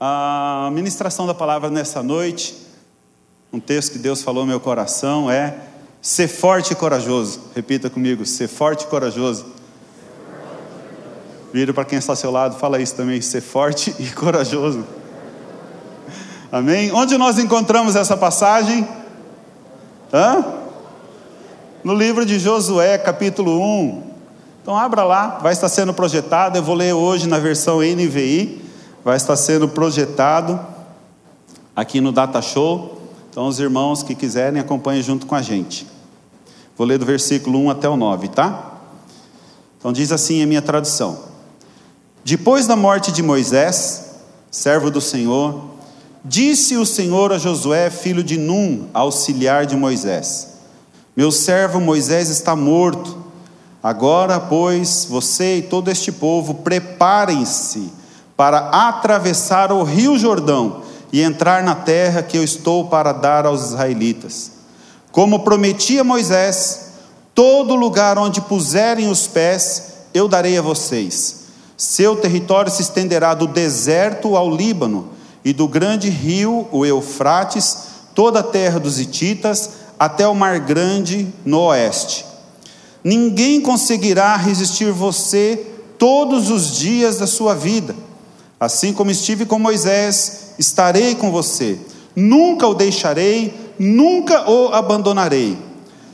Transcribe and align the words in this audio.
A 0.00 0.70
ministração 0.72 1.26
da 1.26 1.34
palavra 1.34 1.70
nessa 1.70 2.02
noite, 2.02 2.56
um 3.52 3.60
texto 3.60 3.92
que 3.92 3.98
Deus 3.98 4.22
falou 4.22 4.42
no 4.42 4.48
meu 4.48 4.60
coração 4.60 5.30
é 5.30 5.56
ser 6.02 6.26
forte 6.26 6.72
e 6.72 6.76
corajoso. 6.76 7.40
Repita 7.54 7.88
comigo, 7.88 8.26
ser 8.26 8.48
forte 8.48 8.82
e 8.82 8.86
corajoso. 8.88 9.46
Vira 11.52 11.72
para 11.72 11.84
quem 11.84 11.98
está 11.98 12.12
ao 12.12 12.16
seu 12.16 12.32
lado, 12.32 12.58
fala 12.58 12.80
isso 12.80 12.96
também, 12.96 13.20
ser 13.20 13.40
forte 13.40 13.94
e 14.00 14.10
corajoso. 14.10 14.84
Amém? 16.50 16.92
Onde 16.92 17.16
nós 17.16 17.38
encontramos 17.38 17.94
essa 17.94 18.16
passagem? 18.16 18.86
Hã? 20.12 20.44
No 21.84 21.94
livro 21.94 22.26
de 22.26 22.38
Josué, 22.40 22.98
capítulo 22.98 23.60
1. 23.60 24.02
Então 24.60 24.76
abra 24.76 25.04
lá, 25.04 25.38
vai 25.40 25.52
estar 25.52 25.68
sendo 25.68 25.94
projetado. 25.94 26.58
Eu 26.58 26.62
vou 26.62 26.74
ler 26.74 26.92
hoje 26.92 27.28
na 27.28 27.38
versão 27.38 27.78
NVI. 27.78 28.63
Vai 29.04 29.18
estar 29.18 29.36
sendo 29.36 29.68
projetado 29.68 30.58
aqui 31.76 32.00
no 32.00 32.10
Data 32.10 32.40
Show. 32.40 33.02
Então 33.30 33.46
os 33.46 33.60
irmãos 33.60 34.02
que 34.02 34.14
quiserem 34.14 34.58
acompanhem 34.58 35.02
junto 35.02 35.26
com 35.26 35.34
a 35.34 35.42
gente. 35.42 35.86
Vou 36.74 36.86
ler 36.86 36.98
do 36.98 37.04
versículo 37.04 37.58
1 37.58 37.70
até 37.70 37.86
o 37.86 37.98
9, 37.98 38.28
tá? 38.28 38.72
Então 39.78 39.92
diz 39.92 40.10
assim 40.10 40.42
a 40.42 40.46
minha 40.46 40.62
tradução. 40.62 41.18
Depois 42.24 42.66
da 42.66 42.74
morte 42.74 43.12
de 43.12 43.22
Moisés, 43.22 44.14
servo 44.50 44.90
do 44.90 45.02
Senhor, 45.02 45.62
disse 46.24 46.74
o 46.78 46.86
Senhor 46.86 47.30
a 47.30 47.36
Josué, 47.36 47.90
filho 47.90 48.24
de 48.24 48.38
Num, 48.38 48.88
auxiliar 48.94 49.66
de 49.66 49.76
Moisés: 49.76 50.54
Meu 51.14 51.30
servo 51.30 51.78
Moisés 51.78 52.30
está 52.30 52.56
morto. 52.56 53.22
Agora, 53.82 54.40
pois, 54.40 55.06
você 55.10 55.58
e 55.58 55.62
todo 55.62 55.90
este 55.90 56.10
povo 56.10 56.54
preparem-se 56.54 57.92
para 58.36 58.88
atravessar 58.88 59.72
o 59.72 59.82
rio 59.82 60.18
Jordão 60.18 60.82
e 61.12 61.20
entrar 61.20 61.62
na 61.62 61.74
terra 61.74 62.22
que 62.22 62.36
eu 62.36 62.42
estou 62.42 62.86
para 62.86 63.12
dar 63.12 63.46
aos 63.46 63.66
israelitas. 63.66 64.52
Como 65.12 65.40
prometi 65.40 65.98
a 65.98 66.04
Moisés, 66.04 66.88
todo 67.34 67.74
lugar 67.74 68.18
onde 68.18 68.40
puserem 68.40 69.08
os 69.08 69.26
pés, 69.26 69.92
eu 70.12 70.26
darei 70.26 70.58
a 70.58 70.62
vocês 70.62 71.44
seu 71.76 72.16
território 72.16 72.70
se 72.70 72.82
estenderá 72.82 73.34
do 73.34 73.46
deserto 73.46 74.36
ao 74.36 74.50
Líbano 74.50 75.10
e 75.44 75.52
do 75.52 75.66
grande 75.66 76.08
rio, 76.08 76.66
o 76.70 76.86
Eufrates, 76.86 77.78
toda 78.14 78.40
a 78.40 78.44
terra 78.44 78.78
dos 78.78 78.98
Hititas, 78.98 79.70
até 79.98 80.26
o 80.26 80.34
Mar 80.34 80.60
Grande 80.60 81.28
no 81.44 81.60
oeste. 81.60 82.24
Ninguém 83.02 83.60
conseguirá 83.60 84.36
resistir 84.36 84.90
você 84.90 85.66
todos 85.98 86.50
os 86.50 86.76
dias 86.76 87.18
da 87.18 87.26
sua 87.26 87.54
vida. 87.54 87.94
Assim 88.58 88.92
como 88.92 89.10
estive 89.10 89.46
com 89.46 89.58
Moisés, 89.58 90.54
estarei 90.58 91.14
com 91.14 91.30
você. 91.30 91.78
Nunca 92.14 92.66
o 92.66 92.74
deixarei, 92.74 93.72
nunca 93.78 94.48
o 94.48 94.72
abandonarei. 94.72 95.58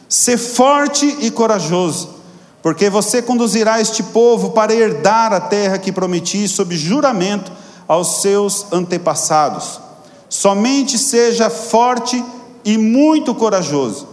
Ser 0.09 0.39
forte 0.39 1.07
e 1.21 1.31
corajoso 1.31 2.21
porque 2.63 2.91
você 2.91 3.23
conduzirá 3.23 3.81
este 3.81 4.03
povo 4.03 4.51
para 4.51 4.75
herdar 4.75 5.33
a 5.33 5.41
terra 5.41 5.79
que 5.79 5.93
prometi 5.93 6.47
sob 6.47 6.77
juramento 6.77 7.51
aos 7.89 8.21
seus 8.21 8.67
antepassados. 8.73 9.81
Somente 10.29 10.99
seja 10.99 11.49
forte 11.49 12.23
e 12.65 12.77
muito 12.77 13.35
corajoso. 13.35 14.09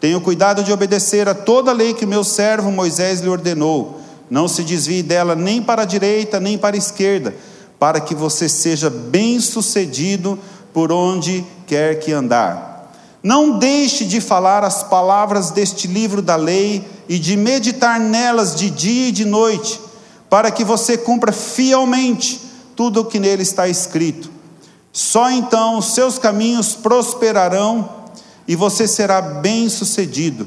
Tenha 0.00 0.18
cuidado 0.20 0.64
de 0.64 0.72
obedecer 0.72 1.28
a 1.28 1.34
toda 1.34 1.70
a 1.70 1.74
lei 1.74 1.94
que 1.94 2.04
meu 2.04 2.24
servo 2.24 2.72
Moisés 2.72 3.20
lhe 3.20 3.28
ordenou. 3.28 4.00
Não 4.28 4.48
se 4.48 4.64
desvie 4.64 5.02
dela 5.02 5.36
nem 5.36 5.62
para 5.62 5.82
a 5.82 5.86
direita 5.86 6.40
nem 6.40 6.58
para 6.58 6.74
a 6.74 6.78
esquerda, 6.78 7.34
para 7.82 8.00
que 8.00 8.14
você 8.14 8.48
seja 8.48 8.88
bem-sucedido 8.88 10.38
por 10.72 10.92
onde 10.92 11.44
quer 11.66 11.98
que 11.98 12.12
andar. 12.12 12.92
Não 13.20 13.58
deixe 13.58 14.04
de 14.04 14.20
falar 14.20 14.62
as 14.62 14.84
palavras 14.84 15.50
deste 15.50 15.88
livro 15.88 16.22
da 16.22 16.36
lei 16.36 16.88
e 17.08 17.18
de 17.18 17.36
meditar 17.36 17.98
nelas 17.98 18.54
de 18.54 18.70
dia 18.70 19.08
e 19.08 19.10
de 19.10 19.24
noite, 19.24 19.80
para 20.30 20.48
que 20.52 20.62
você 20.62 20.96
cumpra 20.96 21.32
fielmente 21.32 22.40
tudo 22.76 23.00
o 23.00 23.04
que 23.04 23.18
nele 23.18 23.42
está 23.42 23.66
escrito. 23.66 24.30
Só 24.92 25.28
então 25.28 25.78
os 25.78 25.92
seus 25.92 26.20
caminhos 26.20 26.76
prosperarão 26.76 27.90
e 28.46 28.54
você 28.54 28.86
será 28.86 29.20
bem-sucedido. 29.20 30.46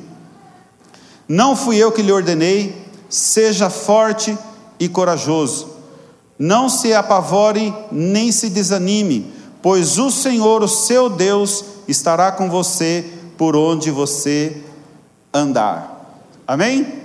Não 1.28 1.54
fui 1.54 1.76
eu 1.76 1.92
que 1.92 2.02
lhe 2.02 2.14
ordenei, 2.14 2.88
seja 3.10 3.70
forte 3.70 4.38
e 4.80 4.88
corajoso. 4.88 5.75
Não 6.38 6.68
se 6.68 6.94
apavore 6.94 7.74
nem 7.92 8.32
se 8.32 8.50
desanime, 8.50 9.32
pois 9.62 9.98
o 9.98 10.12
Senhor, 10.12 10.62
o 10.62 10.68
seu 10.68 11.10
Deus, 11.10 11.64
estará 11.88 12.32
com 12.32 12.50
você 12.50 13.06
por 13.38 13.56
onde 13.56 13.92
você 13.92 14.64
andar. 15.34 16.22
Amém? 16.48 17.04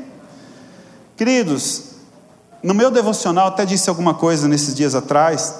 Queridos, 1.17 1.85
no 2.63 2.75
meu 2.75 2.91
devocional, 2.91 3.49
até 3.49 3.65
disse 3.65 3.89
alguma 3.89 4.15
coisa 4.15 4.49
nesses 4.49 4.75
dias 4.75 4.95
atrás, 4.95 5.55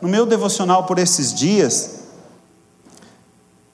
no 0.00 0.08
meu 0.08 0.26
devocional 0.26 0.84
por 0.84 0.98
esses 0.98 1.32
dias, 1.32 1.90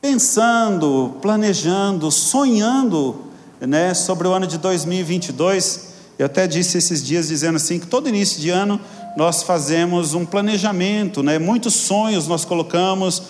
pensando, 0.00 1.16
planejando, 1.20 2.10
sonhando 2.10 3.24
né, 3.60 3.92
sobre 3.94 4.26
o 4.26 4.32
ano 4.32 4.46
de 4.46 4.56
2022, 4.58 5.90
eu 6.18 6.26
até 6.26 6.46
disse 6.46 6.78
esses 6.78 7.02
dias 7.02 7.28
dizendo 7.28 7.56
assim 7.56 7.78
que 7.78 7.86
todo 7.86 8.08
início 8.08 8.40
de 8.40 8.50
ano 8.50 8.80
nós 9.16 9.42
fazemos 9.42 10.14
um 10.14 10.24
planejamento, 10.24 11.22
né, 11.22 11.38
muitos 11.38 11.74
sonhos 11.74 12.26
nós 12.26 12.44
colocamos 12.44 13.22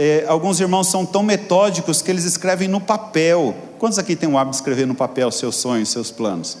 é, 0.00 0.24
alguns 0.28 0.60
irmãos 0.60 0.86
são 0.86 1.04
tão 1.04 1.24
metódicos 1.24 2.00
que 2.00 2.08
eles 2.08 2.24
escrevem 2.24 2.68
no 2.68 2.80
papel. 2.80 3.52
Quantos 3.80 3.98
aqui 3.98 4.14
têm 4.14 4.28
o 4.28 4.38
hábito 4.38 4.52
de 4.52 4.56
escrever 4.58 4.86
no 4.86 4.94
papel 4.94 5.28
seus 5.32 5.56
sonhos, 5.56 5.88
seus 5.88 6.08
planos? 6.08 6.56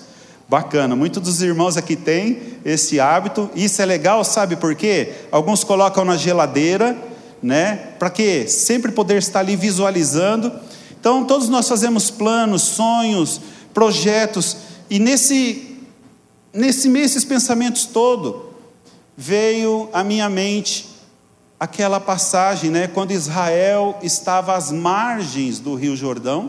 Bacana, 0.48 0.96
muitos 0.96 1.22
dos 1.22 1.40
irmãos 1.40 1.76
aqui 1.76 1.94
têm 1.94 2.40
esse 2.64 2.98
hábito, 2.98 3.48
isso 3.54 3.80
é 3.80 3.86
legal, 3.86 4.24
sabe 4.24 4.56
por 4.56 4.74
quê? 4.74 5.12
Alguns 5.30 5.62
colocam 5.62 6.04
na 6.04 6.16
geladeira, 6.16 6.98
né? 7.40 7.76
Para 7.96 8.10
quê? 8.10 8.48
Sempre 8.48 8.90
poder 8.90 9.18
estar 9.18 9.38
ali 9.38 9.54
visualizando. 9.54 10.50
Então, 10.98 11.24
todos 11.24 11.48
nós 11.48 11.68
fazemos 11.68 12.10
planos, 12.10 12.62
sonhos, 12.62 13.40
projetos, 13.72 14.56
e 14.90 14.98
nesse, 14.98 15.76
nesse 16.52 16.88
mês, 16.88 17.12
esses 17.12 17.24
pensamentos 17.24 17.84
todo, 17.84 18.47
veio 19.20 19.90
à 19.92 20.04
minha 20.04 20.30
mente 20.30 20.86
aquela 21.58 21.98
passagem, 21.98 22.70
né, 22.70 22.86
quando 22.86 23.10
Israel 23.10 23.98
estava 24.00 24.54
às 24.54 24.70
margens 24.70 25.58
do 25.58 25.74
Rio 25.74 25.96
Jordão, 25.96 26.48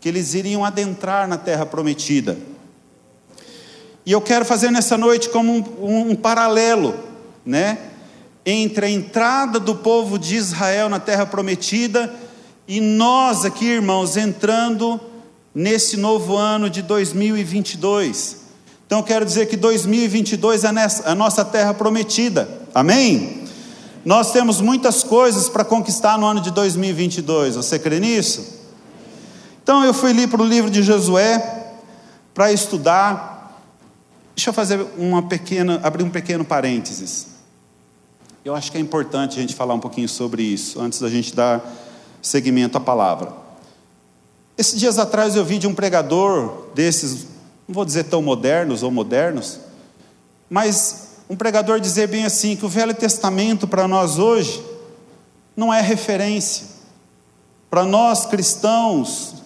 que 0.00 0.08
eles 0.08 0.32
iriam 0.32 0.64
adentrar 0.64 1.28
na 1.28 1.36
terra 1.36 1.66
prometida. 1.66 2.38
E 4.06 4.10
eu 4.10 4.22
quero 4.22 4.42
fazer 4.42 4.70
nessa 4.70 4.96
noite 4.96 5.28
como 5.28 5.52
um, 5.52 5.64
um, 5.86 6.10
um 6.12 6.16
paralelo, 6.16 6.94
né, 7.44 7.76
entre 8.46 8.86
a 8.86 8.90
entrada 8.90 9.60
do 9.60 9.74
povo 9.74 10.18
de 10.18 10.34
Israel 10.34 10.88
na 10.88 10.98
terra 10.98 11.26
prometida 11.26 12.10
e 12.66 12.80
nós 12.80 13.44
aqui, 13.44 13.66
irmãos, 13.66 14.16
entrando 14.16 14.98
nesse 15.54 15.98
novo 15.98 16.38
ano 16.38 16.70
de 16.70 16.80
2022. 16.80 18.41
Então 18.92 19.02
quero 19.02 19.24
dizer 19.24 19.46
que 19.46 19.56
2022 19.56 20.64
é 20.64 20.68
a 21.06 21.14
nossa 21.14 21.42
terra 21.46 21.72
prometida. 21.72 22.46
Amém? 22.74 23.42
Nós 24.04 24.32
temos 24.32 24.60
muitas 24.60 25.02
coisas 25.02 25.48
para 25.48 25.64
conquistar 25.64 26.18
no 26.18 26.26
ano 26.26 26.42
de 26.42 26.50
2022, 26.50 27.56
você 27.56 27.78
crê 27.78 27.98
nisso? 27.98 28.46
Então 29.62 29.82
eu 29.82 29.94
fui 29.94 30.10
ali 30.10 30.26
para 30.26 30.42
o 30.42 30.44
livro 30.44 30.70
de 30.70 30.82
Josué 30.82 31.72
para 32.34 32.52
estudar. 32.52 33.64
Deixa 34.36 34.50
eu 34.50 34.52
fazer 34.52 34.86
uma 34.98 35.22
pequena, 35.22 35.80
abrir 35.82 36.04
um 36.04 36.10
pequeno 36.10 36.44
parênteses. 36.44 37.28
Eu 38.44 38.54
acho 38.54 38.70
que 38.70 38.76
é 38.76 38.80
importante 38.82 39.38
a 39.38 39.40
gente 39.40 39.54
falar 39.54 39.72
um 39.72 39.80
pouquinho 39.80 40.06
sobre 40.06 40.42
isso, 40.42 40.78
antes 40.78 41.00
da 41.00 41.08
gente 41.08 41.34
dar 41.34 41.64
seguimento 42.20 42.76
à 42.76 42.80
palavra. 42.80 43.32
Esses 44.58 44.78
dias 44.78 44.98
atrás 44.98 45.34
eu 45.34 45.46
vi 45.46 45.56
de 45.56 45.66
um 45.66 45.74
pregador 45.74 46.66
desses, 46.74 47.31
não 47.66 47.74
vou 47.74 47.84
dizer 47.84 48.04
tão 48.04 48.20
modernos 48.20 48.82
ou 48.82 48.90
modernos, 48.90 49.60
mas 50.50 51.08
um 51.28 51.36
pregador 51.36 51.80
dizer 51.80 52.08
bem 52.08 52.24
assim: 52.24 52.56
que 52.56 52.66
o 52.66 52.68
Velho 52.68 52.94
Testamento 52.94 53.66
para 53.66 53.88
nós 53.88 54.18
hoje 54.18 54.62
não 55.56 55.72
é 55.72 55.80
referência. 55.80 56.66
Para 57.70 57.84
nós 57.84 58.26
cristãos, 58.26 59.36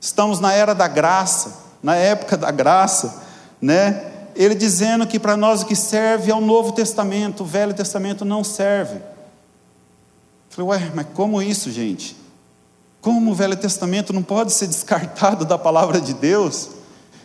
estamos 0.00 0.40
na 0.40 0.52
era 0.52 0.74
da 0.74 0.88
graça, 0.88 1.58
na 1.82 1.94
época 1.94 2.36
da 2.36 2.50
graça, 2.50 3.22
né? 3.60 4.10
Ele 4.34 4.54
dizendo 4.54 5.06
que 5.06 5.18
para 5.18 5.36
nós 5.36 5.62
o 5.62 5.66
que 5.66 5.76
serve 5.76 6.30
é 6.30 6.34
o 6.34 6.40
Novo 6.40 6.72
Testamento, 6.72 7.42
o 7.42 7.46
Velho 7.46 7.74
Testamento 7.74 8.24
não 8.24 8.42
serve. 8.42 8.96
Eu 8.96 9.02
falei, 10.50 10.70
ué, 10.70 10.92
mas 10.94 11.06
como 11.14 11.40
isso, 11.40 11.70
gente? 11.70 12.16
Como 13.00 13.30
o 13.30 13.34
Velho 13.34 13.56
Testamento 13.56 14.12
não 14.12 14.22
pode 14.22 14.52
ser 14.52 14.66
descartado 14.66 15.44
da 15.44 15.58
palavra 15.58 16.00
de 16.00 16.14
Deus? 16.14 16.70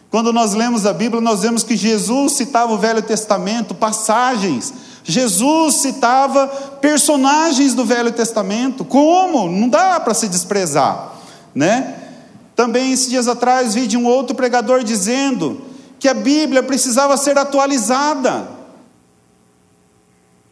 Quando 0.09 0.31
nós 0.31 0.53
lemos 0.53 0.85
a 0.85 0.93
Bíblia, 0.93 1.21
nós 1.21 1.41
vemos 1.41 1.63
que 1.63 1.75
Jesus 1.75 2.33
citava 2.33 2.73
o 2.73 2.77
Velho 2.77 3.01
Testamento, 3.01 3.75
passagens, 3.75 4.73
Jesus 5.03 5.75
citava 5.75 6.47
personagens 6.81 7.73
do 7.73 7.85
Velho 7.85 8.11
Testamento. 8.11 8.83
Como? 8.83 9.49
Não 9.49 9.69
dá 9.69 9.99
para 9.99 10.13
se 10.13 10.27
desprezar, 10.27 11.13
né? 11.55 11.95
Também 12.55 12.91
esses 12.91 13.09
dias 13.09 13.27
atrás 13.27 13.73
vi 13.73 13.87
de 13.87 13.95
um 13.95 14.05
outro 14.05 14.35
pregador 14.35 14.83
dizendo 14.83 15.61
que 15.99 16.07
a 16.09 16.13
Bíblia 16.13 16.63
precisava 16.63 17.15
ser 17.15 17.37
atualizada. 17.37 18.49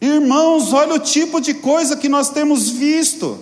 Irmãos, 0.00 0.72
olha 0.72 0.94
o 0.94 0.98
tipo 0.98 1.40
de 1.40 1.52
coisa 1.54 1.96
que 1.96 2.08
nós 2.08 2.30
temos 2.30 2.70
visto. 2.70 3.38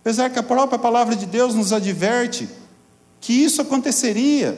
Apesar 0.00 0.30
que 0.30 0.38
a 0.38 0.42
própria 0.42 0.78
palavra 0.78 1.16
de 1.16 1.26
Deus 1.26 1.54
nos 1.54 1.72
adverte 1.72 2.48
que 3.26 3.32
isso 3.32 3.60
aconteceria. 3.60 4.56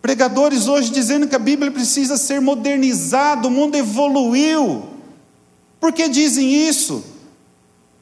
Pregadores 0.00 0.68
hoje 0.68 0.90
dizendo 0.90 1.28
que 1.28 1.36
a 1.36 1.38
Bíblia 1.38 1.70
precisa 1.70 2.16
ser 2.16 2.40
modernizada, 2.40 3.46
o 3.46 3.50
mundo 3.50 3.74
evoluiu. 3.74 4.84
Por 5.78 5.92
que 5.92 6.08
dizem 6.08 6.50
isso? 6.66 7.04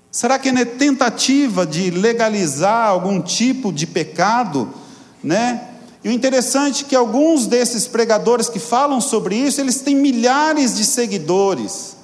Será 0.09 0.39
que 0.39 0.51
é 0.51 0.65
tentativa 0.65 1.67
de 1.67 1.91
legalizar 1.91 2.91
algum 2.91 3.21
tipo 3.21 3.73
de 3.73 3.89
pecado, 3.89 4.73
né? 5.21 5.71
E 6.05 6.09
o 6.09 6.13
interessante 6.13 6.85
é 6.85 6.89
que 6.91 6.95
alguns 6.95 7.49
desses 7.49 7.89
pregadores 7.89 8.49
que 8.49 8.61
falam 8.61 9.01
sobre 9.01 9.35
isso, 9.35 9.61
eles 9.61 9.81
têm 9.81 9.97
milhares 9.97 10.77
de 10.77 10.85
seguidores. 10.85 11.97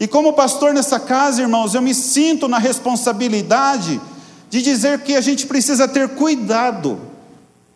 E 0.00 0.08
como 0.08 0.32
pastor 0.32 0.72
nessa 0.72 0.98
casa, 0.98 1.42
irmãos, 1.42 1.74
eu 1.74 1.82
me 1.82 1.92
sinto 1.92 2.48
na 2.48 2.56
responsabilidade 2.56 4.00
de 4.48 4.62
dizer 4.62 5.00
que 5.02 5.14
a 5.14 5.20
gente 5.20 5.46
precisa 5.46 5.88
ter 5.88 6.08
cuidado 6.10 7.00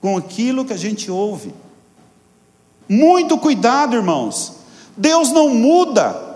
com 0.00 0.16
aquilo 0.16 0.64
que 0.64 0.72
a 0.72 0.78
gente 0.78 1.10
ouve. 1.10 1.52
Muito 2.88 3.38
cuidado, 3.38 3.96
irmãos. 3.96 4.54
Deus 4.96 5.30
não 5.30 5.48
muda. 5.50 6.30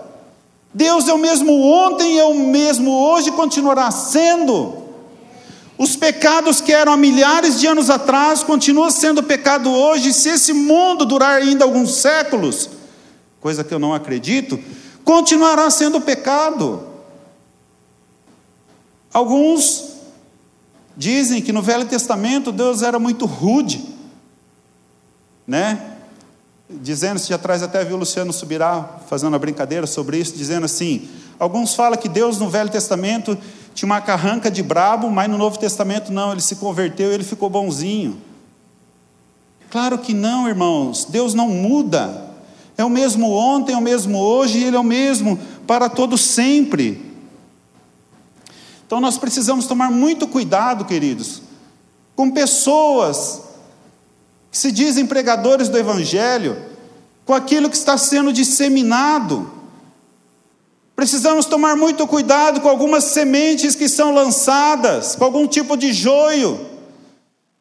Deus 0.73 1.07
é 1.07 1.13
o 1.13 1.17
mesmo 1.17 1.61
ontem, 1.61 2.19
é 2.19 2.25
o 2.25 2.33
mesmo 2.33 2.91
hoje, 2.91 3.31
continuará 3.31 3.89
sendo. 3.91 4.83
Os 5.77 5.95
pecados 5.95 6.61
que 6.61 6.71
eram 6.71 6.93
há 6.93 6.97
milhares 6.97 7.59
de 7.59 7.67
anos 7.67 7.89
atrás 7.89 8.43
continuam 8.43 8.89
sendo 8.89 9.23
pecado 9.23 9.69
hoje. 9.69 10.13
Se 10.13 10.29
esse 10.29 10.53
mundo 10.53 11.05
durar 11.05 11.41
ainda 11.41 11.65
alguns 11.65 11.95
séculos, 11.95 12.69
coisa 13.41 13.63
que 13.63 13.73
eu 13.73 13.79
não 13.79 13.93
acredito, 13.93 14.59
continuará 15.03 15.69
sendo 15.69 15.99
pecado. 15.99 16.83
Alguns 19.13 19.94
dizem 20.97 21.41
que 21.41 21.51
no 21.51 21.61
Velho 21.61 21.85
Testamento 21.85 22.51
Deus 22.51 22.81
era 22.81 22.99
muito 22.99 23.25
rude, 23.25 23.83
né? 25.47 25.95
dizendo, 26.69 27.19
se 27.19 27.33
atrás 27.33 27.61
até 27.61 27.83
viu 27.83 27.95
o 27.95 27.99
Luciano 27.99 28.33
Subirá 28.33 28.99
fazendo 29.07 29.29
uma 29.29 29.39
brincadeira 29.39 29.85
sobre 29.85 30.17
isso, 30.17 30.35
dizendo 30.35 30.65
assim: 30.65 31.07
alguns 31.39 31.75
falam 31.75 31.97
que 31.97 32.09
Deus 32.09 32.39
no 32.39 32.49
Velho 32.49 32.69
Testamento 32.69 33.37
tinha 33.73 33.87
uma 33.87 34.01
carranca 34.01 34.49
de 34.49 34.63
brabo, 34.63 35.09
mas 35.09 35.29
no 35.29 35.37
Novo 35.37 35.59
Testamento 35.59 36.11
não, 36.11 36.31
ele 36.31 36.41
se 36.41 36.55
converteu 36.55 37.11
e 37.11 37.13
ele 37.13 37.23
ficou 37.23 37.49
bonzinho. 37.49 38.17
Claro 39.69 39.97
que 39.97 40.13
não, 40.13 40.47
irmãos, 40.47 41.05
Deus 41.05 41.33
não 41.33 41.49
muda, 41.49 42.25
é 42.77 42.85
o 42.85 42.89
mesmo 42.89 43.31
ontem, 43.31 43.73
é 43.73 43.77
o 43.77 43.81
mesmo 43.81 44.17
hoje, 44.17 44.59
e 44.59 44.63
Ele 44.63 44.75
é 44.75 44.79
o 44.79 44.83
mesmo 44.83 45.37
para 45.67 45.89
todo 45.89 46.17
sempre. 46.17 47.04
Então 48.85 49.01
nós 49.01 49.17
precisamos 49.17 49.65
tomar 49.65 49.91
muito 49.91 50.27
cuidado, 50.27 50.85
queridos, 50.85 51.41
com 52.15 52.31
pessoas 52.31 53.41
que 54.51 54.57
se 54.57 54.71
dizem 54.71 55.05
pregadores 55.05 55.67
do 55.67 55.77
Evangelho, 55.77 56.55
com 57.25 57.33
aquilo 57.33 57.69
que 57.69 57.75
está 57.75 57.97
sendo 57.97 58.31
disseminado. 58.31 59.51
Precisamos 60.95 61.45
tomar 61.45 61.75
muito 61.75 62.07
cuidado 62.07 62.61
com 62.61 62.69
algumas 62.69 63.05
sementes 63.05 63.75
que 63.75 63.89
são 63.89 64.13
lançadas, 64.13 65.15
com 65.15 65.25
algum 65.25 65.45
tipo 65.45 65.75
de 65.75 65.91
joio. 65.91 66.65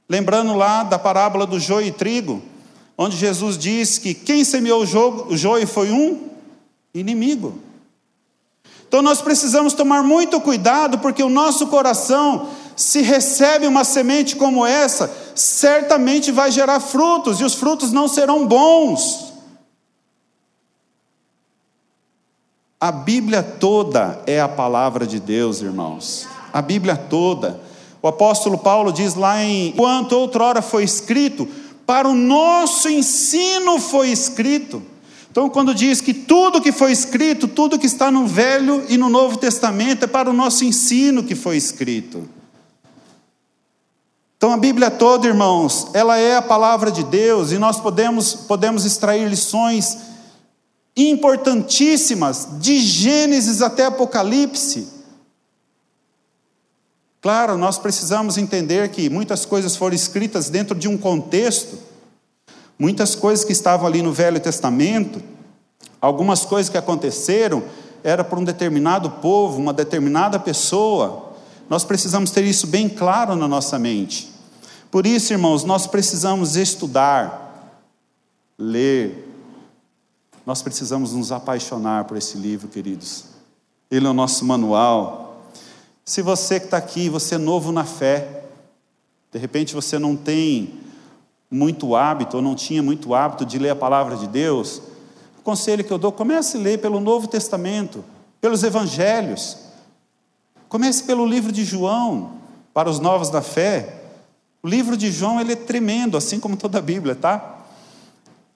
Lembrando 0.09 0.55
lá 0.55 0.85
da 0.85 0.99
parábola 0.99 1.47
do 1.47 1.59
joio 1.59 1.88
e 1.88 1.93
trigo, 1.93 2.43
onde 2.97 3.17
Jesus 3.17 3.59
diz 3.59 3.99
que 3.99 4.15
quem 4.15 4.44
semeou 4.44 4.82
o 4.82 5.37
joio 5.37 5.67
foi 5.67 5.91
um 5.91 6.29
inimigo. 6.94 7.59
Então 8.94 9.02
nós 9.02 9.20
precisamos 9.20 9.73
tomar 9.73 10.05
muito 10.05 10.41
cuidado, 10.41 11.00
porque 11.00 11.20
o 11.20 11.29
nosso 11.29 11.67
coração 11.67 12.46
se 12.76 13.02
recebe 13.02 13.67
uma 13.67 13.82
semente 13.82 14.37
como 14.37 14.64
essa, 14.64 15.12
certamente 15.35 16.31
vai 16.31 16.52
gerar 16.52 16.79
frutos, 16.79 17.41
e 17.41 17.44
os 17.44 17.55
frutos 17.55 17.91
não 17.91 18.06
serão 18.06 18.46
bons. 18.46 19.32
A 22.81 22.93
Bíblia 22.93 23.43
toda 23.43 24.23
é 24.29 24.41
a 24.41 24.46
palavra 24.46 25.05
de 25.05 25.19
Deus, 25.19 25.61
irmãos. 25.61 26.29
A 26.52 26.62
Bíblia 26.62 26.96
toda. 26.96 27.61
O 28.00 28.06
apóstolo 28.06 28.56
Paulo 28.56 28.93
diz 28.93 29.17
lá 29.17 29.43
em: 29.43 29.73
Quanto 29.73 30.12
outrora 30.12 30.62
foi 30.62 30.85
escrito, 30.85 31.49
para 31.85 32.08
o 32.08 32.14
nosso 32.14 32.88
ensino 32.88 33.81
foi 33.81 34.11
escrito. 34.11 34.94
Então, 35.35 35.51
quando 35.51 35.75
diz 35.75 36.01
que 36.01 36.15
tudo 36.15 36.61
que 36.61 36.71
foi 36.71 36.93
escrito, 36.93 37.49
tudo 37.49 37.77
que 37.77 37.87
está 37.87 38.09
no 38.09 38.25
Velho 38.25 38.85
e 38.89 38.97
no 38.97 39.09
Novo 39.09 39.37
Testamento, 39.37 40.05
é 40.05 40.07
para 40.07 40.31
o 40.31 40.33
nosso 40.33 40.65
ensino 40.65 41.25
que 41.25 41.35
foi 41.35 41.57
escrito. 41.57 42.29
Então 44.37 44.53
a 44.53 44.57
Bíblia 44.57 44.93
toda, 44.93 45.27
irmãos, 45.27 45.89
ela 45.93 46.17
é 46.19 46.37
a 46.37 46.43
palavra 46.43 46.89
de 46.89 47.03
Deus 47.03 47.51
e 47.51 47.59
nós 47.59 47.81
podemos, 47.81 48.33
podemos 48.33 48.85
extrair 48.85 49.29
lições 49.29 49.99
importantíssimas 50.97 52.47
de 52.61 52.79
Gênesis 52.79 53.61
até 53.61 53.87
Apocalipse. 53.87 54.87
Claro, 57.21 57.59
nós 57.59 57.77
precisamos 57.77 58.39
entender 58.39 58.89
que 58.91 59.11
muitas 59.11 59.45
coisas 59.45 59.75
foram 59.75 59.97
escritas 59.97 60.49
dentro 60.49 60.79
de 60.79 60.87
um 60.87 60.97
contexto, 60.97 61.77
muitas 62.79 63.15
coisas 63.15 63.44
que 63.44 63.53
estavam 63.53 63.87
ali 63.87 64.03
no 64.03 64.12
Velho 64.12 64.41
Testamento, 64.41 65.23
algumas 66.00 66.44
coisas 66.44 66.71
que 66.71 66.79
aconteceram 66.79 67.62
era 68.03 68.23
para 68.23 68.38
um 68.38 68.44
determinado 68.44 69.11
povo, 69.11 69.59
uma 69.59 69.73
determinada 69.73 70.38
pessoa. 70.38 71.32
Nós 71.69 71.85
precisamos 71.85 72.31
ter 72.31 72.44
isso 72.44 72.67
bem 72.67 72.88
claro 72.88 73.35
na 73.35 73.49
nossa 73.49 73.79
mente. 73.79 74.31
Por 74.91 75.06
isso, 75.06 75.32
irmãos, 75.32 75.65
nós 75.65 75.87
precisamos 75.87 76.56
estudar, 76.56 77.81
ler, 78.59 79.29
nós 80.47 80.61
precisamos 80.61 81.12
nos 81.12 81.32
apaixonar 81.32 82.05
por 82.05 82.17
esse 82.17 82.37
livro, 82.37 82.69
queridos. 82.69 83.25
Ele 83.91 84.06
é 84.06 84.10
o 84.10 84.15
nosso 84.15 84.44
manual. 84.44 85.43
Se 86.05 86.20
você 86.20 86.60
que 86.60 86.67
está 86.67 86.77
aqui, 86.77 87.08
você 87.08 87.37
é 87.37 87.39
novo 87.39 87.72
na 87.72 87.84
fé, 87.84 88.44
de 89.32 89.39
repente 89.39 89.75
você 89.75 89.99
não 89.99 90.15
tem 90.15 90.83
muito 91.55 91.94
hábito, 91.94 92.37
ou 92.37 92.43
não 92.43 92.56
tinha 92.56 92.82
muito 92.82 93.15
hábito 93.15 93.46
de 93.46 93.61
ler 93.61 93.70
a 93.70 93.77
palavra 93.77 94.17
de 94.17 94.27
Deus, 94.27 94.82
o 95.39 95.43
conselho 95.44 95.84
que 95.84 95.93
eu 95.93 95.99
dou, 95.99 96.11
comece 96.11 96.56
a 96.56 96.61
ler 96.61 96.81
pelo 96.81 96.99
Novo 96.99 97.29
Testamento, 97.29 98.05
pelos 98.41 98.65
Evangelhos. 98.65 99.58
Comece 100.69 101.05
pelo 101.05 101.25
livro 101.25 101.53
de 101.53 101.65
João, 101.65 102.32
para 102.73 102.91
os 102.91 102.99
novos 102.99 103.31
da 103.31 103.41
fé. 103.41 104.03
O 104.65 104.69
livro 104.69 104.96
de 104.96 105.13
João 105.13 105.41
ele 105.41 105.53
é 105.53 105.56
tremendo, 105.56 106.17
assim 106.17 106.41
como 106.41 106.56
toda 106.56 106.79
a 106.79 106.82
Bíblia, 106.82 107.15
tá? 107.15 107.61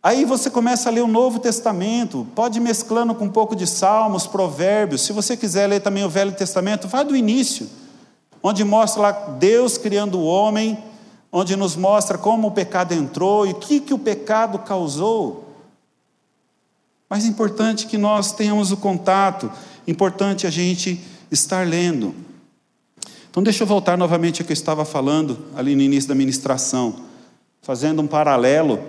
Aí 0.02 0.24
você 0.24 0.50
começa 0.50 0.88
a 0.88 0.92
ler 0.92 1.02
o 1.02 1.06
Novo 1.06 1.38
Testamento, 1.38 2.26
pode 2.34 2.58
ir 2.58 2.62
mesclando 2.62 3.14
com 3.14 3.26
um 3.26 3.30
pouco 3.30 3.54
de 3.54 3.66
Salmos, 3.66 4.26
Provérbios. 4.26 5.02
Se 5.02 5.12
você 5.12 5.36
quiser 5.36 5.68
ler 5.68 5.80
também 5.80 6.04
o 6.04 6.10
Velho 6.10 6.32
Testamento, 6.32 6.88
vai 6.88 7.04
do 7.04 7.14
início, 7.14 7.68
onde 8.42 8.64
mostra 8.64 9.02
lá 9.02 9.12
Deus 9.12 9.78
criando 9.78 10.18
o 10.18 10.24
homem, 10.24 10.82
onde 11.30 11.56
nos 11.56 11.76
mostra 11.76 12.16
como 12.16 12.48
o 12.48 12.52
pecado 12.52 12.92
entrou 12.94 13.46
e 13.46 13.50
o 13.50 13.54
que, 13.56 13.80
que 13.80 13.94
o 13.94 13.98
pecado 13.98 14.58
causou. 14.60 15.56
Mas 17.08 17.24
é 17.24 17.28
importante 17.28 17.86
que 17.86 17.96
nós 17.96 18.32
tenhamos 18.32 18.70
o 18.72 18.76
contato, 18.76 19.50
importante 19.86 20.46
a 20.46 20.50
gente 20.50 21.00
estar 21.30 21.66
lendo. 21.66 22.14
Então, 23.30 23.42
deixa 23.42 23.62
eu 23.62 23.66
voltar 23.66 23.96
novamente 23.96 24.40
ao 24.40 24.46
que 24.46 24.52
eu 24.52 24.54
estava 24.54 24.84
falando 24.84 25.38
ali 25.54 25.74
no 25.74 25.82
início 25.82 26.08
da 26.08 26.14
ministração, 26.14 26.96
fazendo 27.62 28.02
um 28.02 28.06
paralelo 28.06 28.80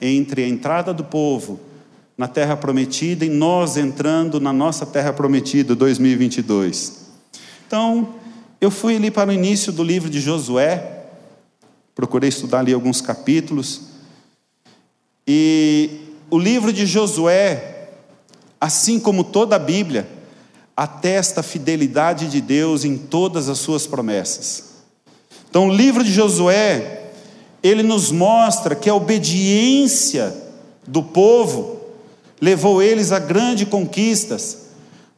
entre 0.00 0.44
a 0.44 0.48
entrada 0.48 0.92
do 0.92 1.04
povo 1.04 1.58
na 2.18 2.28
terra 2.28 2.56
prometida 2.56 3.24
e 3.24 3.28
nós 3.28 3.76
entrando 3.76 4.40
na 4.40 4.52
nossa 4.52 4.86
terra 4.86 5.12
prometida 5.12 5.74
2022. 5.74 7.06
Então, 7.66 8.14
eu 8.60 8.70
fui 8.70 8.96
ali 8.96 9.10
para 9.10 9.30
o 9.30 9.32
início 9.32 9.72
do 9.72 9.82
livro 9.82 10.08
de 10.08 10.20
Josué, 10.20 10.95
procurei 11.96 12.28
estudar 12.28 12.58
ali 12.58 12.74
alguns 12.74 13.00
capítulos, 13.00 13.80
e 15.26 15.90
o 16.30 16.38
livro 16.38 16.70
de 16.70 16.84
Josué, 16.84 17.88
assim 18.60 19.00
como 19.00 19.24
toda 19.24 19.56
a 19.56 19.58
Bíblia, 19.58 20.06
atesta 20.76 21.40
a 21.40 21.42
fidelidade 21.42 22.28
de 22.28 22.40
Deus 22.42 22.84
em 22.84 22.98
todas 22.98 23.48
as 23.48 23.58
suas 23.58 23.86
promessas. 23.86 24.74
Então, 25.48 25.68
o 25.68 25.74
livro 25.74 26.04
de 26.04 26.12
Josué, 26.12 27.12
ele 27.62 27.82
nos 27.82 28.12
mostra 28.12 28.74
que 28.74 28.90
a 28.90 28.94
obediência 28.94 30.36
do 30.86 31.02
povo 31.02 31.80
levou 32.38 32.82
eles 32.82 33.10
a 33.10 33.18
grandes 33.18 33.66
conquistas. 33.68 34.66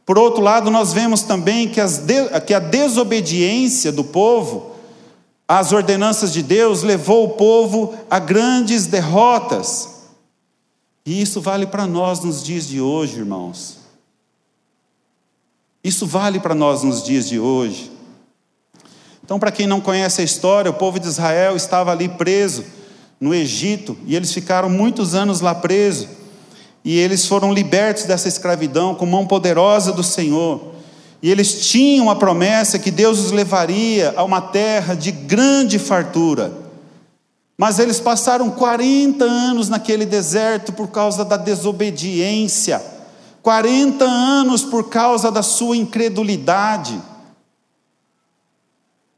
Por 0.05 0.17
outro 0.17 0.41
lado, 0.41 0.71
nós 0.71 0.93
vemos 0.93 1.23
também 1.23 1.67
que, 1.67 1.81
de, 1.83 2.39
que 2.47 2.53
a 2.53 2.59
desobediência 2.59 3.91
do 3.91 4.05
povo 4.05 4.68
às 5.49 5.71
ordenanças 5.71 6.31
de 6.31 6.43
Deus 6.43 6.83
levou 6.83 7.25
o 7.25 7.29
povo 7.29 7.97
a 8.07 8.19
grandes 8.19 8.85
derrotas. 8.85 9.89
E 11.03 11.19
isso 11.19 11.41
vale 11.41 11.65
para 11.65 11.87
nós 11.87 12.19
nos 12.19 12.43
dias 12.43 12.67
de 12.67 12.79
hoje, 12.79 13.17
irmãos. 13.17 13.79
Isso 15.83 16.05
vale 16.05 16.39
para 16.39 16.53
nós 16.53 16.83
nos 16.83 17.01
dias 17.01 17.27
de 17.27 17.39
hoje. 17.39 17.91
Então, 19.25 19.39
para 19.39 19.51
quem 19.51 19.65
não 19.65 19.81
conhece 19.81 20.21
a 20.21 20.23
história, 20.23 20.69
o 20.69 20.75
povo 20.75 20.99
de 20.99 21.07
Israel 21.07 21.55
estava 21.55 21.91
ali 21.91 22.07
preso 22.07 22.63
no 23.19 23.33
Egito 23.33 23.97
e 24.05 24.15
eles 24.15 24.31
ficaram 24.31 24.69
muitos 24.69 25.15
anos 25.15 25.41
lá 25.41 25.55
presos. 25.55 26.09
E 26.85 26.95
eles 26.95 27.25
foram 27.25 27.51
libertos 27.51 28.03
dessa 28.03 28.27
escravidão 28.27 28.93
com 28.93 29.05
mão 29.07 29.25
poderosa 29.25 29.91
do 29.91 30.03
Senhor. 30.03 30.75
E 31.21 31.29
eles 31.29 31.69
tinham 31.69 32.09
a 32.09 32.15
promessa 32.15 32.79
que 32.79 32.91
Deus 32.91 33.19
os 33.19 33.31
levaria 33.31 34.13
a 34.15 34.23
uma 34.23 34.41
terra 34.41 34.95
de 34.95 35.11
grande 35.11 35.77
fartura. 35.77 36.51
Mas 37.57 37.77
eles 37.77 37.99
passaram 37.99 38.49
40 38.49 39.25
anos 39.25 39.67
naquele 39.67 40.05
deserto 40.05 40.71
por 40.71 40.87
causa 40.87 41.25
da 41.25 41.35
desobediência, 41.35 42.81
40 43.41 44.05
anos 44.05 44.63
por 44.63 44.87
causa 44.87 45.29
da 45.29 45.43
sua 45.43 45.75
incredulidade. 45.75 47.01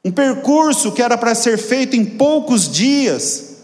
Um 0.03 0.11
percurso 0.11 0.91
que 0.91 1.03
era 1.03 1.15
para 1.15 1.35
ser 1.35 1.59
feito 1.59 1.95
em 1.95 2.03
poucos 2.03 2.67
dias, 2.67 3.57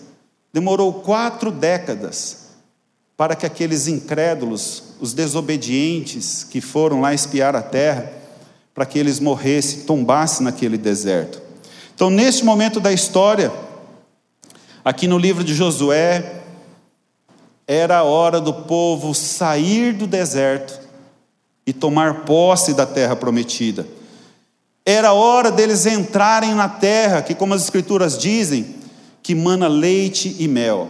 demorou 0.54 0.94
quatro 0.94 1.50
décadas 1.50 2.46
para 3.18 3.36
que 3.36 3.48
aqueles 3.48 3.88
incrédulos, 3.88 4.84
os 5.02 5.12
desobedientes 5.12 6.44
que 6.44 6.62
foram 6.62 7.02
lá 7.02 7.16
espiar 7.16 7.56
a 7.56 7.64
terra, 7.64 8.12
para 8.78 8.86
que 8.86 9.00
eles 9.00 9.20
morressem, 9.20 9.80
tombassem 9.80 10.44
naquele 10.44 10.78
deserto. 10.78 11.42
Então, 11.96 12.12
neste 12.12 12.46
momento 12.46 12.80
da 12.80 12.94
história, 12.94 13.52
aqui 14.86 15.08
no 15.08 15.18
livro 15.18 15.44
de 15.44 15.56
Josué, 15.56 16.44
era 17.66 17.98
a 17.98 18.04
hora 18.04 18.40
do 18.40 18.54
povo 18.54 19.16
sair 19.16 19.94
do 19.94 20.06
deserto 20.06 20.80
e 21.66 21.74
tomar 21.74 22.24
posse 22.24 22.76
da 22.76 22.86
terra 22.86 23.16
prometida. 23.16 23.88
Era 24.86 25.08
a 25.08 25.14
hora 25.14 25.52
deles 25.52 25.88
entrarem 25.88 26.54
na 26.54 26.70
terra, 26.70 27.24
que, 27.24 27.34
como 27.34 27.56
as 27.56 27.64
Escrituras 27.64 28.16
dizem, 28.16 28.76
que 29.24 29.34
mana 29.34 29.68
leite 29.68 30.36
e 30.38 30.48
mel. 30.48 30.88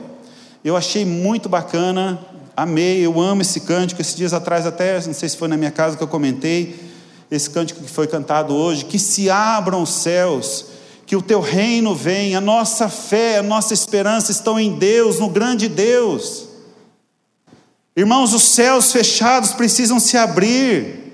Eu 0.61 0.75
achei 0.75 1.05
muito 1.05 1.47
bacana, 1.47 2.19
amei, 2.53 2.99
eu 2.99 3.17
amo 3.17 3.43
esse 3.43 3.61
cântico. 3.61 4.01
Esses 4.01 4.13
dias 4.13 4.33
atrás, 4.33 4.65
até, 4.65 4.95
não 5.05 5.13
sei 5.13 5.29
se 5.29 5.37
foi 5.37 5.47
na 5.47 5.55
minha 5.55 5.71
casa 5.71 5.95
que 5.95 6.03
eu 6.03 6.07
comentei, 6.09 6.86
esse 7.29 7.49
cântico 7.49 7.81
que 7.83 7.91
foi 7.91 8.07
cantado 8.07 8.55
hoje: 8.55 8.85
que 8.85 8.97
se 8.97 9.29
abram 9.29 9.81
os 9.81 9.89
céus, 9.89 10.65
que 11.05 11.15
o 11.15 11.21
teu 11.21 11.39
reino 11.39 11.93
venha, 11.93 12.37
a 12.37 12.41
nossa 12.41 12.89
fé, 12.89 13.37
a 13.37 13.43
nossa 13.43 13.73
esperança 13.73 14.31
estão 14.31 14.59
em 14.59 14.77
Deus, 14.77 15.19
no 15.19 15.29
grande 15.29 15.67
Deus. 15.67 16.45
Irmãos, 17.95 18.33
os 18.33 18.43
céus 18.43 18.91
fechados 18.91 19.53
precisam 19.53 19.99
se 19.99 20.17
abrir. 20.17 21.05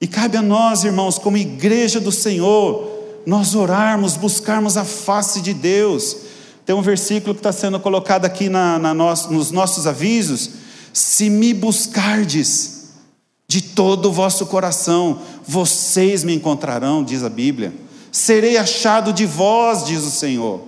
E 0.00 0.06
cabe 0.06 0.36
a 0.36 0.42
nós, 0.42 0.84
irmãos, 0.84 1.18
como 1.18 1.36
igreja 1.36 1.98
do 1.98 2.12
Senhor, 2.12 2.92
nós 3.26 3.54
orarmos, 3.54 4.16
buscarmos 4.16 4.76
a 4.76 4.84
face 4.84 5.40
de 5.40 5.52
Deus. 5.52 6.16
Tem 6.64 6.76
um 6.76 6.82
versículo 6.82 7.34
que 7.34 7.40
está 7.40 7.52
sendo 7.52 7.80
colocado 7.80 8.24
aqui 8.24 8.48
na, 8.48 8.78
na 8.78 8.94
nos, 8.94 9.26
nos 9.26 9.50
nossos 9.50 9.86
avisos: 9.86 10.50
se 10.92 11.28
me 11.30 11.52
buscardes 11.54 12.75
de 13.48 13.60
todo 13.60 14.06
o 14.06 14.12
vosso 14.12 14.46
coração, 14.46 15.20
vocês 15.46 16.24
me 16.24 16.34
encontrarão, 16.34 17.04
diz 17.04 17.22
a 17.22 17.28
Bíblia. 17.28 17.72
Serei 18.10 18.56
achado 18.56 19.12
de 19.12 19.24
vós, 19.24 19.84
diz 19.84 20.02
o 20.02 20.10
Senhor. 20.10 20.62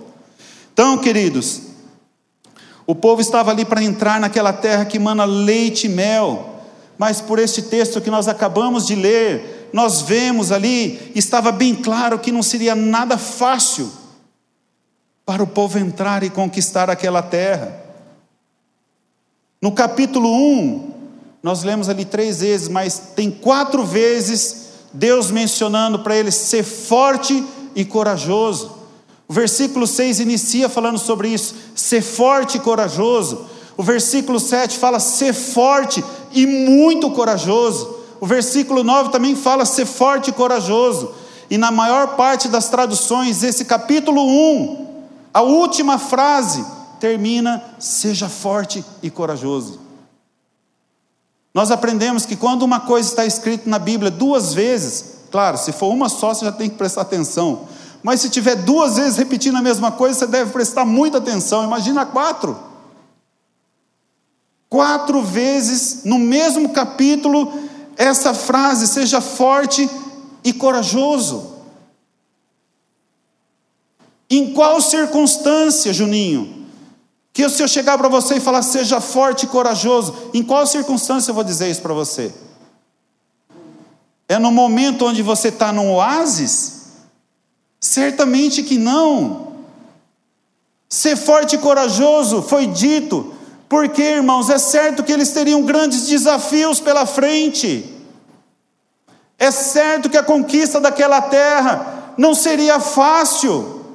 Então, 0.71 0.97
queridos, 0.97 1.61
o 2.87 2.95
povo 2.95 3.21
estava 3.21 3.51
ali 3.51 3.65
para 3.65 3.83
entrar 3.83 4.19
naquela 4.19 4.53
terra 4.53 4.85
que 4.85 4.97
mana 4.97 5.25
leite 5.25 5.87
e 5.87 5.89
mel, 5.89 6.61
mas 6.97 7.21
por 7.21 7.37
este 7.37 7.61
texto 7.61 8.01
que 8.01 8.09
nós 8.09 8.27
acabamos 8.27 8.87
de 8.87 8.95
ler, 8.95 9.69
nós 9.73 10.01
vemos 10.01 10.51
ali, 10.51 11.11
estava 11.13 11.51
bem 11.51 11.75
claro 11.75 12.17
que 12.19 12.31
não 12.31 12.41
seria 12.41 12.75
nada 12.75 13.17
fácil 13.17 13.91
para 15.25 15.43
o 15.43 15.47
povo 15.47 15.77
entrar 15.77 16.23
e 16.23 16.29
conquistar 16.29 16.89
aquela 16.89 17.21
terra. 17.21 17.79
No 19.61 19.71
capítulo 19.71 20.33
1, 20.33 20.98
nós 21.41 21.63
lemos 21.63 21.87
ali 21.87 22.05
três 22.05 22.41
vezes, 22.41 22.67
mas 22.67 22.99
tem 23.15 23.31
quatro 23.31 23.85
vezes 23.85 24.67
Deus 24.91 25.31
mencionando 25.31 25.99
para 25.99 26.15
eles 26.15 26.35
ser 26.35 26.63
forte 26.63 27.43
e 27.75 27.85
corajoso. 27.85 28.71
O 29.27 29.33
versículo 29.33 29.85
6 29.85 30.19
inicia 30.19 30.67
falando 30.67 30.97
sobre 30.97 31.29
isso, 31.29 31.55
ser 31.75 32.01
forte 32.01 32.57
e 32.57 32.59
corajoso. 32.59 33.45
O 33.77 33.83
versículo 33.83 34.39
7 34.39 34.77
fala 34.77 34.99
ser 34.99 35.33
forte 35.33 36.03
e 36.33 36.45
muito 36.45 37.11
corajoso. 37.11 37.97
O 38.19 38.25
versículo 38.25 38.83
9 38.83 39.11
também 39.11 39.35
fala 39.35 39.65
ser 39.65 39.85
forte 39.85 40.31
e 40.31 40.33
corajoso. 40.33 41.11
E 41.49 41.57
na 41.57 41.71
maior 41.71 42.15
parte 42.15 42.47
das 42.47 42.69
traduções, 42.69 43.43
esse 43.43 43.63
capítulo 43.65 44.21
1 44.21 44.89
a 45.33 45.41
última 45.41 45.97
frase 45.97 46.65
termina: 46.99 47.63
seja 47.77 48.27
forte 48.27 48.83
e 49.01 49.09
corajoso. 49.09 49.88
Nós 51.59 51.71
aprendemos 51.71 52.25
que 52.25 52.37
quando 52.37 52.63
uma 52.63 52.79
coisa 52.79 53.09
está 53.09 53.25
escrita 53.25 53.69
na 53.69 53.77
Bíblia 53.77 54.09
duas 54.09 54.53
vezes, 54.53 55.03
claro, 55.29 55.57
se 55.57 55.73
for 55.73 55.89
uma 55.89 56.07
só, 56.07 56.33
você 56.33 56.45
já 56.45 56.53
tem 56.53 56.69
que 56.69 56.77
prestar 56.77 57.01
atenção. 57.01 57.67
Mas 58.01 58.21
se 58.21 58.29
tiver 58.29 58.55
duas 58.55 58.95
vezes 58.95 59.17
repetindo 59.17 59.57
a 59.57 59.61
mesma 59.61 59.91
coisa, 59.91 60.19
você 60.19 60.27
deve 60.27 60.51
prestar 60.51 60.85
muita 60.85 61.17
atenção. 61.17 61.65
Imagina 61.65 62.05
quatro. 62.05 62.57
Quatro 64.69 65.21
vezes 65.21 66.05
no 66.05 66.17
mesmo 66.17 66.69
capítulo, 66.69 67.51
essa 67.97 68.33
frase: 68.33 68.87
seja 68.87 69.19
forte 69.19 69.89
e 70.45 70.53
corajoso. 70.53 71.55
Em 74.29 74.53
qual 74.53 74.79
circunstância, 74.79 75.91
Juninho? 75.91 76.58
Que 77.39 77.49
se 77.49 77.63
eu 77.63 77.69
chegar 77.69 77.97
para 77.97 78.09
você 78.09 78.35
e 78.35 78.39
falar, 78.41 78.61
seja 78.61 78.99
forte 78.99 79.43
e 79.43 79.47
corajoso, 79.47 80.13
em 80.33 80.43
qual 80.43 80.67
circunstância 80.67 81.31
eu 81.31 81.33
vou 81.33 81.43
dizer 81.45 81.71
isso 81.71 81.81
para 81.81 81.93
você? 81.93 82.33
É 84.27 84.37
no 84.37 84.51
momento 84.51 85.05
onde 85.05 85.23
você 85.23 85.47
está 85.47 85.71
num 85.71 85.89
oásis? 85.89 86.87
Certamente 87.79 88.61
que 88.61 88.77
não. 88.77 89.53
Ser 90.89 91.15
forte 91.15 91.55
e 91.55 91.59
corajoso 91.59 92.41
foi 92.41 92.67
dito, 92.67 93.33
porque, 93.69 94.03
irmãos, 94.03 94.49
é 94.49 94.57
certo 94.57 95.01
que 95.01 95.13
eles 95.13 95.31
teriam 95.31 95.63
grandes 95.63 96.07
desafios 96.07 96.81
pela 96.81 97.05
frente. 97.05 97.89
É 99.37 99.49
certo 99.49 100.09
que 100.09 100.17
a 100.17 100.23
conquista 100.23 100.81
daquela 100.81 101.21
terra 101.21 102.15
não 102.17 102.35
seria 102.35 102.81
fácil. 102.81 103.85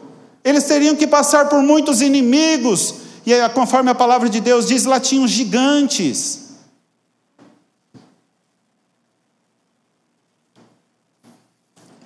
Eles 0.43 0.65
teriam 0.65 0.97
que 0.97 1.07
passar 1.07 1.51
por 1.51 1.63
muitos 1.63 2.01
inimigos, 2.01 3.04
e 3.27 3.49
conforme 3.51 3.91
a 3.91 3.95
palavra 3.95 4.29
de 4.29 4.41
Deus 4.41 4.67
diz, 4.67 4.85
lá 4.85 5.01
tinham 5.01 5.27
gigantes. 5.27 6.45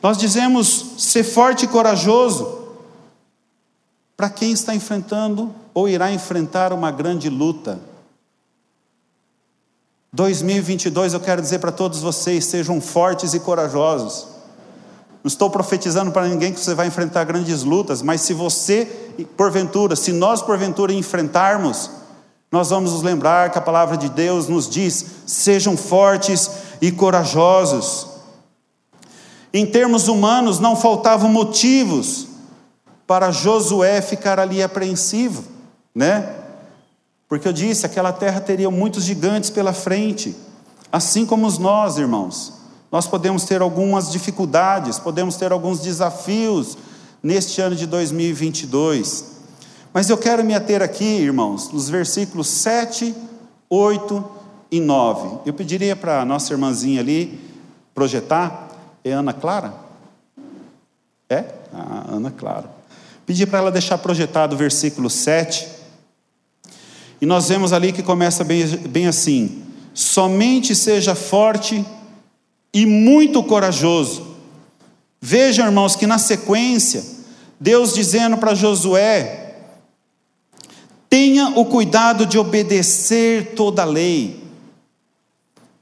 Nós 0.03 0.17
dizemos 0.17 0.95
ser 0.99 1.25
forte 1.25 1.65
e 1.65 1.69
corajoso 1.69 2.77
para 4.17 4.31
quem 4.31 4.53
está 4.53 4.75
enfrentando 4.75 5.55
ou 5.75 5.89
irá 5.89 6.13
enfrentar 6.13 6.73
uma 6.73 6.91
grande 6.91 7.29
luta. 7.29 7.81
2022 10.13 11.15
eu 11.15 11.21
quero 11.21 11.43
dizer 11.43 11.59
para 11.59 11.73
todos 11.73 12.01
vocês: 12.01 12.45
sejam 12.45 12.81
fortes 12.81 13.35
e 13.35 13.41
corajosos. 13.41 14.38
Não 15.23 15.29
estou 15.29 15.51
profetizando 15.51 16.13
para 16.13 16.29
ninguém 16.29 16.53
que 16.53 16.61
você 16.61 16.75
vai 16.75 16.87
enfrentar 16.87 17.25
grandes 17.25 17.63
lutas, 17.63 18.03
mas 18.03 18.21
se 18.21 18.33
você, 18.33 18.87
porventura, 19.37 19.97
se 19.97 20.13
nós 20.13 20.41
porventura 20.41 20.93
enfrentarmos, 20.93 21.91
nós 22.51 22.71
vamos 22.71 22.93
nos 22.93 23.03
lembrar 23.03 23.51
que 23.51 23.59
a 23.59 23.63
palavra 23.63 23.97
de 23.97 24.09
Deus 24.09 24.49
nos 24.49 24.69
diz: 24.69 25.05
sejam 25.27 25.77
fortes 25.77 26.51
e 26.81 26.91
corajosos. 26.91 28.07
Em 29.53 29.67
termos 29.67 30.09
humanos, 30.09 30.59
não 30.59 30.77
faltavam 30.77 31.31
motivos 31.31 32.27
para 33.07 33.31
Josué 33.31 34.01
ficar 34.03 34.39
ali 34.39 34.63
apreensivo, 34.63 35.43
né? 35.95 36.35
Porque 37.29 37.49
eu 37.49 37.53
disse, 37.53 37.85
aquela 37.85 38.13
terra 38.13 38.41
teria 38.41 38.71
muitos 38.71 39.05
gigantes 39.05 39.51
pela 39.51 39.73
frente, 39.73 40.37
assim 40.93 41.27
como 41.27 41.51
nós, 41.59 41.99
irmãos. 41.99 42.58
Nós 42.91 43.07
podemos 43.07 43.45
ter 43.45 43.61
algumas 43.61 44.11
dificuldades, 44.11 44.99
podemos 44.99 45.37
ter 45.37 45.53
alguns 45.53 45.81
desafios 45.81 46.79
neste 47.23 47.61
ano 47.61 47.77
de 47.77 47.87
2022. 47.87 49.37
Mas 49.93 50.09
eu 50.09 50.17
quero 50.17 50.45
me 50.45 50.55
ater 50.55 50.83
aqui, 50.83 51.05
irmãos, 51.05 51.71
nos 51.71 51.89
versículos 51.89 52.47
7, 52.49 53.15
8 53.69 54.25
e 54.71 54.81
9. 54.81 55.41
Eu 55.45 55.53
pediria 55.53 55.95
para 55.95 56.23
a 56.23 56.25
nossa 56.25 56.53
irmãzinha 56.53 57.01
ali 57.01 57.39
projetar. 57.95 58.69
É 59.05 59.13
Ana 59.13 59.33
Clara? 59.33 59.75
É? 61.29 61.45
Ah, 61.73 62.05
Ana 62.13 62.31
Clara. 62.31 62.71
Pedi 63.27 63.47
para 63.47 63.59
ela 63.59 63.71
deixar 63.71 63.99
projetado 63.99 64.55
o 64.55 64.59
versículo 64.59 65.11
7. 65.11 65.69
E 67.21 67.27
nós 67.27 67.49
vemos 67.49 67.73
ali 67.73 67.93
que 67.93 68.03
começa 68.03 68.45
bem, 68.45 68.65
bem 68.89 69.07
assim: 69.07 69.63
somente 69.93 70.75
seja 70.75 71.15
forte 71.15 71.75
e 71.77 71.98
muito 72.85 73.43
corajoso. 73.43 74.37
Vejam, 75.21 75.67
irmãos, 75.67 75.97
que 75.97 76.07
na 76.07 76.19
sequência, 76.19 77.05
Deus 77.59 77.93
dizendo 77.95 78.37
para 78.37 78.55
Josué: 78.55 79.57
tenha 81.09 81.49
o 81.57 81.65
cuidado 81.65 82.27
de 82.27 82.39
obedecer 82.39 83.55
toda 83.57 83.83
a 83.83 83.87
lei, 83.87 84.43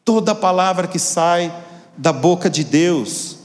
toda 0.05 0.35
palavra 0.35 0.87
que 0.87 0.99
sai 0.99 1.53
da 1.97 2.13
boca 2.13 2.49
de 2.49 2.65
Deus. 2.65 3.37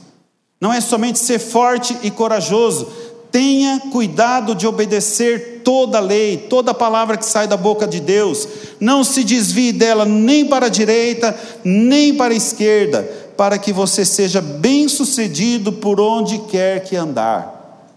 Não 0.60 0.72
é 0.72 0.80
somente 0.80 1.18
ser 1.18 1.40
forte 1.40 1.96
e 2.02 2.10
corajoso, 2.10 2.86
tenha 3.32 3.80
cuidado 3.90 4.54
de 4.54 4.66
obedecer 4.66 5.62
toda 5.64 5.98
a 5.98 6.00
lei, 6.00 6.36
toda 6.36 6.74
palavra 6.74 7.16
que 7.16 7.24
sai 7.24 7.48
da 7.48 7.56
boca 7.56 7.86
de 7.86 7.98
Deus. 7.98 8.46
Não 8.78 9.02
se 9.02 9.24
desvie 9.24 9.72
dela 9.72 10.04
nem 10.04 10.46
para 10.46 10.66
a 10.66 10.68
direita, 10.68 11.36
nem 11.64 12.14
para 12.14 12.32
a 12.32 12.36
esquerda, 12.36 13.10
para 13.36 13.58
que 13.58 13.72
você 13.72 14.04
seja 14.04 14.40
bem-sucedido 14.40 15.72
por 15.72 16.00
onde 16.00 16.38
quer 16.46 16.84
que 16.84 16.96
andar. 16.96 17.88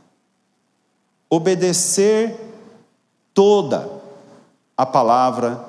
Obedecer 1.30 2.36
toda 3.34 3.90
a 4.78 4.86
palavra 4.86 5.64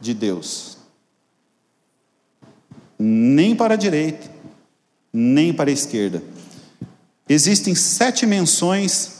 de 0.00 0.14
Deus. 0.14 0.76
Nem 2.98 3.54
para 3.54 3.74
a 3.74 3.76
direita, 3.76 4.30
nem 5.12 5.52
para 5.52 5.70
a 5.70 5.72
esquerda. 5.72 6.22
Existem 7.28 7.74
sete 7.74 8.24
menções 8.26 9.18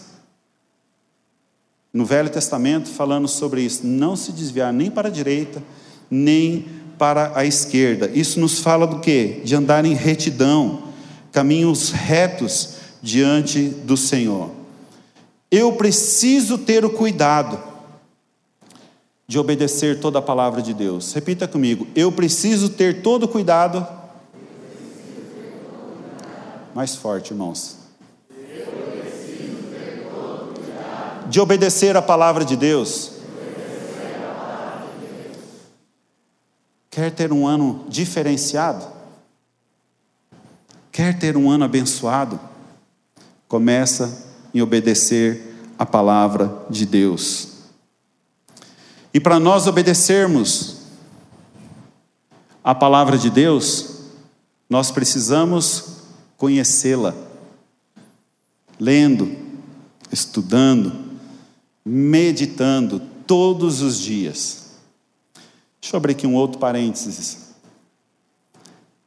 no 1.93 2.05
Velho 2.05 2.31
Testamento 2.31 2.89
falando 2.89 3.29
sobre 3.29 3.63
isso. 3.63 3.87
Não 3.87 4.17
se 4.17 4.33
desviar 4.33 4.73
nem 4.73 4.91
para 4.91 5.09
a 5.09 5.13
direita, 5.13 5.63
nem 6.11 6.78
para 6.99 7.33
a 7.35 7.45
esquerda. 7.45 8.11
Isso 8.13 8.41
nos 8.41 8.59
fala 8.59 8.87
do 8.87 9.01
que? 9.01 9.41
De 9.45 9.55
andar 9.55 9.85
em 9.85 9.95
retidão, 9.95 10.85
caminhos 11.33 11.91
retos 11.91 12.75
diante 13.03 13.69
do 13.69 13.97
Senhor. 13.97 14.51
Eu 15.51 15.73
preciso 15.73 16.59
ter 16.59 16.85
o 16.85 16.91
cuidado 16.91 17.59
de 19.27 19.39
obedecer 19.39 20.01
toda 20.01 20.19
a 20.19 20.23
palavra 20.23 20.61
de 20.61 20.75
Deus. 20.75 21.13
Repita 21.13 21.47
comigo. 21.47 21.87
Eu 21.95 22.11
preciso 22.11 22.69
ter 22.71 23.03
todo 23.03 23.25
o 23.25 23.29
cuidado. 23.29 23.87
Mais 26.75 26.95
forte, 26.95 27.33
irmãos. 27.33 27.79
de 31.29 31.41
obedecer 31.41 31.97
a 31.97 32.03
palavra 32.03 32.45
de 32.45 32.57
Deus. 32.57 33.18
Quer 36.99 37.13
ter 37.13 37.33
um 37.33 37.47
ano 37.47 37.85
diferenciado? 37.89 38.85
Quer 40.91 41.17
ter 41.17 41.37
um 41.37 41.49
ano 41.49 41.65
abençoado? 41.65 42.41
Começa 43.47 44.27
em 44.53 44.61
obedecer 44.61 45.71
a 45.79 45.87
palavra 45.87 46.67
de 46.69 46.85
Deus. 46.85 47.51
E 49.15 49.21
para 49.21 49.39
nós 49.39 49.69
obedecermos 49.69 50.79
a 52.65 52.75
palavra 52.75 53.17
de 53.17 53.31
Deus, 53.31 54.01
nós 54.69 54.91
precisamos 54.91 55.99
conhecê-la, 56.37 57.15
lendo, 58.77 59.37
estudando, 60.11 60.93
meditando 61.85 63.01
todos 63.25 63.83
os 63.83 64.01
dias. 64.01 64.68
Deixa 65.89 65.97
eu 65.97 66.01
abrir 66.01 66.13
aqui 66.13 66.27
um 66.27 66.35
outro 66.35 66.59
parênteses. 66.59 67.55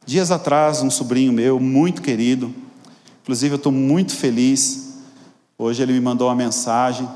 Dias 0.04 0.32
atrás, 0.32 0.82
um 0.82 0.90
sobrinho 0.90 1.32
meu, 1.32 1.60
muito 1.60 2.02
querido, 2.02 2.52
inclusive 3.22 3.54
eu 3.54 3.56
estou 3.56 3.70
muito 3.70 4.16
feliz. 4.16 4.94
Hoje 5.56 5.80
ele 5.80 5.92
me 5.92 6.00
mandou 6.00 6.26
uma 6.26 6.34
mensagem. 6.34 7.08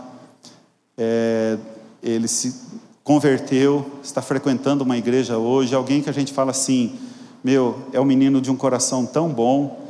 É, 0.96 1.58
ele 2.00 2.28
se 2.28 2.54
converteu, 3.02 3.90
está 4.04 4.22
frequentando 4.22 4.84
uma 4.84 4.96
igreja 4.96 5.36
hoje. 5.36 5.74
Alguém 5.74 6.00
que 6.00 6.08
a 6.08 6.12
gente 6.12 6.32
fala 6.32 6.52
assim: 6.52 6.94
Meu, 7.42 7.88
é 7.92 8.00
um 8.00 8.04
menino 8.04 8.40
de 8.40 8.52
um 8.52 8.56
coração 8.56 9.04
tão 9.04 9.30
bom. 9.30 9.84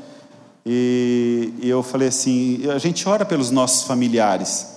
E, 0.64 1.52
e 1.60 1.68
eu 1.68 1.82
falei 1.82 2.08
assim: 2.08 2.62
a 2.70 2.78
gente 2.78 3.06
ora 3.06 3.26
pelos 3.26 3.50
nossos 3.50 3.82
familiares 3.82 4.74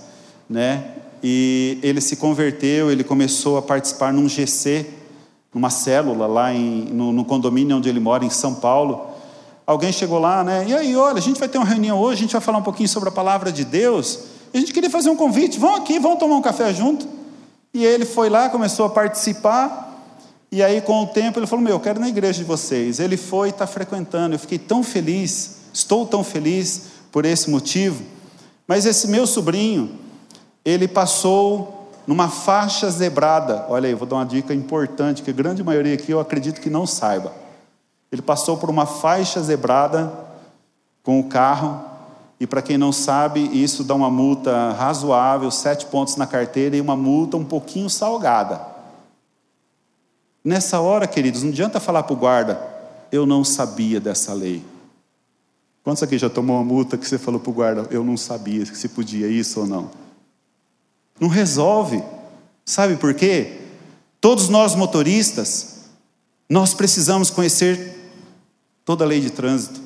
né? 0.50 0.96
E 1.24 1.80
ele 1.84 2.00
se 2.00 2.16
converteu, 2.16 2.90
ele 2.90 3.04
começou 3.04 3.58
a 3.58 3.62
participar 3.62 4.14
num 4.14 4.28
GC, 4.28 4.86
numa 5.54 5.70
célula 5.70 6.28
lá 6.28 6.54
em, 6.54 6.86
no, 6.86 7.12
no, 7.12 7.26
condomínio 7.26 7.78
onde 7.78 7.90
ele 7.90 8.00
mora, 8.00 8.24
em 8.24 8.30
São 8.30 8.56
Paulo. 8.56 9.08
Alguém 9.66 9.92
chegou 9.92 10.20
lá, 10.20 10.44
né? 10.44 10.66
E 10.68 10.74
aí, 10.74 10.96
olha, 10.96 11.18
a 11.18 11.22
gente 11.22 11.40
vai 11.40 11.50
ter 11.50 11.58
uma 11.58 11.68
reunião 11.68 12.00
hoje, 12.00 12.20
a 12.20 12.22
gente 12.24 12.32
vai 12.32 12.42
falar 12.42 12.60
um 12.60 12.64
pouquinho 12.64 12.88
sobre 12.90 13.10
a 13.10 13.12
palavra 13.12 13.52
de 13.52 13.66
Deus. 13.66 14.20
E 14.54 14.58
a 14.58 14.60
gente 14.60 14.74
queria 14.74 14.90
fazer 14.90 15.10
um 15.10 15.16
convite, 15.16 15.60
vão 15.60 15.76
aqui, 15.76 16.00
vão 16.00 16.16
tomar 16.16 16.36
um 16.36 16.42
café 16.42 16.74
junto. 16.74 17.08
E 17.74 17.86
ele 17.86 18.06
foi 18.06 18.30
lá, 18.30 18.50
começou 18.50 18.86
a 18.86 18.90
participar. 18.90 19.88
E 20.52 20.64
aí, 20.64 20.82
com 20.82 21.04
o 21.04 21.08
tempo, 21.08 21.38
ele 21.38 21.46
falou: 21.46 21.64
Meu, 21.64 21.74
eu 21.74 21.80
quero 21.80 22.00
ir 22.00 22.02
na 22.02 22.10
igreja 22.10 22.40
de 22.40 22.46
vocês. 22.46 23.00
Ele 23.00 23.18
foi 23.18 23.50
e 23.50 23.52
está 23.52 23.68
frequentando. 23.68 24.34
Eu 24.34 24.40
fiquei 24.40 24.58
tão 24.58 24.82
feliz, 24.82 25.58
estou 25.72 26.06
tão 26.06 26.24
feliz 26.24 26.86
por 27.12 27.26
esse 27.26 27.50
motivo. 27.50 28.04
Mas 28.68 28.86
esse 28.86 29.08
meu 29.08 29.28
sobrinho, 29.28 29.92
ele 30.64 30.88
passou 30.88 31.92
numa 32.06 32.28
faixa 32.28 32.90
zebrada. 32.90 33.66
Olha 33.70 33.88
aí, 33.88 33.94
vou 33.94 34.08
dar 34.08 34.18
uma 34.18 34.26
dica 34.26 34.54
importante 34.54 35.22
que 35.22 35.30
a 35.30 35.34
grande 35.34 35.64
maioria 35.64 35.94
aqui 35.94 36.12
eu 36.12 36.20
acredito 36.20 36.60
que 36.60 36.70
não 36.70 36.88
saiba. 36.88 37.32
Ele 38.12 38.22
passou 38.22 38.58
por 38.58 38.70
uma 38.70 38.86
faixa 38.86 39.42
zebrada 39.42 40.12
com 41.04 41.20
o 41.20 41.26
carro, 41.26 41.88
e 42.40 42.48
para 42.48 42.62
quem 42.62 42.78
não 42.78 42.92
sabe, 42.92 43.42
isso 43.54 43.84
dá 43.84 43.94
uma 43.94 44.10
multa 44.10 44.72
razoável, 44.72 45.52
sete 45.52 45.86
pontos 45.86 46.16
na 46.16 46.26
carteira 46.26 46.76
e 46.76 46.82
uma 46.82 46.96
multa 46.96 47.36
um 47.36 47.44
pouquinho 47.44 47.90
salgada. 47.90 48.62
Nessa 50.44 50.80
hora, 50.80 51.06
queridos, 51.06 51.44
não 51.44 51.50
adianta 51.50 51.80
falar 51.80 52.04
para 52.04 52.14
o 52.14 52.18
guarda, 52.18 52.60
eu 53.12 53.26
não 53.26 53.44
sabia 53.44 54.00
dessa 54.00 54.34
lei. 54.34 54.64
Quantos 55.84 56.02
aqui 56.02 56.18
já 56.18 56.30
tomou 56.30 56.56
uma 56.56 56.64
multa 56.64 56.98
que 56.98 57.08
você 57.08 57.18
falou 57.18 57.40
para 57.40 57.50
o 57.50 57.54
guarda, 57.54 57.88
eu 57.92 58.04
não 58.04 58.16
sabia 58.16 58.66
se 58.66 58.88
podia 58.90 59.28
isso 59.28 59.60
ou 59.60 59.68
não? 59.68 59.92
Não 61.20 61.28
resolve. 61.28 62.04
Sabe 62.66 62.96
por 62.96 63.14
quê? 63.14 63.60
Todos 64.22 64.50
nós 64.50 64.76
motoristas, 64.76 65.86
nós 66.50 66.74
precisamos 66.74 67.30
conhecer 67.30 67.96
toda 68.86 69.04
a 69.04 69.08
lei 69.08 69.22
de 69.22 69.30
trânsito. 69.30 69.82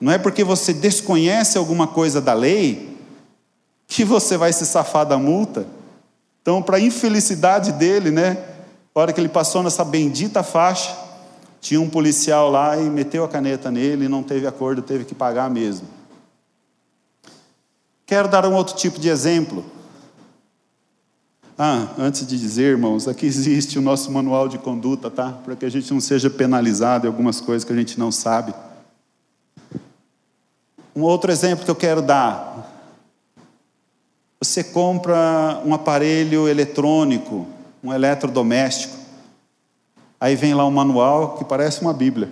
Não 0.00 0.10
é 0.10 0.18
porque 0.18 0.42
você 0.42 0.72
desconhece 0.72 1.56
alguma 1.56 1.86
coisa 1.86 2.20
da 2.20 2.34
lei 2.34 2.96
que 3.86 4.04
você 4.04 4.36
vai 4.36 4.52
se 4.52 4.66
safar 4.66 5.06
da 5.06 5.16
multa. 5.16 5.66
Então, 6.40 6.60
para 6.60 6.80
infelicidade 6.80 7.72
dele, 7.72 8.10
né? 8.10 8.36
A 8.94 9.00
hora 9.00 9.12
que 9.12 9.20
ele 9.20 9.28
passou 9.28 9.62
nessa 9.62 9.84
bendita 9.84 10.42
faixa, 10.42 10.96
tinha 11.60 11.80
um 11.80 11.88
policial 11.88 12.50
lá 12.50 12.76
e 12.76 12.90
meteu 12.90 13.24
a 13.24 13.28
caneta 13.28 13.70
nele 13.70 14.06
e 14.06 14.08
não 14.08 14.22
teve 14.22 14.46
acordo, 14.46 14.82
teve 14.82 15.04
que 15.04 15.14
pagar 15.14 15.48
mesmo. 15.48 15.86
Quero 18.04 18.28
dar 18.28 18.44
um 18.44 18.54
outro 18.54 18.74
tipo 18.74 18.98
de 18.98 19.08
exemplo. 19.08 19.64
Ah, 21.58 21.88
antes 21.98 22.26
de 22.26 22.38
dizer, 22.38 22.70
irmãos, 22.70 23.06
aqui 23.06 23.26
existe 23.26 23.78
o 23.78 23.82
nosso 23.82 24.10
manual 24.10 24.48
de 24.48 24.58
conduta, 24.58 25.10
tá? 25.10 25.30
Para 25.44 25.56
que 25.56 25.64
a 25.64 25.70
gente 25.70 25.92
não 25.92 26.00
seja 26.00 26.30
penalizado 26.30 27.06
em 27.06 27.08
algumas 27.08 27.40
coisas 27.40 27.64
que 27.64 27.72
a 27.72 27.76
gente 27.76 27.98
não 27.98 28.10
sabe. 28.10 28.54
Um 30.94 31.02
outro 31.02 31.30
exemplo 31.30 31.64
que 31.64 31.70
eu 31.70 31.76
quero 31.76 32.02
dar. 32.02 32.70
Você 34.40 34.62
compra 34.62 35.62
um 35.64 35.72
aparelho 35.72 36.48
eletrônico, 36.48 37.46
um 37.82 37.92
eletrodoméstico. 37.92 38.96
Aí 40.20 40.36
vem 40.36 40.54
lá 40.54 40.66
um 40.66 40.70
manual 40.70 41.36
que 41.36 41.44
parece 41.44 41.80
uma 41.80 41.92
Bíblia. 41.92 42.30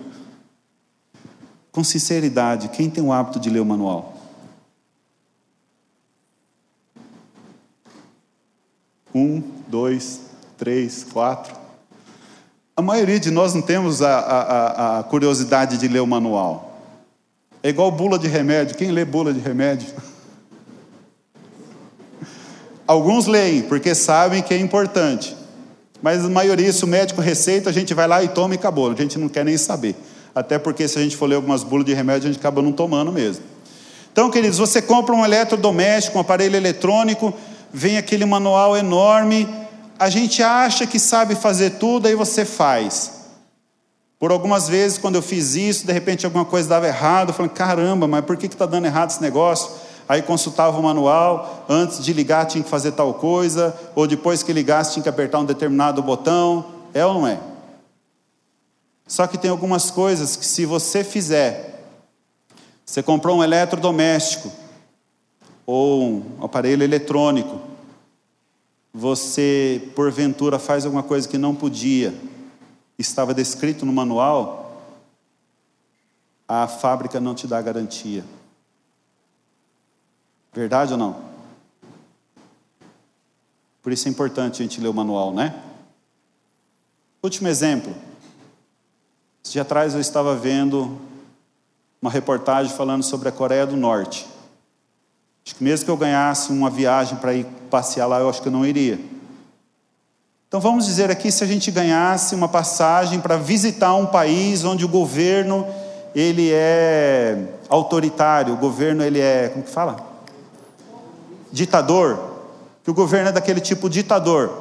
Com 1.71 1.83
sinceridade, 1.83 2.69
quem 2.69 2.89
tem 2.89 3.03
o 3.03 3.13
hábito 3.13 3.39
de 3.39 3.49
ler 3.49 3.61
o 3.61 3.65
manual? 3.65 4.10
Um, 9.13 9.41
dois, 9.67 10.21
três, 10.57 11.05
quatro. 11.11 11.53
A 12.75 12.81
maioria 12.81 13.19
de 13.19 13.29
nós 13.29 13.53
não 13.53 13.61
temos 13.61 14.01
a, 14.01 14.19
a, 14.19 14.99
a 14.99 15.03
curiosidade 15.03 15.77
de 15.77 15.87
ler 15.87 15.99
o 15.99 16.07
manual. 16.07 16.79
É 17.61 17.69
igual 17.69 17.91
bula 17.91 18.17
de 18.17 18.27
remédio. 18.27 18.75
Quem 18.75 18.91
lê 18.91 19.05
bula 19.05 19.33
de 19.33 19.39
remédio? 19.39 19.87
Alguns 22.87 23.27
leem, 23.27 23.61
porque 23.63 23.93
sabem 23.93 24.41
que 24.41 24.53
é 24.53 24.57
importante. 24.57 25.35
Mas 26.01 26.25
a 26.25 26.29
maioria, 26.29 26.73
se 26.73 26.83
o 26.83 26.87
médico 26.87 27.21
receita, 27.21 27.69
a 27.69 27.73
gente 27.73 27.93
vai 27.93 28.07
lá 28.07 28.23
e 28.23 28.29
toma 28.29 28.55
e 28.55 28.57
acabou. 28.57 28.89
A 28.89 28.95
gente 28.95 29.19
não 29.19 29.29
quer 29.29 29.45
nem 29.45 29.57
saber. 29.57 29.95
Até 30.33 30.57
porque 30.57 30.87
se 30.87 30.97
a 30.97 31.01
gente 31.01 31.15
for 31.15 31.27
ler 31.27 31.35
algumas 31.35 31.63
bulas 31.63 31.85
de 31.85 31.93
remédio, 31.93 32.29
a 32.29 32.31
gente 32.31 32.39
acaba 32.39 32.61
não 32.61 32.71
tomando 32.71 33.11
mesmo. 33.11 33.43
Então, 34.11 34.29
queridos, 34.31 34.57
você 34.57 34.81
compra 34.81 35.13
um 35.13 35.23
eletrodoméstico, 35.23 36.17
um 36.17 36.21
aparelho 36.21 36.55
eletrônico, 36.55 37.33
vem 37.73 37.97
aquele 37.97 38.25
manual 38.25 38.75
enorme, 38.75 39.47
a 39.97 40.09
gente 40.09 40.41
acha 40.41 40.85
que 40.87 40.99
sabe 40.99 41.35
fazer 41.35 41.71
tudo, 41.71 42.07
aí 42.07 42.15
você 42.15 42.43
faz. 42.43 43.21
Por 44.19 44.31
algumas 44.31 44.67
vezes, 44.67 44.97
quando 44.97 45.15
eu 45.15 45.21
fiz 45.21 45.55
isso, 45.55 45.85
de 45.85 45.93
repente 45.93 46.25
alguma 46.25 46.45
coisa 46.45 46.69
dava 46.69 46.87
errado, 46.87 47.29
eu 47.29 47.33
falei, 47.33 47.51
caramba, 47.51 48.07
mas 48.07 48.25
por 48.25 48.37
que 48.37 48.45
está 48.45 48.65
dando 48.65 48.85
errado 48.85 49.09
esse 49.09 49.21
negócio? 49.21 49.71
Aí 50.07 50.21
consultava 50.21 50.77
o 50.77 50.83
manual, 50.83 51.65
antes 51.69 52.03
de 52.03 52.11
ligar 52.13 52.45
tinha 52.45 52.63
que 52.63 52.69
fazer 52.69 52.91
tal 52.91 53.13
coisa, 53.13 53.75
ou 53.95 54.05
depois 54.05 54.43
que 54.43 54.51
ligasse 54.51 54.93
tinha 54.93 55.03
que 55.03 55.09
apertar 55.09 55.39
um 55.39 55.45
determinado 55.45 56.03
botão. 56.03 56.65
É 56.93 57.05
ou 57.05 57.13
não 57.13 57.27
é? 57.27 57.39
Só 59.07 59.25
que 59.27 59.37
tem 59.37 59.49
algumas 59.49 59.89
coisas 59.89 60.35
que, 60.35 60.45
se 60.45 60.65
você 60.65 61.03
fizer, 61.03 61.85
você 62.85 63.01
comprou 63.01 63.37
um 63.37 63.43
eletrodoméstico 63.43 64.51
ou 65.65 66.03
um 66.03 66.43
aparelho 66.43 66.83
eletrônico, 66.83 67.59
você 68.93 69.89
porventura 69.95 70.59
faz 70.59 70.85
alguma 70.85 71.03
coisa 71.03 71.27
que 71.27 71.37
não 71.37 71.55
podia, 71.55 72.13
estava 72.97 73.33
descrito 73.33 73.85
no 73.85 73.93
manual, 73.93 74.83
a 76.47 76.67
fábrica 76.67 77.19
não 77.19 77.33
te 77.33 77.47
dá 77.47 77.61
garantia. 77.61 78.25
Verdade 80.53 80.91
ou 80.91 80.99
não? 80.99 81.21
Por 83.81 83.93
isso 83.93 84.07
é 84.07 84.11
importante 84.11 84.61
a 84.61 84.65
gente 84.65 84.81
ler 84.81 84.89
o 84.89 84.93
manual, 84.93 85.33
né? 85.33 85.63
Último 87.23 87.47
exemplo. 87.47 87.95
Esse 89.43 89.53
dia 89.53 89.61
atrás 89.61 89.93
eu 89.93 90.01
estava 90.01 90.35
vendo 90.35 90.99
uma 92.01 92.11
reportagem 92.11 92.75
falando 92.75 93.03
sobre 93.03 93.29
a 93.29 93.31
Coreia 93.31 93.65
do 93.65 93.77
Norte. 93.77 94.27
Acho 95.45 95.55
que 95.55 95.63
mesmo 95.63 95.85
que 95.85 95.91
eu 95.91 95.97
ganhasse 95.97 96.51
uma 96.51 96.69
viagem 96.69 97.17
para 97.17 97.33
ir 97.33 97.45
passear 97.69 98.07
lá, 98.07 98.19
eu 98.19 98.29
acho 98.29 98.41
que 98.41 98.47
eu 98.47 98.51
não 98.51 98.65
iria. 98.65 98.99
Então 100.47 100.59
vamos 100.59 100.85
dizer 100.85 101.09
aqui 101.09 101.31
se 101.31 101.43
a 101.43 101.47
gente 101.47 101.71
ganhasse 101.71 102.35
uma 102.35 102.47
passagem 102.47 103.19
para 103.19 103.37
visitar 103.37 103.95
um 103.95 104.05
país 104.05 104.63
onde 104.63 104.83
o 104.83 104.87
governo 104.87 105.65
ele 106.13 106.51
é 106.51 107.37
autoritário, 107.69 108.53
o 108.53 108.57
governo 108.57 109.03
ele 109.03 109.19
é, 109.19 109.49
como 109.49 109.63
que 109.63 109.71
fala? 109.71 110.11
ditador, 111.51 112.19
que 112.83 112.89
o 112.89 112.93
governo 112.93 113.29
é 113.29 113.31
daquele 113.31 113.59
tipo 113.59 113.89
ditador. 113.89 114.51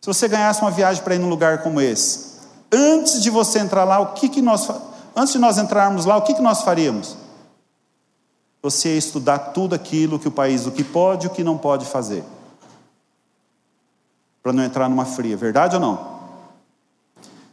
Se 0.00 0.06
você 0.06 0.26
ganhasse 0.26 0.60
uma 0.62 0.70
viagem 0.70 1.02
para 1.02 1.14
ir 1.14 1.18
num 1.18 1.28
lugar 1.28 1.62
como 1.62 1.80
esse, 1.80 2.34
antes 2.72 3.22
de 3.22 3.30
você 3.30 3.58
entrar 3.58 3.84
lá, 3.84 4.00
o 4.00 4.12
que, 4.14 4.28
que 4.28 4.42
nós 4.42 4.68
antes 5.14 5.32
de 5.32 5.38
nós 5.38 5.58
entrarmos 5.58 6.04
lá, 6.04 6.16
o 6.16 6.22
que, 6.22 6.34
que 6.34 6.42
nós 6.42 6.62
faríamos? 6.62 7.16
Você 8.64 8.96
estudar 8.96 9.38
tudo 9.52 9.74
aquilo 9.74 10.18
que 10.18 10.26
o 10.26 10.30
país, 10.30 10.66
o 10.66 10.72
que 10.72 10.82
pode 10.82 11.26
e 11.26 11.28
o 11.28 11.30
que 11.30 11.44
não 11.44 11.58
pode 11.58 11.84
fazer. 11.84 12.24
Para 14.42 14.54
não 14.54 14.64
entrar 14.64 14.88
numa 14.88 15.04
fria, 15.04 15.36
verdade 15.36 15.74
ou 15.74 15.82
não? 15.82 16.14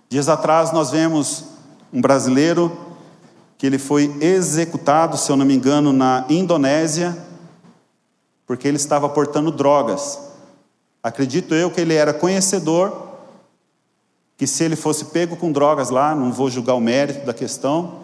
Dias 0.08 0.30
atrás 0.30 0.72
nós 0.72 0.90
vemos 0.90 1.44
um 1.92 2.00
brasileiro 2.00 2.72
que 3.58 3.66
ele 3.68 3.78
foi 3.78 4.16
executado, 4.22 5.18
se 5.18 5.30
eu 5.30 5.36
não 5.36 5.46
me 5.46 5.54
engano, 5.54 5.92
na 5.92 6.24
Indonésia, 6.30 7.18
porque 8.48 8.66
ele 8.66 8.78
estava 8.78 9.10
portando 9.10 9.52
drogas. 9.52 10.18
Acredito 11.04 11.54
eu 11.54 11.70
que 11.70 11.82
ele 11.82 11.94
era 11.94 12.14
conhecedor, 12.14 13.10
que 14.38 14.48
se 14.48 14.64
ele 14.64 14.78
fosse 14.78 15.04
pego 15.04 15.36
com 15.36 15.52
drogas 15.52 15.90
lá, 15.90 16.16
não 16.16 16.32
vou 16.32 16.50
julgar 16.50 16.76
o 16.76 16.80
mérito 16.80 17.26
da 17.26 17.34
questão, 17.34 18.01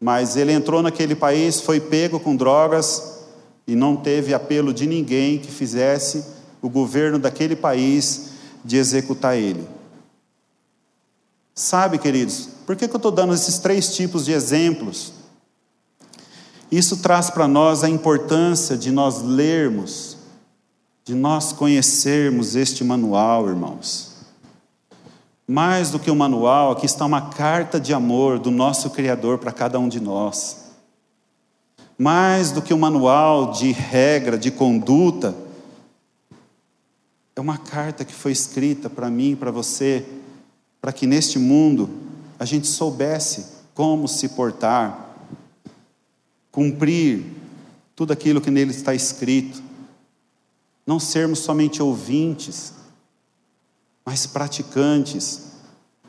mas 0.00 0.36
ele 0.36 0.52
entrou 0.52 0.82
naquele 0.82 1.14
país, 1.14 1.60
foi 1.60 1.80
pego 1.80 2.20
com 2.20 2.36
drogas 2.36 3.18
e 3.66 3.74
não 3.74 3.96
teve 3.96 4.32
apelo 4.32 4.72
de 4.72 4.86
ninguém 4.86 5.38
que 5.38 5.50
fizesse 5.50 6.24
o 6.62 6.68
governo 6.68 7.18
daquele 7.18 7.56
país 7.56 8.30
de 8.64 8.76
executar 8.76 9.36
ele. 9.36 9.66
Sabe, 11.54 11.98
queridos, 11.98 12.48
por 12.64 12.76
que, 12.76 12.84
eu 12.84 12.96
estou 12.96 13.10
dando 13.10 13.34
esses 13.34 13.58
três 13.58 13.94
tipos 13.96 14.24
de 14.24 14.32
exemplos? 14.32 15.12
Isso 16.70 16.98
traz 16.98 17.30
para 17.30 17.48
nós 17.48 17.82
a 17.82 17.88
importância 17.88 18.76
de 18.76 18.90
nós 18.90 19.22
lermos, 19.22 20.18
de 21.04 21.14
nós 21.14 21.52
conhecermos 21.52 22.54
este 22.54 22.84
manual, 22.84 23.48
irmãos. 23.48 24.07
Mais 25.48 25.90
do 25.90 25.98
que 25.98 26.10
um 26.10 26.14
manual, 26.14 26.72
aqui 26.72 26.84
está 26.84 27.06
uma 27.06 27.30
carta 27.30 27.80
de 27.80 27.94
amor 27.94 28.38
do 28.38 28.50
nosso 28.50 28.90
Criador 28.90 29.38
para 29.38 29.50
cada 29.50 29.80
um 29.80 29.88
de 29.88 29.98
nós. 29.98 30.68
Mais 31.98 32.52
do 32.52 32.60
que 32.60 32.74
um 32.74 32.78
manual 32.78 33.50
de 33.50 33.72
regra, 33.72 34.36
de 34.36 34.50
conduta, 34.50 35.34
é 37.34 37.40
uma 37.40 37.56
carta 37.56 38.04
que 38.04 38.12
foi 38.12 38.32
escrita 38.32 38.90
para 38.90 39.08
mim 39.08 39.34
para 39.34 39.50
você, 39.50 40.06
para 40.80 40.92
que 40.92 41.06
neste 41.06 41.38
mundo 41.38 41.88
a 42.38 42.44
gente 42.44 42.66
soubesse 42.66 43.46
como 43.74 44.06
se 44.06 44.28
portar 44.28 45.08
cumprir 46.58 47.24
tudo 47.94 48.12
aquilo 48.12 48.40
que 48.40 48.50
nele 48.50 48.72
está 48.72 48.92
escrito, 48.92 49.62
não 50.84 50.98
sermos 50.98 51.38
somente 51.38 51.80
ouvintes, 51.80 52.72
mas 54.08 54.26
praticantes 54.26 55.48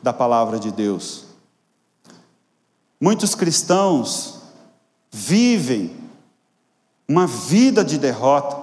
da 0.02 0.14
palavra 0.14 0.58
de 0.58 0.72
Deus. 0.72 1.26
Muitos 2.98 3.36
cristãos 3.36 4.40
vivem 5.12 5.94
uma 7.10 7.28
vida 7.28 7.84
de 7.84 7.98
derrota, 7.98 8.58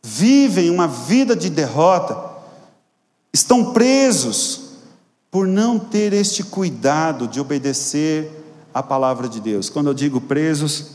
vivem 0.00 0.70
uma 0.70 0.86
vida 0.86 1.34
de 1.34 1.50
derrota, 1.50 2.36
estão 3.32 3.72
presos 3.72 4.74
por 5.28 5.48
não 5.48 5.80
ter 5.80 6.12
este 6.12 6.44
cuidado 6.44 7.26
de 7.26 7.40
obedecer 7.40 8.30
a 8.72 8.80
palavra 8.80 9.28
de 9.28 9.40
Deus. 9.40 9.68
Quando 9.68 9.88
eu 9.88 9.94
digo 9.94 10.20
presos, 10.20 10.92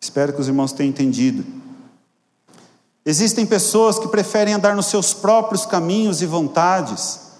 espero 0.00 0.32
que 0.32 0.40
os 0.40 0.48
irmãos 0.48 0.72
tenham 0.72 0.88
entendido. 0.88 1.59
Existem 3.10 3.44
pessoas 3.44 3.98
que 3.98 4.06
preferem 4.06 4.54
andar 4.54 4.76
nos 4.76 4.86
seus 4.86 5.12
próprios 5.12 5.66
caminhos 5.66 6.22
e 6.22 6.26
vontades, 6.26 7.32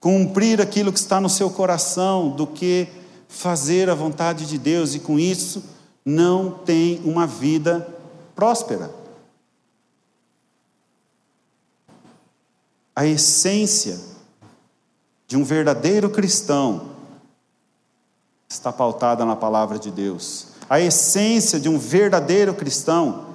cumprir 0.00 0.60
aquilo 0.60 0.92
que 0.92 0.98
está 0.98 1.20
no 1.20 1.30
seu 1.30 1.48
coração, 1.48 2.30
do 2.30 2.44
que 2.44 2.88
fazer 3.28 3.88
a 3.88 3.94
vontade 3.94 4.46
de 4.46 4.58
Deus, 4.58 4.96
e 4.96 4.98
com 4.98 5.16
isso 5.16 5.62
não 6.04 6.50
tem 6.50 7.00
uma 7.04 7.24
vida 7.24 7.86
próspera. 8.34 8.90
A 12.96 13.06
essência 13.06 14.00
de 15.28 15.36
um 15.36 15.44
verdadeiro 15.44 16.10
cristão 16.10 16.90
está 18.48 18.72
pautada 18.72 19.24
na 19.24 19.36
palavra 19.36 19.78
de 19.78 19.92
Deus. 19.92 20.48
A 20.68 20.80
essência 20.80 21.60
de 21.60 21.68
um 21.68 21.78
verdadeiro 21.78 22.52
cristão 22.54 23.29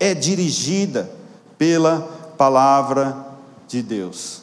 é 0.00 0.14
dirigida 0.14 1.10
pela 1.56 2.00
palavra 2.36 3.26
de 3.66 3.82
Deus. 3.82 4.42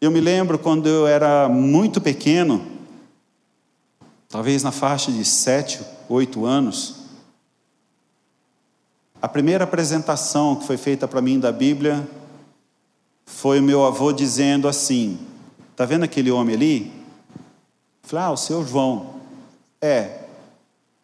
Eu 0.00 0.10
me 0.10 0.20
lembro 0.20 0.58
quando 0.58 0.88
eu 0.88 1.06
era 1.06 1.48
muito 1.48 2.00
pequeno, 2.00 2.66
talvez 4.28 4.62
na 4.62 4.72
faixa 4.72 5.12
de 5.12 5.24
sete, 5.24 5.80
oito 6.08 6.44
anos, 6.44 6.96
a 9.20 9.28
primeira 9.28 9.62
apresentação 9.62 10.56
que 10.56 10.66
foi 10.66 10.76
feita 10.76 11.06
para 11.06 11.22
mim 11.22 11.38
da 11.38 11.52
Bíblia 11.52 12.08
foi 13.24 13.60
o 13.60 13.62
meu 13.62 13.84
avô 13.84 14.12
dizendo 14.12 14.66
assim: 14.66 15.18
Está 15.70 15.84
vendo 15.84 16.02
aquele 16.02 16.30
homem 16.30 16.54
ali? 16.54 16.92
Falei, 18.02 18.24
ah, 18.26 18.30
o 18.32 18.36
seu 18.36 18.66
João. 18.66 19.14
É, 19.80 20.21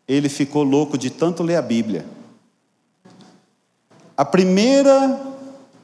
ele 0.08 0.30
ficou 0.30 0.62
louco 0.62 0.96
de 0.96 1.10
tanto 1.10 1.42
ler 1.42 1.56
a 1.56 1.62
Bíblia. 1.62 2.06
A 4.16 4.24
primeira 4.24 5.20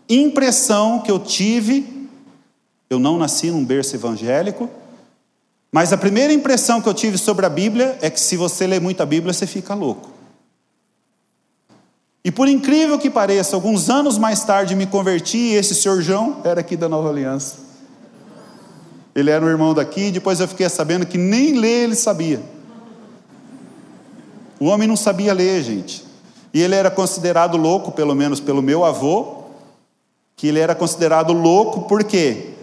impressão 0.09 1.01
que 1.01 1.11
eu 1.11 1.19
tive, 1.19 2.09
eu 2.89 2.99
não 2.99 3.19
nasci 3.19 3.51
num 3.51 3.65
berço 3.65 3.95
evangélico, 3.95 4.69
mas 5.71 5.93
a 5.93 5.99
primeira 5.99 6.33
impressão 6.33 6.81
que 6.81 6.89
eu 6.89 6.95
tive 6.95 7.19
sobre 7.19 7.45
a 7.45 7.51
Bíblia 7.51 7.99
é 8.01 8.09
que 8.09 8.19
se 8.19 8.37
você 8.37 8.67
lê 8.67 8.81
muito 8.81 9.03
a 9.03 9.07
Bíblia, 9.07 9.33
você 9.33 9.47
fica 9.47 9.75
louco. 9.75 10.11
E 12.25 12.31
por 12.31 12.49
incrível 12.49 12.99
que 12.99 13.11
pareça, 13.11 13.55
alguns 13.55 13.91
anos 13.91 14.17
mais 14.17 14.43
tarde 14.45 14.75
me 14.75 14.87
converti 14.87 15.37
e 15.37 15.55
esse 15.55 15.75
senhor 15.75 16.01
João 16.01 16.41
era 16.43 16.61
aqui 16.61 16.75
da 16.77 16.89
Nova 16.89 17.11
Aliança. 17.11 17.57
Ele 19.15 19.31
era 19.31 19.45
um 19.45 19.49
irmão 19.49 19.75
daqui, 19.75 20.11
depois 20.11 20.41
eu 20.41 20.49
fiquei 20.49 20.69
sabendo 20.69 21.05
que 21.05 21.19
nem 21.19 21.53
ler 21.59 21.85
ele 21.85 21.95
sabia. 21.95 22.54
O 24.65 24.69
homem 24.69 24.89
não 24.89 24.97
sabia 24.97 25.35
ler, 25.35 25.63
gente. 25.63 26.03
E 26.55 26.63
ele 26.63 26.75
era 26.75 26.91
considerado 26.91 27.55
louco, 27.59 27.93
pelo 27.93 28.15
menos 28.15 28.41
pelo 28.41 28.63
meu 28.63 28.83
avô, 28.83 29.43
que 30.35 30.47
ele 30.47 30.59
era 30.59 30.75
considerado 30.75 31.35
louco 31.35 31.83
porque 31.83 32.55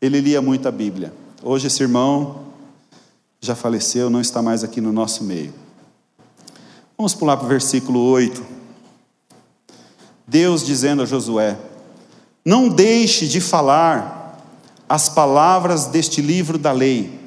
ele 0.00 0.22
lia 0.22 0.40
muito 0.40 0.66
a 0.66 0.70
Bíblia. 0.70 1.12
Hoje 1.42 1.66
esse 1.66 1.82
irmão 1.82 2.46
já 3.42 3.54
faleceu, 3.54 4.08
não 4.08 4.22
está 4.22 4.40
mais 4.40 4.64
aqui 4.64 4.80
no 4.80 4.90
nosso 4.90 5.22
meio. 5.22 5.52
Vamos 6.96 7.12
pular 7.12 7.36
para 7.36 7.44
o 7.44 7.48
versículo 7.50 8.00
8. 8.00 8.42
Deus 10.26 10.64
dizendo 10.64 11.02
a 11.02 11.04
Josué: 11.04 11.58
Não 12.42 12.70
deixe 12.70 13.28
de 13.28 13.38
falar 13.38 14.42
as 14.88 15.10
palavras 15.10 15.84
deste 15.88 16.22
livro 16.22 16.56
da 16.56 16.72
lei. 16.72 17.23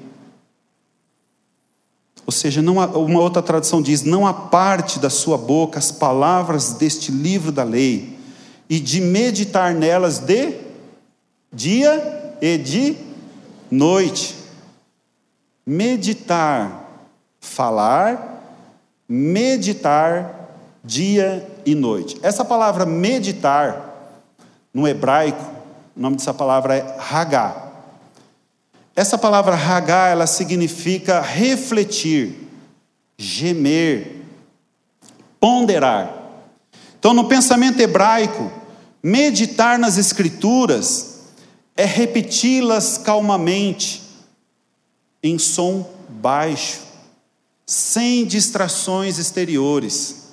Ou 2.27 2.31
seja, 2.33 2.61
não 2.61 2.81
há, 2.81 2.85
uma 2.87 3.21
outra 3.21 3.41
tradução 3.41 3.81
diz: 3.81 4.03
Não 4.03 4.27
aparte 4.27 4.99
da 4.99 5.09
sua 5.09 5.37
boca 5.37 5.79
as 5.79 5.93
palavras 5.93 6.73
deste 6.73 7.09
livro 7.09 7.53
da 7.53 7.63
lei, 7.63 8.19
e 8.69 8.81
de 8.81 8.99
meditar 8.99 9.73
nelas 9.73 10.19
de 10.19 10.55
dia 11.53 12.35
e 12.41 12.57
de 12.57 12.97
noite. 13.71 14.35
Meditar, 15.65 16.85
falar, 17.39 18.43
meditar 19.07 20.49
dia 20.83 21.49
e 21.65 21.73
noite. 21.73 22.17
Essa 22.21 22.43
palavra 22.43 22.85
meditar, 22.85 24.19
no 24.73 24.85
hebraico, 24.85 25.43
o 25.95 25.99
nome 25.99 26.17
dessa 26.17 26.33
palavra 26.33 26.75
é 26.75 26.97
hagá. 27.09 27.66
Essa 28.97 29.15
palavra 29.15 29.55
hagá, 29.55 30.07
ela 30.07 30.25
significa 30.25 31.21
refletir, 31.21 32.35
gemer, 33.15 34.23
ponderar. 35.39 36.11
Então, 36.97 37.13
no 37.13 37.27
pensamento 37.27 37.79
hebraico, 37.79 38.51
meditar 39.03 39.77
nas 39.77 39.99
escrituras 39.99 41.19
é 41.75 41.85
repeti-las 41.85 42.97
calmamente, 42.97 44.01
em 45.21 45.37
som 45.37 45.87
baixo, 46.09 46.79
sem 47.67 48.25
distrações 48.25 49.19
exteriores. 49.19 50.29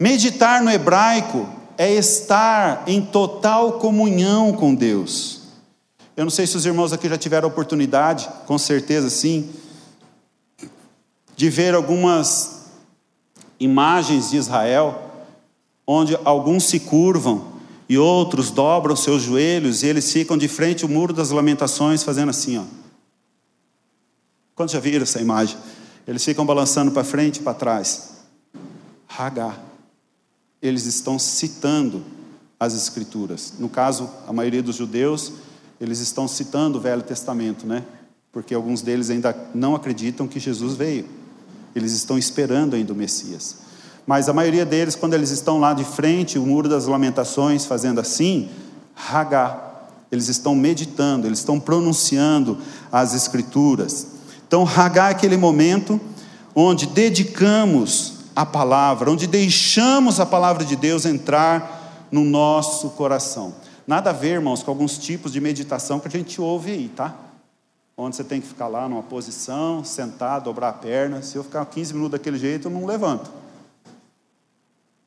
Meditar 0.00 0.60
no 0.64 0.70
hebraico 0.70 1.48
é 1.78 1.92
estar 1.92 2.82
em 2.88 3.00
total 3.00 3.74
comunhão 3.74 4.52
com 4.52 4.74
Deus. 4.74 5.39
Eu 6.16 6.24
não 6.24 6.30
sei 6.30 6.46
se 6.46 6.56
os 6.56 6.66
irmãos 6.66 6.92
aqui 6.92 7.08
já 7.08 7.16
tiveram 7.16 7.48
oportunidade, 7.48 8.28
com 8.46 8.58
certeza 8.58 9.08
sim, 9.08 9.50
de 11.36 11.48
ver 11.48 11.74
algumas 11.74 12.66
imagens 13.58 14.30
de 14.30 14.36
Israel, 14.36 15.10
onde 15.86 16.18
alguns 16.24 16.64
se 16.64 16.80
curvam 16.80 17.52
e 17.88 17.96
outros 17.96 18.50
dobram 18.50 18.94
seus 18.94 19.22
joelhos 19.22 19.82
e 19.82 19.86
eles 19.86 20.12
ficam 20.12 20.36
de 20.36 20.48
frente 20.48 20.84
ao 20.84 20.90
muro 20.90 21.12
das 21.12 21.30
lamentações, 21.30 22.02
fazendo 22.02 22.30
assim, 22.30 22.58
ó. 22.58 22.64
Quantos 24.54 24.74
já 24.74 24.80
viram 24.80 25.02
essa 25.02 25.20
imagem? 25.20 25.56
Eles 26.06 26.24
ficam 26.24 26.44
balançando 26.44 26.90
para 26.90 27.02
frente 27.02 27.38
e 27.38 27.42
para 27.42 27.54
trás. 27.54 28.10
Hagar 29.08 29.70
eles 30.62 30.84
estão 30.86 31.18
citando 31.18 32.04
as 32.58 32.74
Escrituras. 32.74 33.54
No 33.58 33.68
caso, 33.68 34.10
a 34.26 34.32
maioria 34.32 34.62
dos 34.62 34.76
judeus, 34.76 35.32
eles 35.80 35.98
estão 36.00 36.28
citando 36.28 36.78
o 36.78 36.80
Velho 36.80 37.02
Testamento, 37.02 37.66
né? 37.66 37.82
Porque 38.30 38.54
alguns 38.54 38.82
deles 38.82 39.08
ainda 39.10 39.34
não 39.54 39.74
acreditam 39.74 40.28
que 40.28 40.38
Jesus 40.38 40.74
veio. 40.74 41.06
Eles 41.74 41.92
estão 41.92 42.18
esperando 42.18 42.76
ainda 42.76 42.92
o 42.92 42.96
Messias. 42.96 43.56
Mas 44.06 44.28
a 44.28 44.32
maioria 44.32 44.66
deles, 44.66 44.94
quando 44.94 45.14
eles 45.14 45.30
estão 45.30 45.58
lá 45.58 45.72
de 45.72 45.84
frente, 45.84 46.38
o 46.38 46.44
muro 46.44 46.68
das 46.68 46.86
lamentações, 46.86 47.64
fazendo 47.64 48.00
assim, 48.00 48.50
Hagá, 48.94 49.70
eles 50.12 50.28
estão 50.28 50.54
meditando, 50.54 51.26
eles 51.26 51.38
estão 51.38 51.58
pronunciando 51.58 52.58
as 52.90 53.14
Escrituras. 53.14 54.06
Então, 54.46 54.68
Hagá 54.68 55.08
é 55.08 55.10
aquele 55.12 55.36
momento 55.36 56.00
onde 56.54 56.86
dedicamos 56.86 58.14
a 58.34 58.44
palavra, 58.44 59.10
onde 59.10 59.26
deixamos 59.26 60.20
a 60.20 60.26
palavra 60.26 60.64
de 60.64 60.76
Deus 60.76 61.04
entrar 61.04 62.08
no 62.10 62.24
nosso 62.24 62.90
coração. 62.90 63.54
Nada 63.86 64.10
a 64.10 64.12
ver, 64.12 64.34
irmãos, 64.34 64.62
com 64.62 64.70
alguns 64.70 64.98
tipos 64.98 65.32
de 65.32 65.40
meditação 65.40 65.98
que 65.98 66.08
a 66.08 66.10
gente 66.10 66.40
ouve 66.40 66.72
aí, 66.72 66.88
tá? 66.88 67.14
Onde 67.96 68.16
você 68.16 68.24
tem 68.24 68.40
que 68.40 68.46
ficar 68.46 68.68
lá 68.68 68.88
numa 68.88 69.02
posição, 69.02 69.84
sentar, 69.84 70.40
dobrar 70.40 70.70
a 70.70 70.72
perna. 70.72 71.22
Se 71.22 71.36
eu 71.36 71.44
ficar 71.44 71.64
15 71.66 71.92
minutos 71.92 72.12
daquele 72.12 72.38
jeito, 72.38 72.68
eu 72.68 72.70
não 72.70 72.86
levanto. 72.86 73.30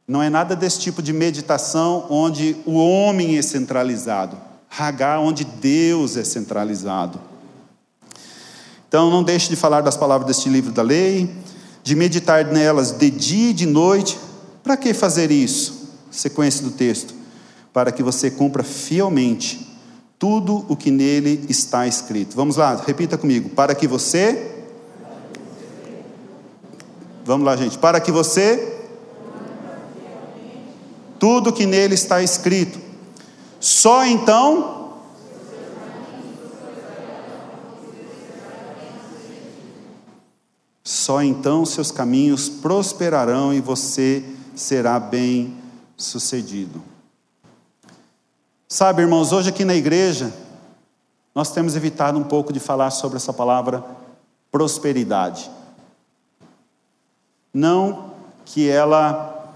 Não 0.08 0.22
é 0.22 0.30
nada 0.30 0.56
desse 0.56 0.80
tipo 0.80 1.02
de 1.02 1.14
meditação 1.14 2.06
onde 2.10 2.58
o 2.66 2.74
homem 2.74 3.38
é 3.38 3.42
centralizado. 3.42 4.38
Hagá, 4.78 5.20
onde 5.20 5.46
Deus 5.46 6.18
é 6.18 6.24
centralizado. 6.24 7.20
Então, 8.88 9.10
não 9.10 9.24
deixe 9.24 9.50
de 9.50 9.56
falar 9.56 9.82
das 9.82 9.98
palavras 9.98 10.28
deste 10.28 10.50
livro 10.50 10.72
da 10.72 10.84
lei, 10.84 11.34
de 11.82 11.96
meditar 11.96 12.46
nelas 12.46 12.92
de 12.92 13.10
dia 13.10 13.50
e 13.50 13.54
de 13.54 13.66
noite. 13.66 14.20
Para 14.62 14.78
que 14.78 14.94
fazer 14.94 15.32
isso? 15.32 15.90
Sequência 16.12 16.64
do 16.64 16.72
texto. 16.72 17.14
Para 17.74 17.92
que 17.92 18.04
você 18.04 18.30
cumpra 18.32 18.64
fielmente 18.64 19.74
tudo 20.20 20.66
o 20.70 20.78
que 20.78 20.90
nele 20.90 21.46
está 21.50 21.86
escrito. 21.86 22.36
Vamos 22.36 22.56
lá, 22.56 22.76
repita 22.76 23.18
comigo. 23.18 23.50
Para 23.50 23.76
que 23.76 23.88
você. 23.88 24.64
Vamos 27.26 27.46
lá, 27.46 27.58
gente. 27.58 27.78
Para 27.78 28.00
que 28.00 28.12
você. 28.12 28.80
Tudo 31.20 31.50
o 31.50 31.54
que 31.54 31.66
nele 31.66 31.96
está 31.96 32.22
escrito. 32.22 32.80
Só 33.60 34.06
então 34.06 34.84
Só 40.84 41.22
então 41.22 41.66
seus 41.66 41.92
caminhos 41.92 42.48
prosperarão 42.48 43.54
e 43.54 43.60
você 43.60 44.24
será 44.56 45.00
bem 45.00 45.54
sucedido. 45.98 46.93
Sabe, 48.74 49.04
irmãos, 49.04 49.32
hoje 49.32 49.50
aqui 49.50 49.64
na 49.64 49.76
igreja, 49.76 50.34
nós 51.36 51.52
temos 51.52 51.76
evitado 51.76 52.18
um 52.18 52.24
pouco 52.24 52.52
de 52.52 52.60
falar 52.60 52.90
sobre 52.90 53.18
essa 53.18 53.32
palavra 53.32 53.84
prosperidade. 54.52 55.52
Não 57.54 58.14
que 58.44 58.68
ela 58.68 59.54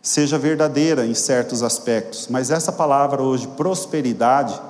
seja 0.00 0.38
verdadeira 0.38 1.04
em 1.04 1.14
certos 1.14 1.64
aspectos, 1.64 2.28
mas 2.28 2.52
essa 2.52 2.70
palavra 2.70 3.20
hoje, 3.20 3.48
prosperidade, 3.48 4.62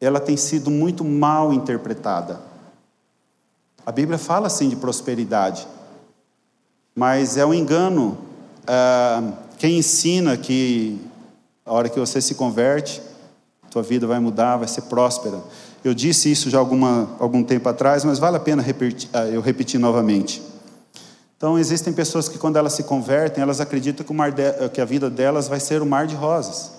ela 0.00 0.20
tem 0.20 0.36
sido 0.36 0.70
muito 0.70 1.04
mal 1.04 1.52
interpretada. 1.52 2.38
A 3.84 3.90
Bíblia 3.90 4.16
fala 4.16 4.46
assim 4.46 4.68
de 4.68 4.76
prosperidade, 4.76 5.66
mas 6.94 7.36
é 7.36 7.44
um 7.44 7.52
engano. 7.52 8.16
Ah, 8.64 9.32
quem 9.58 9.78
ensina 9.78 10.36
que 10.36 11.04
a 11.66 11.72
hora 11.72 11.88
que 11.88 11.98
você 11.98 12.20
se 12.20 12.36
converte, 12.36 13.07
tua 13.70 13.82
vida 13.82 14.06
vai 14.06 14.18
mudar, 14.18 14.56
vai 14.56 14.68
ser 14.68 14.82
próspera. 14.82 15.38
Eu 15.84 15.94
disse 15.94 16.30
isso 16.30 16.50
já 16.50 16.58
alguma, 16.58 17.08
algum 17.18 17.42
tempo 17.42 17.68
atrás, 17.68 18.04
mas 18.04 18.18
vale 18.18 18.36
a 18.36 18.40
pena 18.40 18.62
repetir, 18.62 19.08
ah, 19.12 19.26
eu 19.26 19.40
repetir 19.40 19.78
novamente. 19.78 20.42
Então, 21.36 21.56
existem 21.56 21.92
pessoas 21.92 22.28
que, 22.28 22.36
quando 22.36 22.56
elas 22.56 22.72
se 22.72 22.82
convertem, 22.82 23.42
elas 23.42 23.60
acreditam 23.60 24.04
que, 24.04 24.12
de, 24.32 24.68
que 24.70 24.80
a 24.80 24.84
vida 24.84 25.08
delas 25.08 25.46
vai 25.46 25.60
ser 25.60 25.80
um 25.80 25.86
mar 25.86 26.06
de 26.06 26.16
rosas. 26.16 26.72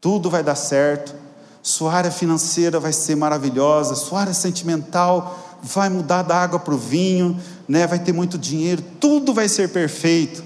Tudo 0.00 0.28
vai 0.28 0.42
dar 0.42 0.54
certo, 0.54 1.14
sua 1.62 1.94
área 1.94 2.10
financeira 2.10 2.78
vai 2.78 2.92
ser 2.92 3.16
maravilhosa, 3.16 3.94
sua 3.94 4.20
área 4.20 4.34
sentimental 4.34 5.58
vai 5.62 5.88
mudar 5.88 6.22
da 6.22 6.36
água 6.36 6.58
para 6.58 6.74
o 6.74 6.78
vinho, 6.78 7.40
né? 7.66 7.86
vai 7.86 7.98
ter 7.98 8.12
muito 8.12 8.38
dinheiro, 8.38 8.82
tudo 9.00 9.34
vai 9.34 9.48
ser 9.48 9.70
perfeito. 9.70 10.44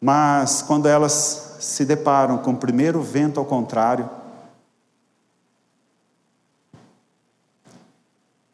Mas 0.00 0.62
quando 0.62 0.86
elas 0.86 1.47
se 1.58 1.84
deparam 1.84 2.38
com 2.38 2.52
o 2.52 2.56
primeiro 2.56 3.02
vento 3.02 3.38
ao 3.40 3.46
contrário, 3.46 4.08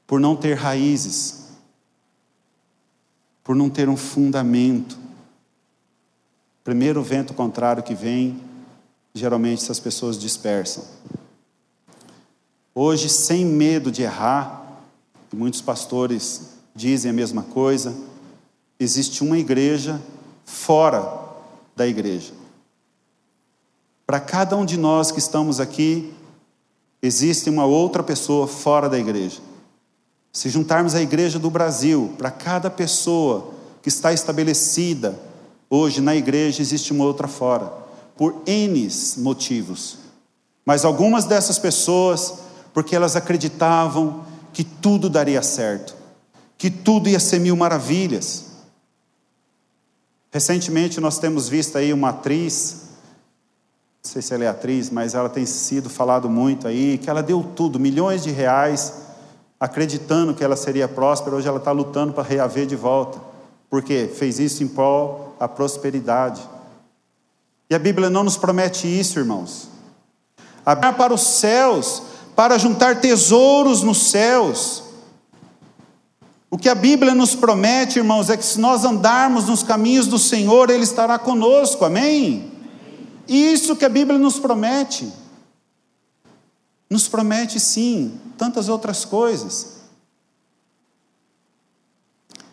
por 0.07 0.21
não 0.21 0.37
ter 0.37 0.55
raízes, 0.55 1.49
por 3.43 3.55
não 3.55 3.69
ter 3.69 3.89
um 3.89 3.97
fundamento, 3.97 4.99
primeiro 6.63 7.03
vento 7.03 7.35
contrário 7.35 7.83
que 7.83 7.95
vem, 7.95 8.41
geralmente 9.13 9.63
essas 9.63 9.79
pessoas 9.79 10.19
dispersam. 10.19 10.85
Hoje, 12.75 13.09
sem 13.09 13.45
medo 13.45 13.93
de 13.93 14.03
errar, 14.03 14.63
e 15.33 15.37
muitos 15.37 15.61
pastores 15.61 16.55
dizem 16.75 17.11
a 17.11 17.15
mesma 17.15 17.43
coisa, 17.43 17.95
existe 18.79 19.23
uma 19.23 19.39
igreja 19.39 20.01
fora 20.45 21.23
da 21.77 21.87
igreja. 21.87 22.44
Para 24.07 24.21
cada 24.21 24.57
um 24.57 24.65
de 24.65 24.77
nós 24.77 25.11
que 25.11 25.19
estamos 25.19 25.61
aqui, 25.61 26.13
existe 27.01 27.49
uma 27.49 27.65
outra 27.65 28.03
pessoa 28.03 28.47
fora 28.47 28.89
da 28.89 28.99
igreja. 28.99 29.41
Se 30.33 30.49
juntarmos 30.51 30.95
a 30.95 31.01
igreja 31.01 31.39
do 31.39 31.51
Brasil, 31.51 32.13
para 32.19 32.31
cada 32.31 32.71
pessoa 32.71 33.53
que 33.83 33.89
está 33.89 34.13
estabelecida 34.13 35.19
hoje 35.71 36.01
na 36.01 36.15
igreja, 36.15 36.61
existe 36.61 36.93
uma 36.93 37.05
outra 37.05 37.29
fora, 37.29 37.73
por 38.17 38.43
N 38.47 38.89
motivos. 39.19 39.99
Mas 40.65 40.85
algumas 40.85 41.25
dessas 41.25 41.59
pessoas, 41.59 42.35
porque 42.73 42.97
elas 42.97 43.17
acreditavam 43.17 44.25
que 44.53 44.65
tudo 44.65 45.09
daria 45.09 45.43
certo, 45.43 45.95
que 46.57 46.71
tudo 46.71 47.09
ia 47.09 47.21
ser 47.21 47.39
mil 47.39 47.57
maravilhas. 47.57 48.47
Recentemente 50.31 51.01
nós 51.01 51.19
temos 51.19 51.49
visto 51.49 51.77
aí 51.77 51.93
uma 51.93 52.11
atriz, 52.11 52.84
não 54.05 54.13
sei 54.13 54.21
se 54.21 54.35
ela 54.35 54.45
é 54.45 54.49
atriz, 54.49 54.91
mas 54.91 55.15
ela 55.15 55.31
tem 55.31 55.47
sido 55.47 55.89
falado 55.89 56.29
muito 56.29 56.69
aí, 56.69 56.99
que 56.99 57.09
ela 57.09 57.23
deu 57.23 57.43
tudo, 57.57 57.81
milhões 57.81 58.23
de 58.23 58.31
reais, 58.31 58.93
acreditando 59.59 60.35
que 60.35 60.45
ela 60.45 60.57
seria 60.57 60.87
próspera, 60.87 61.35
hoje 61.35 61.49
ela 61.49 61.57
está 61.57 61.73
lutando 61.73 62.13
para 62.13 62.23
reaver 62.23 62.67
de 62.67 62.77
volta. 62.77 63.19
Porque 63.71 64.13
fez 64.15 64.39
isso 64.39 64.63
em 64.63 64.69
prol 64.69 65.35
da 65.41 65.49
prosperidade. 65.49 66.43
E 67.71 67.75
a 67.75 67.79
Bíblia 67.79 68.11
não 68.11 68.23
nos 68.23 68.37
promete 68.37 68.87
isso, 68.87 69.19
irmãos. 69.19 69.69
Abrir 70.67 70.93
para 70.93 71.15
os 71.15 71.23
céus, 71.23 72.03
para 72.37 72.59
juntar 72.59 73.01
tesouros 73.01 73.83
nos 73.83 74.11
céus. 74.11 74.85
O 76.51 76.59
que 76.59 76.69
a 76.69 76.75
Bíblia 76.75 77.15
nos 77.15 77.35
promete, 77.35 77.99
irmãos, 77.99 78.29
é 78.29 78.37
que 78.37 78.45
se 78.45 78.61
nós 78.61 78.85
andarmos 78.85 79.47
nos 79.47 79.63
caminhos 79.63 80.07
do 80.07 80.19
Senhor, 80.19 80.69
Ele 80.69 80.85
estará 80.85 81.19
conosco, 81.19 81.87
amém? 81.87 82.54
Isso 83.27 83.77
que 83.77 83.85
a 83.85 83.89
Bíblia 83.89 84.19
nos 84.19 84.39
promete. 84.39 85.13
Nos 86.89 87.09
promete 87.09 87.59
sim, 87.59 88.21
tantas 88.37 88.69
outras 88.69 89.05
coisas. 89.05 89.75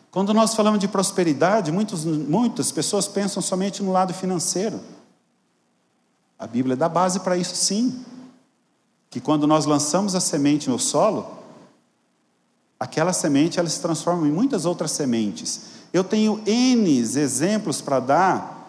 Quando 0.10 0.34
nós 0.34 0.53
falamos 0.53 0.79
de 0.79 0.88
prosperidade, 0.88 1.71
muitos, 1.71 2.03
muitas 2.03 2.71
pessoas 2.71 3.07
pensam 3.07 3.41
somente 3.41 3.81
no 3.81 3.91
lado 3.91 4.13
financeiro. 4.13 4.79
A 6.38 6.45
Bíblia 6.45 6.75
dá 6.75 6.89
base 6.89 7.21
para 7.21 7.38
isso 7.38 7.55
sim. 7.55 8.03
Que 9.10 9.21
quando 9.21 9.47
nós 9.47 9.65
lançamos 9.65 10.15
a 10.15 10.19
semente 10.19 10.69
no 10.69 10.79
solo, 10.79 11.39
aquela 12.79 13.13
semente 13.13 13.60
ela 13.60 13.69
se 13.69 13.79
transforma 13.79 14.27
em 14.27 14.31
muitas 14.31 14.65
outras 14.65 14.91
sementes. 14.91 15.62
Eu 15.93 16.03
tenho 16.03 16.41
N 16.45 16.97
exemplos 16.99 17.79
para 17.79 17.99
dar 17.99 18.61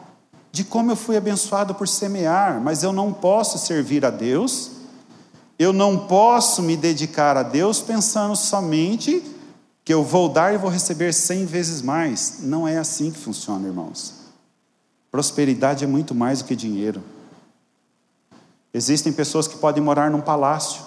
de 0.52 0.62
como 0.62 0.92
eu 0.92 0.96
fui 0.96 1.16
abençoado 1.16 1.74
por 1.74 1.88
semear, 1.88 2.60
mas 2.60 2.82
eu 2.82 2.92
não 2.92 3.10
posso 3.10 3.56
servir 3.56 4.04
a 4.04 4.10
Deus, 4.10 4.70
eu 5.58 5.72
não 5.72 6.06
posso 6.06 6.62
me 6.62 6.76
dedicar 6.76 7.38
a 7.38 7.42
Deus 7.42 7.80
pensando 7.80 8.36
somente 8.36 9.24
que 9.82 9.94
eu 9.94 10.04
vou 10.04 10.28
dar 10.28 10.52
e 10.52 10.58
vou 10.58 10.70
receber 10.70 11.14
cem 11.14 11.46
vezes 11.46 11.80
mais. 11.80 12.40
Não 12.40 12.68
é 12.68 12.76
assim 12.76 13.10
que 13.10 13.18
funciona, 13.18 13.66
irmãos. 13.66 14.14
Prosperidade 15.10 15.84
é 15.84 15.86
muito 15.86 16.14
mais 16.14 16.40
do 16.40 16.44
que 16.44 16.54
dinheiro. 16.54 17.02
Existem 18.74 19.12
pessoas 19.12 19.48
que 19.48 19.56
podem 19.56 19.82
morar 19.82 20.10
num 20.10 20.20
palácio, 20.20 20.82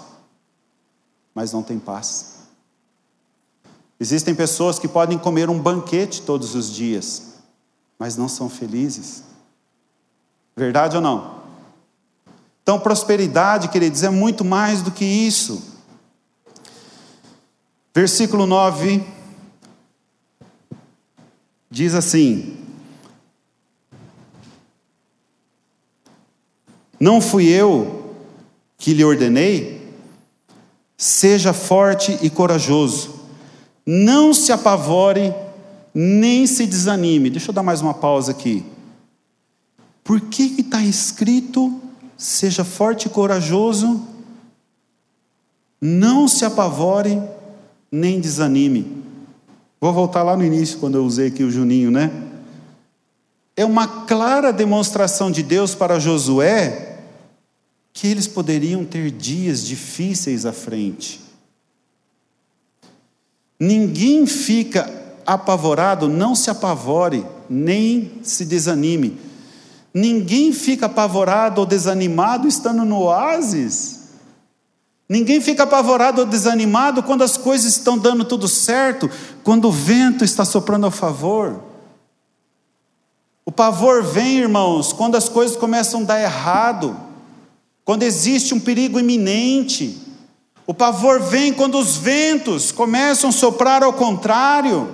mas 1.34 1.52
não 1.52 1.64
têm 1.64 1.80
paz. 1.80 2.36
Existem 4.00 4.36
pessoas 4.36 4.78
que 4.78 4.88
podem 4.88 5.18
comer 5.18 5.50
um 5.50 5.60
banquete 5.60 6.22
todos 6.22 6.54
os 6.54 6.72
dias, 6.72 7.36
mas 7.98 8.16
não 8.16 8.28
são 8.28 8.50
felizes. 8.50 9.24
Verdade 10.56 10.96
ou 10.96 11.02
não? 11.02 11.36
Então, 12.64 12.80
prosperidade, 12.80 13.68
queridos, 13.68 14.02
é 14.04 14.10
muito 14.10 14.44
mais 14.46 14.82
do 14.82 14.90
que 14.90 15.04
isso. 15.04 15.76
Versículo 17.94 18.46
9 18.46 19.04
diz 21.70 21.94
assim: 21.94 22.58
Não 27.00 27.22
fui 27.22 27.48
eu 27.48 28.16
que 28.78 28.94
lhe 28.94 29.04
ordenei? 29.04 29.94
Seja 30.98 31.54
forte 31.54 32.18
e 32.22 32.30
corajoso, 32.30 33.20
não 33.86 34.34
se 34.34 34.52
apavore, 34.52 35.34
nem 35.94 36.48
se 36.48 36.66
desanime. 36.66 37.30
Deixa 37.30 37.52
eu 37.52 37.54
dar 37.54 37.64
mais 37.64 37.82
uma 37.82 37.94
pausa 37.94 38.32
aqui. 38.32 38.66
Por 40.06 40.22
que 40.22 40.44
está 40.60 40.84
escrito: 40.84 41.82
seja 42.16 42.64
forte 42.64 43.08
e 43.08 43.10
corajoso, 43.10 44.08
não 45.82 46.28
se 46.28 46.46
apavore, 46.46 47.20
nem 47.92 48.22
desanime? 48.22 49.04
Vou 49.82 49.92
voltar 49.92 50.22
lá 50.22 50.38
no 50.38 50.46
início, 50.46 50.78
quando 50.78 50.96
eu 50.96 51.04
usei 51.04 51.28
aqui 51.28 51.44
o 51.44 51.50
Juninho, 51.50 51.90
né? 51.90 52.12
É 53.58 53.66
uma 53.66 54.06
clara 54.06 54.54
demonstração 54.54 55.32
de 55.32 55.42
Deus 55.42 55.74
para 55.74 56.00
Josué 56.00 57.00
que 57.92 58.08
eles 58.08 58.28
poderiam 58.28 58.86
ter 58.86 59.10
dias 59.10 59.66
difíceis 59.66 60.46
à 60.46 60.54
frente. 60.54 61.22
Ninguém 63.60 64.28
fica 64.28 64.88
apavorado, 65.26 66.08
não 66.08 66.36
se 66.36 66.50
apavore, 66.50 67.26
nem 67.50 68.20
se 68.22 68.46
desanime. 68.46 69.25
Ninguém 69.98 70.52
fica 70.52 70.88
apavorado 70.88 71.62
ou 71.62 71.66
desanimado 71.66 72.50
estando 72.50 72.84
no 72.84 73.04
oásis. 73.04 74.10
Ninguém 75.08 75.40
fica 75.40 75.64
apavorado 75.64 76.20
ou 76.20 76.28
desanimado 76.28 77.02
quando 77.02 77.24
as 77.24 77.38
coisas 77.38 77.78
estão 77.78 77.98
dando 77.98 78.26
tudo 78.26 78.46
certo, 78.46 79.10
quando 79.42 79.70
o 79.70 79.72
vento 79.72 80.26
está 80.26 80.44
soprando 80.44 80.86
a 80.86 80.92
favor. 80.92 81.64
O 83.46 83.52
pavor 83.54 84.04
vem, 84.04 84.40
irmãos, 84.40 84.92
quando 84.92 85.16
as 85.16 85.30
coisas 85.30 85.56
começam 85.56 86.02
a 86.02 86.06
dar 86.06 86.22
errado, 86.22 87.00
quando 87.86 88.04
existe 88.04 88.54
um 88.54 88.60
perigo 88.60 89.00
iminente. 89.00 89.98
O 90.68 90.74
pavor 90.74 91.22
vem 91.22 91.54
quando 91.54 91.78
os 91.78 91.96
ventos 91.96 92.70
começam 92.70 93.30
a 93.30 93.34
soprar 93.34 93.82
ao 93.82 93.94
contrário. 93.94 94.94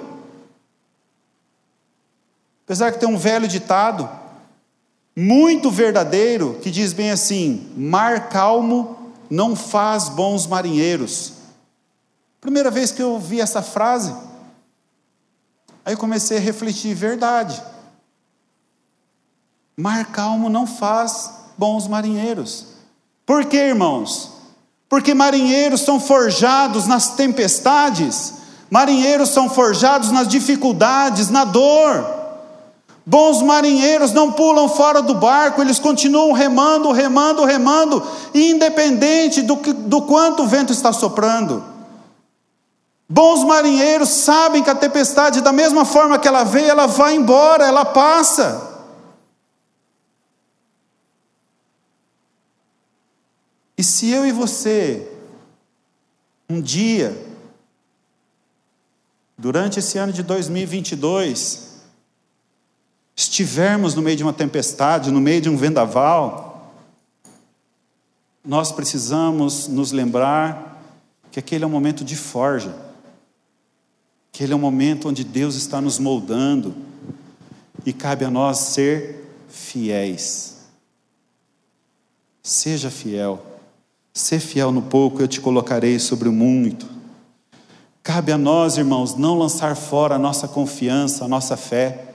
Apesar 2.65 2.91
que 2.91 2.99
tem 2.99 3.09
um 3.09 3.17
velho 3.17 3.47
ditado, 3.47 4.20
muito 5.21 5.69
verdadeiro, 5.69 6.57
que 6.63 6.71
diz 6.71 6.93
bem 6.93 7.11
assim: 7.11 7.71
mar 7.77 8.29
calmo 8.29 9.13
não 9.29 9.55
faz 9.55 10.09
bons 10.09 10.47
marinheiros. 10.47 11.33
Primeira 12.41 12.71
vez 12.71 12.91
que 12.91 13.03
eu 13.03 13.11
ouvi 13.11 13.39
essa 13.39 13.61
frase, 13.61 14.15
aí 15.85 15.95
comecei 15.95 16.37
a 16.37 16.41
refletir: 16.41 16.95
verdade. 16.95 17.61
Mar 19.77 20.05
calmo 20.05 20.49
não 20.49 20.65
faz 20.65 21.29
bons 21.55 21.87
marinheiros. 21.87 22.67
Por 23.23 23.45
quê, 23.45 23.57
irmãos? 23.57 24.31
Porque 24.89 25.13
marinheiros 25.13 25.81
são 25.81 25.99
forjados 25.99 26.87
nas 26.87 27.15
tempestades, 27.15 28.33
marinheiros 28.71 29.29
são 29.29 29.47
forjados 29.47 30.11
nas 30.11 30.27
dificuldades, 30.27 31.29
na 31.29 31.45
dor. 31.45 32.20
Bons 33.05 33.41
marinheiros 33.41 34.11
não 34.11 34.31
pulam 34.31 34.69
fora 34.69 35.01
do 35.01 35.15
barco, 35.15 35.61
eles 35.61 35.79
continuam 35.79 36.33
remando, 36.33 36.91
remando, 36.91 37.43
remando, 37.43 38.05
independente 38.33 39.41
do, 39.41 39.57
que, 39.57 39.73
do 39.73 40.03
quanto 40.03 40.43
o 40.43 40.47
vento 40.47 40.71
está 40.71 40.93
soprando. 40.93 41.63
Bons 43.09 43.43
marinheiros 43.43 44.09
sabem 44.09 44.63
que 44.63 44.69
a 44.69 44.75
tempestade, 44.75 45.41
da 45.41 45.51
mesma 45.51 45.83
forma 45.83 46.19
que 46.19 46.27
ela 46.27 46.43
veio, 46.43 46.69
ela 46.69 46.85
vai 46.85 47.15
embora, 47.15 47.65
ela 47.65 47.83
passa. 47.83 48.69
E 53.77 53.83
se 53.83 54.11
eu 54.11 54.27
e 54.27 54.31
você, 54.31 55.11
um 56.47 56.61
dia, 56.61 57.19
durante 59.35 59.79
esse 59.79 59.97
ano 59.97 60.13
de 60.13 60.21
2022, 60.21 61.70
estivermos 63.15 63.95
no 63.95 64.01
meio 64.01 64.17
de 64.17 64.23
uma 64.23 64.33
tempestade, 64.33 65.11
no 65.11 65.21
meio 65.21 65.41
de 65.41 65.49
um 65.49 65.57
vendaval, 65.57 66.73
nós 68.43 68.71
precisamos 68.71 69.67
nos 69.67 69.91
lembrar 69.91 70.81
que 71.31 71.39
aquele 71.39 71.63
é 71.63 71.67
um 71.67 71.71
momento 71.71 72.03
de 72.03 72.15
forja, 72.15 72.75
que 74.31 74.43
ele 74.43 74.53
é 74.53 74.55
um 74.55 74.59
momento 74.59 75.07
onde 75.07 75.23
Deus 75.23 75.55
está 75.55 75.79
nos 75.79 75.99
moldando 75.99 76.75
e 77.85 77.93
cabe 77.93 78.25
a 78.25 78.31
nós 78.31 78.57
ser 78.59 79.29
fiéis. 79.47 80.57
Seja 82.41 82.89
fiel. 82.89 83.45
Ser 84.13 84.39
fiel 84.39 84.71
no 84.71 84.81
pouco, 84.81 85.21
eu 85.21 85.27
te 85.27 85.39
colocarei 85.39 85.99
sobre 85.99 86.27
o 86.27 86.31
muito. 86.33 86.89
Cabe 88.03 88.31
a 88.31 88.37
nós, 88.37 88.77
irmãos, 88.77 89.15
não 89.15 89.37
lançar 89.37 89.75
fora 89.75 90.15
a 90.15 90.19
nossa 90.19 90.47
confiança, 90.47 91.23
a 91.23 91.27
nossa 91.27 91.55
fé 91.55 92.10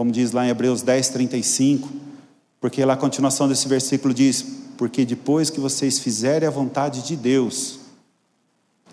como 0.00 0.10
diz 0.10 0.32
lá 0.32 0.46
em 0.46 0.48
Hebreus 0.48 0.80
10, 0.80 1.10
35, 1.10 1.86
porque 2.58 2.82
lá 2.82 2.94
a 2.94 2.96
continuação 2.96 3.46
desse 3.46 3.68
versículo 3.68 4.14
diz: 4.14 4.42
Porque 4.78 5.04
depois 5.04 5.50
que 5.50 5.60
vocês 5.60 5.98
fizerem 5.98 6.48
a 6.48 6.50
vontade 6.50 7.02
de 7.02 7.14
Deus, 7.14 7.80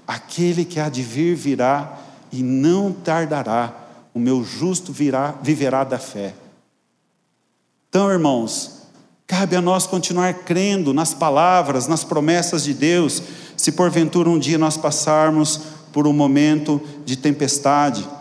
Aquele 0.06 0.66
que 0.66 0.82
há 0.82 0.90
de 0.90 1.02
vir 1.02 1.34
virá 1.34 1.98
e 2.30 2.44
não 2.44 2.92
tardará, 2.92 3.74
o 4.14 4.20
meu 4.20 4.44
justo 4.44 4.92
virá, 4.92 5.36
viverá 5.42 5.86
da 5.86 5.98
fé. 5.98 6.34
Então, 7.88 8.12
irmãos, 8.12 8.82
cabe 9.26 9.56
a 9.56 9.62
nós 9.62 9.88
continuar 9.88 10.34
crendo 10.34 10.94
nas 10.94 11.14
palavras, 11.14 11.88
nas 11.88 12.04
promessas 12.04 12.66
de 12.66 12.74
Deus, 12.74 13.24
se 13.56 13.72
porventura 13.72 14.30
um 14.30 14.38
dia 14.38 14.58
nós 14.58 14.76
passarmos 14.76 15.62
por 15.94 16.06
um 16.06 16.12
momento 16.12 16.82
de 17.06 17.16
tempestade. 17.16 18.17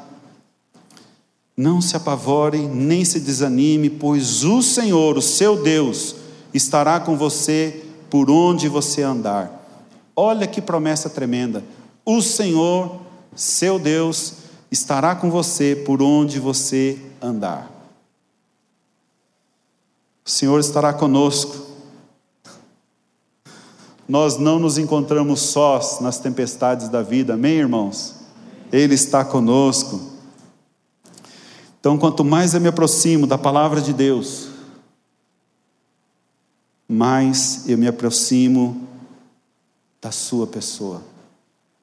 Não 1.56 1.80
se 1.80 1.96
apavore, 1.96 2.58
nem 2.66 3.04
se 3.04 3.18
desanime, 3.18 3.88
pois 3.88 4.44
o 4.44 4.60
Senhor, 4.62 5.16
o 5.16 5.22
seu 5.22 5.62
Deus, 5.62 6.16
estará 6.52 7.00
com 7.00 7.16
você 7.16 7.84
por 8.10 8.30
onde 8.30 8.68
você 8.68 9.02
andar. 9.02 9.66
Olha 10.14 10.46
que 10.46 10.60
promessa 10.60 11.08
tremenda. 11.08 11.64
O 12.04 12.20
Senhor, 12.20 13.00
seu 13.34 13.78
Deus, 13.78 14.34
estará 14.70 15.14
com 15.14 15.30
você 15.30 15.74
por 15.74 16.02
onde 16.02 16.38
você 16.38 16.98
andar. 17.22 17.70
O 20.24 20.30
Senhor 20.30 20.58
estará 20.58 20.92
conosco. 20.92 21.56
Nós 24.08 24.36
não 24.36 24.58
nos 24.58 24.76
encontramos 24.76 25.40
sós 25.40 26.00
nas 26.00 26.18
tempestades 26.18 26.88
da 26.88 27.02
vida, 27.02 27.34
amém, 27.34 27.58
irmãos? 27.58 28.14
Ele 28.72 28.94
está 28.94 29.24
conosco. 29.24 30.15
Então, 31.86 31.96
quanto 31.96 32.24
mais 32.24 32.52
eu 32.52 32.60
me 32.60 32.66
aproximo 32.66 33.28
da 33.28 33.38
palavra 33.38 33.80
de 33.80 33.92
Deus, 33.92 34.48
mais 36.88 37.68
eu 37.68 37.78
me 37.78 37.86
aproximo 37.86 38.88
da 40.02 40.10
Sua 40.10 40.48
pessoa. 40.48 41.00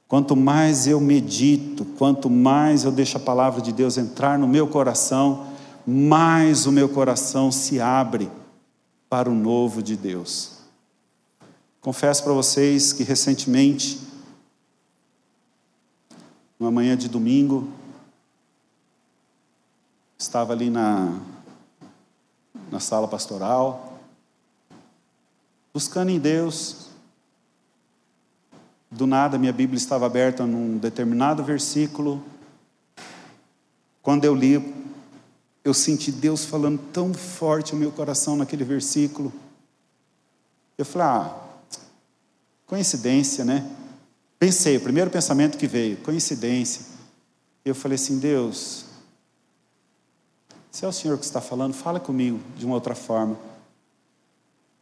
Quanto 0.06 0.36
mais 0.36 0.88
eu 0.88 1.00
medito, 1.00 1.86
quanto 1.98 2.30
mais 2.30 2.84
eu 2.84 2.92
deixo 2.92 3.16
a 3.16 3.20
palavra 3.22 3.62
de 3.62 3.72
Deus 3.72 3.98
entrar 3.98 4.38
no 4.38 4.46
meu 4.46 4.68
coração, 4.68 5.48
mais 5.88 6.66
o 6.66 6.72
meu 6.74 6.90
coração 6.90 7.50
se 7.50 7.80
abre 7.80 8.30
para 9.08 9.32
o 9.32 9.34
novo 9.34 9.82
de 9.82 9.96
Deus. 9.96 10.58
Confesso 11.80 12.26
para 12.26 12.34
vocês 12.34 12.92
que 12.92 13.04
recentemente, 13.04 14.02
numa 16.60 16.72
manhã 16.72 16.98
de 16.98 17.08
domingo, 17.08 17.70
estava 20.24 20.54
ali 20.54 20.70
na, 20.70 21.20
na 22.72 22.80
sala 22.80 23.08
pastoral, 23.08 24.00
buscando 25.74 26.10
em 26.10 26.20
Deus. 26.20 26.88
Do 28.90 29.06
nada, 29.06 29.38
minha 29.38 29.54
Bíblia 29.54 29.78
estava 29.78 30.06
aberta 30.06 30.46
num 30.46 30.78
determinado 30.78 31.44
versículo. 31.44 32.24
Quando 34.02 34.24
eu 34.26 34.34
li, 34.34 34.74
eu 35.64 35.74
senti 35.74 36.12
Deus 36.12 36.46
falando 36.46 36.80
tão 36.92 37.14
forte 37.14 37.74
no 37.74 37.80
meu 37.80 37.92
coração 37.92 38.36
naquele 38.36 38.64
versículo. 38.64 39.32
Eu 40.78 40.86
falei, 40.86 41.08
ah, 41.08 41.44
Coincidência, 42.66 43.44
né? 43.44 43.70
Pensei, 44.40 44.78
o 44.78 44.82
primeiro 44.82 45.12
pensamento 45.12 45.58
que 45.58 45.68
veio, 45.68 45.98
coincidência. 45.98 46.86
Eu 47.64 47.76
falei 47.76 47.96
assim, 47.96 48.18
Deus, 48.18 48.86
se 50.74 50.84
é 50.84 50.88
o 50.88 50.92
Senhor 50.92 51.20
que 51.20 51.24
está 51.24 51.40
falando, 51.40 51.72
fala 51.72 52.00
comigo 52.00 52.40
de 52.58 52.66
uma 52.66 52.74
outra 52.74 52.96
forma. 52.96 53.38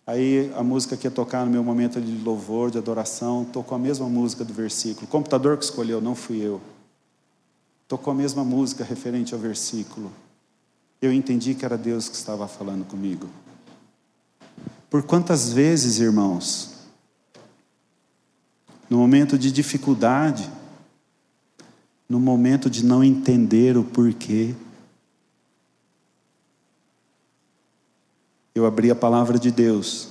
Aí 0.07 0.49
a 0.55 0.63
música 0.63 0.95
que 0.95 1.05
ia 1.05 1.11
tocar 1.11 1.45
no 1.45 1.51
meu 1.51 1.61
momento 1.65 1.99
de 1.99 2.23
louvor, 2.23 2.71
de 2.71 2.77
adoração, 2.77 3.43
tocou 3.43 3.75
a 3.75 3.79
mesma 3.79 4.07
música 4.07 4.45
do 4.45 4.53
versículo. 4.53 5.05
O 5.05 5.09
computador 5.09 5.57
que 5.57 5.65
escolheu, 5.65 5.99
não 5.99 6.15
fui 6.15 6.41
eu. 6.41 6.61
Tocou 7.89 8.11
a 8.11 8.15
mesma 8.15 8.41
música 8.41 8.85
referente 8.85 9.33
ao 9.33 9.39
versículo. 9.39 10.09
Eu 11.01 11.11
entendi 11.11 11.53
que 11.53 11.65
era 11.65 11.77
Deus 11.77 12.07
que 12.07 12.15
estava 12.15 12.47
falando 12.47 12.85
comigo. 12.85 13.27
Por 14.89 15.03
quantas 15.03 15.51
vezes, 15.51 15.99
irmãos, 15.99 16.69
no 18.89 18.97
momento 18.97 19.37
de 19.37 19.51
dificuldade, 19.51 20.49
no 22.07 22.17
momento 22.17 22.69
de 22.69 22.85
não 22.85 23.03
entender 23.03 23.77
o 23.77 23.83
porquê. 23.83 24.55
Eu 28.53 28.65
abri 28.65 28.91
a 28.91 28.95
palavra 28.95 29.39
de 29.39 29.51
Deus. 29.51 30.09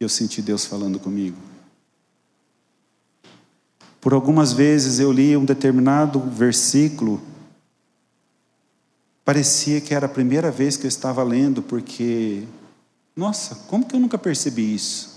e 0.00 0.04
Eu 0.04 0.08
senti 0.08 0.40
Deus 0.40 0.64
falando 0.64 0.98
comigo. 0.98 1.36
Por 4.00 4.12
algumas 4.12 4.52
vezes 4.52 4.98
eu 4.98 5.10
li 5.10 5.34
um 5.36 5.44
determinado 5.44 6.20
versículo, 6.20 7.22
parecia 9.24 9.80
que 9.80 9.94
era 9.94 10.04
a 10.04 10.10
primeira 10.10 10.50
vez 10.50 10.76
que 10.76 10.84
eu 10.84 10.88
estava 10.88 11.22
lendo, 11.22 11.62
porque, 11.62 12.46
nossa, 13.16 13.54
como 13.66 13.86
que 13.86 13.96
eu 13.96 14.00
nunca 14.00 14.18
percebi 14.18 14.74
isso? 14.74 15.14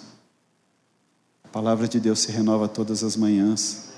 A 1.43 1.49
palavra 1.49 1.87
de 1.87 1.99
Deus 1.99 2.19
se 2.19 2.31
renova 2.31 2.67
todas 2.67 3.03
as 3.03 3.17
manhãs. 3.17 3.89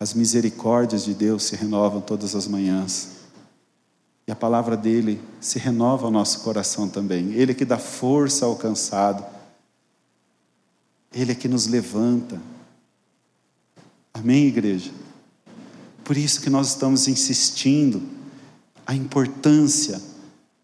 As 0.00 0.14
misericórdias 0.14 1.04
de 1.04 1.12
Deus 1.12 1.44
se 1.44 1.56
renovam 1.56 2.00
todas 2.00 2.34
as 2.34 2.46
manhãs. 2.46 3.23
E 4.26 4.32
a 4.32 4.36
palavra 4.36 4.76
dele 4.76 5.20
se 5.40 5.58
renova 5.58 6.06
ao 6.06 6.10
nosso 6.10 6.40
coração 6.40 6.88
também. 6.88 7.32
Ele 7.32 7.52
é 7.52 7.54
que 7.54 7.64
dá 7.64 7.78
força 7.78 8.46
ao 8.46 8.56
cansado. 8.56 9.24
Ele 11.12 11.32
é 11.32 11.34
que 11.34 11.48
nos 11.48 11.66
levanta. 11.66 12.40
Amém, 14.12 14.46
igreja? 14.46 14.90
Por 16.02 16.16
isso 16.16 16.40
que 16.40 16.50
nós 16.50 16.68
estamos 16.68 17.08
insistindo 17.08 18.02
a 18.86 18.94
importância 18.94 20.00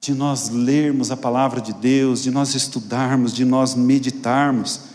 de 0.00 0.14
nós 0.14 0.48
lermos 0.48 1.11
a 1.11 1.16
palavra 1.16 1.61
de 1.61 1.72
Deus, 1.74 2.22
de 2.22 2.30
nós 2.30 2.54
estudarmos, 2.54 3.34
de 3.34 3.44
nós 3.44 3.74
meditarmos 3.74 4.90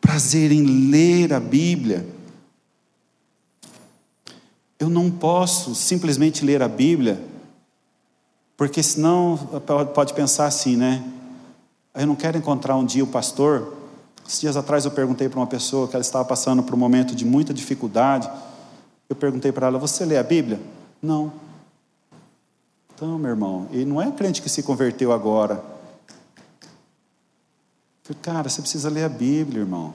prazer 0.00 0.50
em 0.50 0.90
ler 0.90 1.32
a 1.32 1.40
Bíblia. 1.40 2.06
Eu 4.78 4.88
não 4.88 5.10
posso 5.10 5.74
simplesmente 5.74 6.44
ler 6.44 6.62
a 6.62 6.68
Bíblia, 6.68 7.22
porque 8.60 8.82
senão 8.82 9.38
pode 9.94 10.12
pensar 10.12 10.44
assim, 10.44 10.76
né? 10.76 11.02
Eu 11.94 12.06
não 12.06 12.14
quero 12.14 12.36
encontrar 12.36 12.76
um 12.76 12.84
dia 12.84 13.02
o 13.02 13.06
pastor. 13.06 13.72
Esses 14.28 14.38
dias 14.38 14.54
atrás 14.54 14.84
eu 14.84 14.90
perguntei 14.90 15.30
para 15.30 15.40
uma 15.40 15.46
pessoa 15.46 15.88
que 15.88 15.96
ela 15.96 16.02
estava 16.02 16.26
passando 16.26 16.62
por 16.62 16.74
um 16.74 16.76
momento 16.76 17.14
de 17.14 17.24
muita 17.24 17.54
dificuldade. 17.54 18.30
Eu 19.08 19.16
perguntei 19.16 19.50
para 19.50 19.68
ela: 19.68 19.78
Você 19.78 20.04
lê 20.04 20.18
a 20.18 20.22
Bíblia? 20.22 20.60
Não. 21.00 21.32
Então, 22.94 23.18
meu 23.18 23.30
irmão, 23.30 23.66
ele 23.72 23.86
não 23.86 24.02
é 24.02 24.10
crente 24.10 24.42
que 24.42 24.48
se 24.50 24.62
converteu 24.62 25.10
agora. 25.10 25.64
Cara, 28.20 28.46
você 28.46 28.60
precisa 28.60 28.90
ler 28.90 29.04
a 29.04 29.08
Bíblia, 29.08 29.60
irmão. 29.60 29.94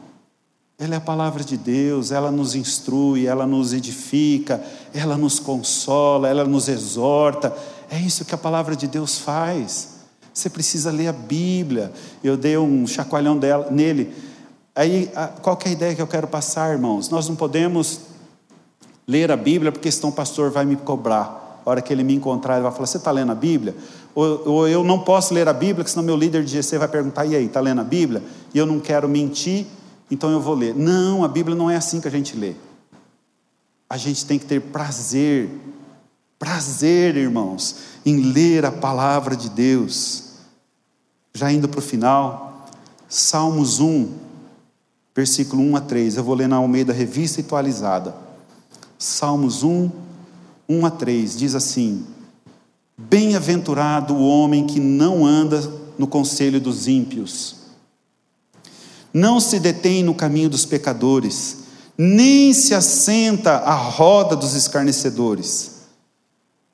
Ela 0.79 0.95
é 0.95 0.97
a 0.97 1.01
palavra 1.01 1.43
de 1.43 1.55
Deus, 1.55 2.11
ela 2.11 2.31
nos 2.31 2.55
instrui, 2.55 3.27
ela 3.27 3.45
nos 3.45 3.73
edifica, 3.73 4.59
ela 4.91 5.15
nos 5.15 5.39
consola, 5.39 6.27
ela 6.27 6.45
nos 6.45 6.67
exorta. 6.67 7.55
É 7.89 7.99
isso 7.99 8.25
que 8.25 8.33
a 8.33 8.37
palavra 8.37 8.75
de 8.75 8.87
Deus 8.87 9.17
faz. 9.17 9.95
Você 10.33 10.49
precisa 10.49 10.91
ler 10.91 11.07
a 11.07 11.13
Bíblia. 11.13 11.91
Eu 12.23 12.35
dei 12.35 12.57
um 12.57 12.85
chacoalhão 12.85 13.37
dela, 13.37 13.69
nele. 13.71 14.13
Aí, 14.75 15.11
qual 15.41 15.57
é 15.63 15.69
a 15.69 15.71
ideia 15.71 15.95
que 15.95 16.01
eu 16.01 16.07
quero 16.07 16.27
passar, 16.27 16.71
irmãos? 16.71 17.09
Nós 17.09 17.29
não 17.29 17.35
podemos 17.35 18.01
ler 19.07 19.31
a 19.31 19.37
Bíblia 19.37 19.71
porque 19.71 19.91
senão 19.91 20.09
o 20.09 20.13
pastor 20.13 20.51
vai 20.51 20.65
me 20.65 20.75
cobrar. 20.75 21.61
A 21.65 21.69
hora 21.69 21.81
que 21.81 21.91
ele 21.91 22.03
me 22.03 22.13
encontrar, 22.13 22.55
ele 22.55 22.63
vai 22.63 22.71
falar: 22.71 22.85
Você 22.85 22.97
está 22.97 23.11
lendo 23.11 23.31
a 23.31 23.35
Bíblia? 23.35 23.75
Ou, 24.13 24.49
ou 24.49 24.67
eu 24.67 24.83
não 24.83 24.99
posso 24.99 25.33
ler 25.33 25.47
a 25.47 25.53
Bíblia, 25.53 25.75
porque 25.75 25.91
senão 25.91 26.03
meu 26.03 26.17
líder 26.17 26.43
de 26.43 26.51
GC 26.51 26.77
vai 26.77 26.87
perguntar: 26.87 27.25
E 27.25 27.35
aí, 27.35 27.45
está 27.45 27.59
lendo 27.61 27.81
a 27.81 27.83
Bíblia? 27.83 28.21
E 28.53 28.57
eu 28.57 28.65
não 28.65 28.79
quero 28.79 29.07
mentir 29.07 29.65
então 30.09 30.29
eu 30.31 30.39
vou 30.39 30.53
ler. 30.53 30.75
Não, 30.75 31.23
a 31.23 31.27
Bíblia 31.27 31.55
não 31.55 31.69
é 31.69 31.75
assim 31.75 31.99
que 31.99 32.07
a 32.07 32.11
gente 32.11 32.35
lê. 32.35 32.53
A 33.89 33.97
gente 33.97 34.25
tem 34.25 34.37
que 34.37 34.45
ter 34.45 34.61
prazer, 34.61 35.49
prazer, 36.45 37.17
irmãos, 37.17 37.75
em 38.05 38.17
ler 38.17 38.65
a 38.65 38.71
palavra 38.71 39.35
de 39.35 39.49
Deus. 39.49 40.25
Já 41.33 41.51
indo 41.51 41.67
para 41.67 41.79
o 41.79 41.81
final, 41.81 42.69
Salmos 43.09 43.79
1, 43.79 44.07
versículo 45.15 45.63
1 45.63 45.75
a 45.75 45.81
3. 45.81 46.17
Eu 46.17 46.23
vou 46.23 46.35
ler 46.35 46.47
na 46.47 46.57
Almeida 46.57 46.93
Revista 46.93 47.41
Atualizada. 47.41 48.15
Salmos 48.95 49.63
1, 49.63 49.89
1 50.69 50.85
a 50.85 50.91
3 50.91 51.35
diz 51.35 51.55
assim: 51.55 52.05
Bem-aventurado 52.95 54.13
o 54.13 54.27
homem 54.27 54.67
que 54.67 54.79
não 54.79 55.25
anda 55.25 55.59
no 55.97 56.05
conselho 56.05 56.61
dos 56.61 56.87
ímpios 56.87 57.55
não 59.11 59.39
se 59.39 59.61
detém 59.61 60.03
no 60.03 60.13
caminho 60.13 60.49
dos 60.49 60.65
pecadores, 60.65 61.59
nem 61.97 62.53
se 62.53 62.75
assenta 62.75 63.51
à 63.59 63.73
roda 63.73 64.35
dos 64.35 64.53
escarnecedores. 64.55 65.74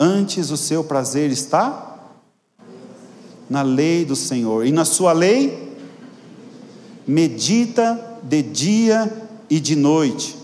Antes 0.04 0.50
o 0.50 0.58
seu 0.58 0.84
prazer 0.84 1.30
está 1.30 1.96
na 3.48 3.62
lei 3.62 4.04
do 4.04 4.16
Senhor, 4.16 4.66
e 4.66 4.72
na 4.72 4.84
sua 4.84 5.14
lei 5.14 5.78
medita 7.06 8.18
de 8.24 8.42
dia 8.42 9.30
e 9.48 9.60
de 9.60 9.76
noite. 9.76 10.36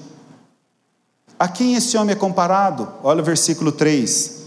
A 1.40 1.48
quem 1.48 1.74
esse 1.74 1.98
homem 1.98 2.14
é 2.14 2.16
comparado? 2.16 2.88
Olha 3.02 3.24
o 3.24 3.26
versículo 3.26 3.72
3. 3.72 4.44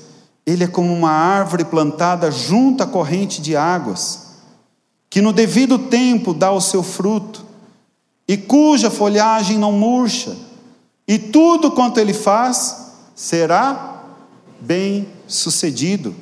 Ele 0.46 0.62
é 0.62 0.68
como 0.68 0.92
uma 0.92 1.10
árvore 1.10 1.64
plantada 1.64 2.30
junto 2.30 2.84
à 2.84 2.86
corrente 2.86 3.42
de 3.42 3.56
águas, 3.56 4.36
que 5.10 5.20
no 5.20 5.32
devido 5.32 5.76
tempo 5.76 6.32
dá 6.32 6.52
o 6.52 6.60
seu 6.60 6.84
fruto, 6.84 7.44
e 8.28 8.36
cuja 8.36 8.88
folhagem 8.88 9.58
não 9.58 9.72
murcha, 9.72 10.36
e 11.08 11.18
tudo 11.18 11.72
quanto 11.72 11.98
ele 11.98 12.14
faz 12.14 12.92
será 13.12 13.99
bem 14.60 15.08
sucedido. 15.26 16.14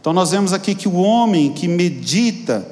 Então 0.00 0.12
nós 0.12 0.30
vemos 0.30 0.52
aqui 0.52 0.74
que 0.74 0.88
o 0.88 0.94
homem 0.94 1.52
que 1.52 1.68
medita, 1.68 2.66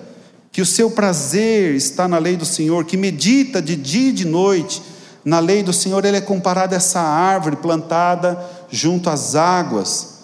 que 0.50 0.60
o 0.60 0.66
seu 0.66 0.90
prazer 0.90 1.74
está 1.74 2.08
na 2.08 2.18
lei 2.18 2.36
do 2.36 2.44
Senhor, 2.44 2.84
que 2.84 2.96
medita 2.96 3.62
de 3.62 3.76
dia 3.76 4.08
e 4.08 4.12
de 4.12 4.24
noite 4.24 4.82
na 5.24 5.38
lei 5.38 5.62
do 5.62 5.72
Senhor, 5.72 6.04
ele 6.04 6.16
é 6.16 6.20
comparado 6.20 6.74
a 6.74 6.78
essa 6.78 7.00
árvore 7.00 7.56
plantada 7.56 8.38
junto 8.70 9.10
às 9.10 9.34
águas, 9.34 10.20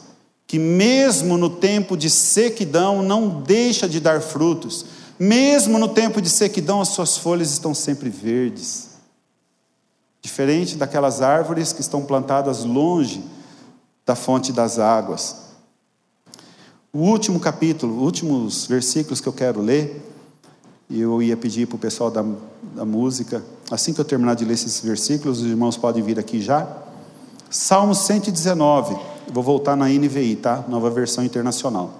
que 0.47 0.59
mesmo 0.59 1.37
no 1.37 1.51
tempo 1.51 1.97
de 1.97 2.09
sequidão 2.09 3.03
não 3.03 3.43
deixa 3.43 3.89
de 3.89 4.01
dar 4.01 4.21
frutos, 4.21 4.87
mesmo 5.19 5.79
no 5.79 5.89
tempo 5.89 6.21
de 6.21 6.31
sequidão 6.31 6.81
as 6.81 6.89
suas 6.89 7.17
folhas 7.17 7.53
estão 7.53 7.75
sempre 7.75 8.09
verdes. 8.09 8.97
Diferente 10.23 10.77
daquelas 10.77 11.21
árvores 11.21 11.73
que 11.73 11.81
estão 11.81 12.03
plantadas 12.03 12.65
longe 12.65 13.23
da 14.07 14.15
fonte 14.15 14.53
das 14.53 14.79
águas. 14.79 15.47
O 16.93 16.99
último 17.01 17.41
capítulo, 17.41 18.03
últimos 18.03 18.67
versículos 18.67 19.21
que 19.21 19.27
eu 19.27 19.33
quero 19.33 19.61
ler, 19.61 20.03
eu 20.89 21.21
ia 21.21 21.37
pedir 21.37 21.67
para 21.67 21.75
o 21.75 21.79
pessoal 21.79 22.11
da, 22.11 22.25
da 22.75 22.85
música, 22.85 23.45
assim 23.71 23.93
que 23.93 24.01
eu 24.01 24.05
terminar 24.05 24.35
de 24.35 24.45
ler 24.45 24.55
esses 24.55 24.81
versículos, 24.81 25.41
os 25.41 25.47
irmãos 25.47 25.77
podem 25.77 26.03
vir 26.03 26.19
aqui 26.19 26.41
já. 26.41 26.67
Salmo 27.51 27.95
119, 27.95 28.97
vou 29.33 29.43
voltar 29.43 29.77
na 29.77 29.89
NVI, 29.89 30.37
tá? 30.37 30.65
Nova 30.69 30.89
versão 30.89 31.25
internacional. 31.25 31.93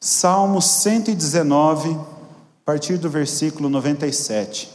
Salmo 0.00 0.62
119, 0.62 1.90
a 1.90 1.98
partir 2.64 2.96
do 2.96 3.10
versículo 3.10 3.68
97. 3.68 4.70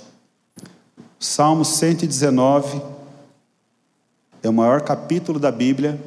Salmo 1.20 1.66
119 1.66 2.95
é 4.46 4.50
o 4.50 4.54
maior 4.54 4.82
capítulo 4.82 5.40
da 5.40 5.52
Bíblia. 5.52 6.00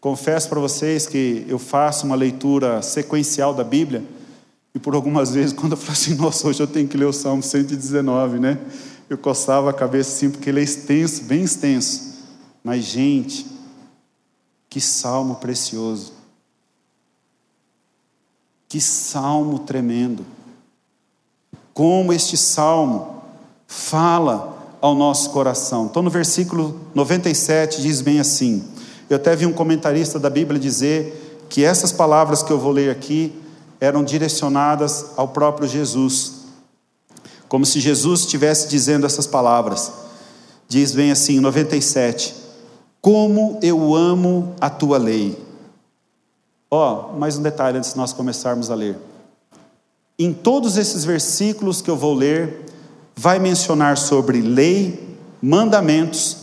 Confesso 0.00 0.48
para 0.48 0.58
vocês 0.58 1.06
que 1.06 1.44
eu 1.46 1.58
faço 1.58 2.06
uma 2.06 2.16
leitura 2.16 2.80
sequencial 2.80 3.52
da 3.52 3.62
Bíblia 3.62 4.02
e 4.74 4.78
por 4.78 4.94
algumas 4.94 5.32
vezes, 5.36 5.52
quando 5.52 5.72
eu 5.72 5.76
falo 5.76 5.92
assim, 5.92 6.14
nossa, 6.14 6.48
hoje 6.48 6.62
eu 6.62 6.66
tenho 6.66 6.88
que 6.88 6.96
ler 6.96 7.04
o 7.04 7.12
Salmo 7.12 7.42
119, 7.42 8.38
né? 8.38 8.58
Eu 9.08 9.18
coçava 9.18 9.68
a 9.68 9.72
cabeça 9.74 10.16
assim, 10.16 10.30
porque 10.30 10.48
ele 10.48 10.60
é 10.60 10.62
extenso, 10.62 11.24
bem 11.24 11.42
extenso. 11.42 12.22
Mas, 12.64 12.84
gente, 12.84 13.46
que 14.70 14.80
salmo 14.80 15.34
precioso. 15.34 16.14
Que 18.66 18.80
salmo 18.80 19.58
tremendo. 19.58 20.24
Como 21.74 22.14
este 22.14 22.38
salmo 22.38 23.22
fala 23.66 24.51
ao 24.82 24.94
nosso 24.94 25.30
coração. 25.30 25.86
Então, 25.86 26.02
no 26.02 26.10
versículo 26.10 26.78
97 26.94 27.80
diz 27.80 28.02
bem 28.02 28.20
assim: 28.20 28.62
eu 29.12 29.16
até 29.16 29.36
vi 29.36 29.44
um 29.44 29.52
comentarista 29.52 30.18
da 30.18 30.30
Bíblia 30.30 30.58
dizer 30.58 31.44
que 31.50 31.62
essas 31.62 31.92
palavras 31.92 32.42
que 32.42 32.50
eu 32.50 32.58
vou 32.58 32.72
ler 32.72 32.90
aqui 32.90 33.30
eram 33.78 34.02
direcionadas 34.02 35.06
ao 35.18 35.28
próprio 35.28 35.68
Jesus, 35.68 36.32
como 37.46 37.66
se 37.66 37.78
Jesus 37.78 38.20
estivesse 38.20 38.68
dizendo 38.68 39.04
essas 39.04 39.26
palavras. 39.26 39.92
Diz 40.66 40.94
bem 40.94 41.10
assim, 41.10 41.40
97: 41.40 42.34
Como 43.02 43.58
eu 43.60 43.94
amo 43.94 44.54
a 44.58 44.70
tua 44.70 44.96
lei. 44.96 45.38
Ó, 46.70 47.10
oh, 47.12 47.18
mais 47.18 47.36
um 47.36 47.42
detalhe 47.42 47.76
antes 47.76 47.90
de 47.90 47.98
nós 47.98 48.14
começarmos 48.14 48.70
a 48.70 48.74
ler. 48.74 48.96
Em 50.18 50.32
todos 50.32 50.78
esses 50.78 51.04
versículos 51.04 51.82
que 51.82 51.90
eu 51.90 51.96
vou 51.98 52.14
ler, 52.14 52.64
vai 53.16 53.38
mencionar 53.38 53.96
sobre 53.96 54.40
lei, 54.40 55.16
mandamentos, 55.40 56.38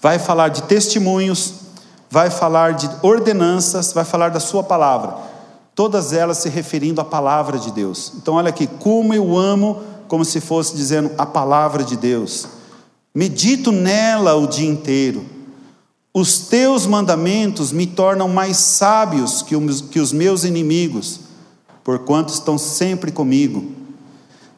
vai 0.00 0.18
falar 0.18 0.48
de 0.48 0.62
testemunhos, 0.62 1.54
vai 2.10 2.30
falar 2.30 2.74
de 2.74 2.88
ordenanças, 3.02 3.92
vai 3.92 4.04
falar 4.04 4.30
da 4.30 4.40
sua 4.40 4.62
palavra 4.62 5.26
todas 5.76 6.14
elas 6.14 6.38
se 6.38 6.48
referindo 6.48 7.02
à 7.02 7.04
palavra 7.04 7.58
de 7.58 7.70
Deus. 7.70 8.14
Então, 8.16 8.34
olha 8.34 8.48
aqui, 8.48 8.66
como 8.66 9.12
eu 9.12 9.36
amo, 9.36 9.82
como 10.08 10.24
se 10.24 10.40
fosse 10.40 10.74
dizendo 10.74 11.10
a 11.18 11.26
palavra 11.26 11.84
de 11.84 11.96
Deus. 11.96 12.48
Medito 13.14 13.70
nela 13.70 14.34
o 14.34 14.46
dia 14.46 14.68
inteiro. 14.68 15.26
Os 16.14 16.38
teus 16.48 16.86
mandamentos 16.86 17.72
me 17.72 17.86
tornam 17.86 18.26
mais 18.26 18.56
sábios 18.56 19.42
que 19.42 20.00
os 20.00 20.12
meus 20.12 20.44
inimigos, 20.44 21.20
porquanto 21.84 22.32
estão 22.32 22.56
sempre 22.56 23.12
comigo. 23.12 23.70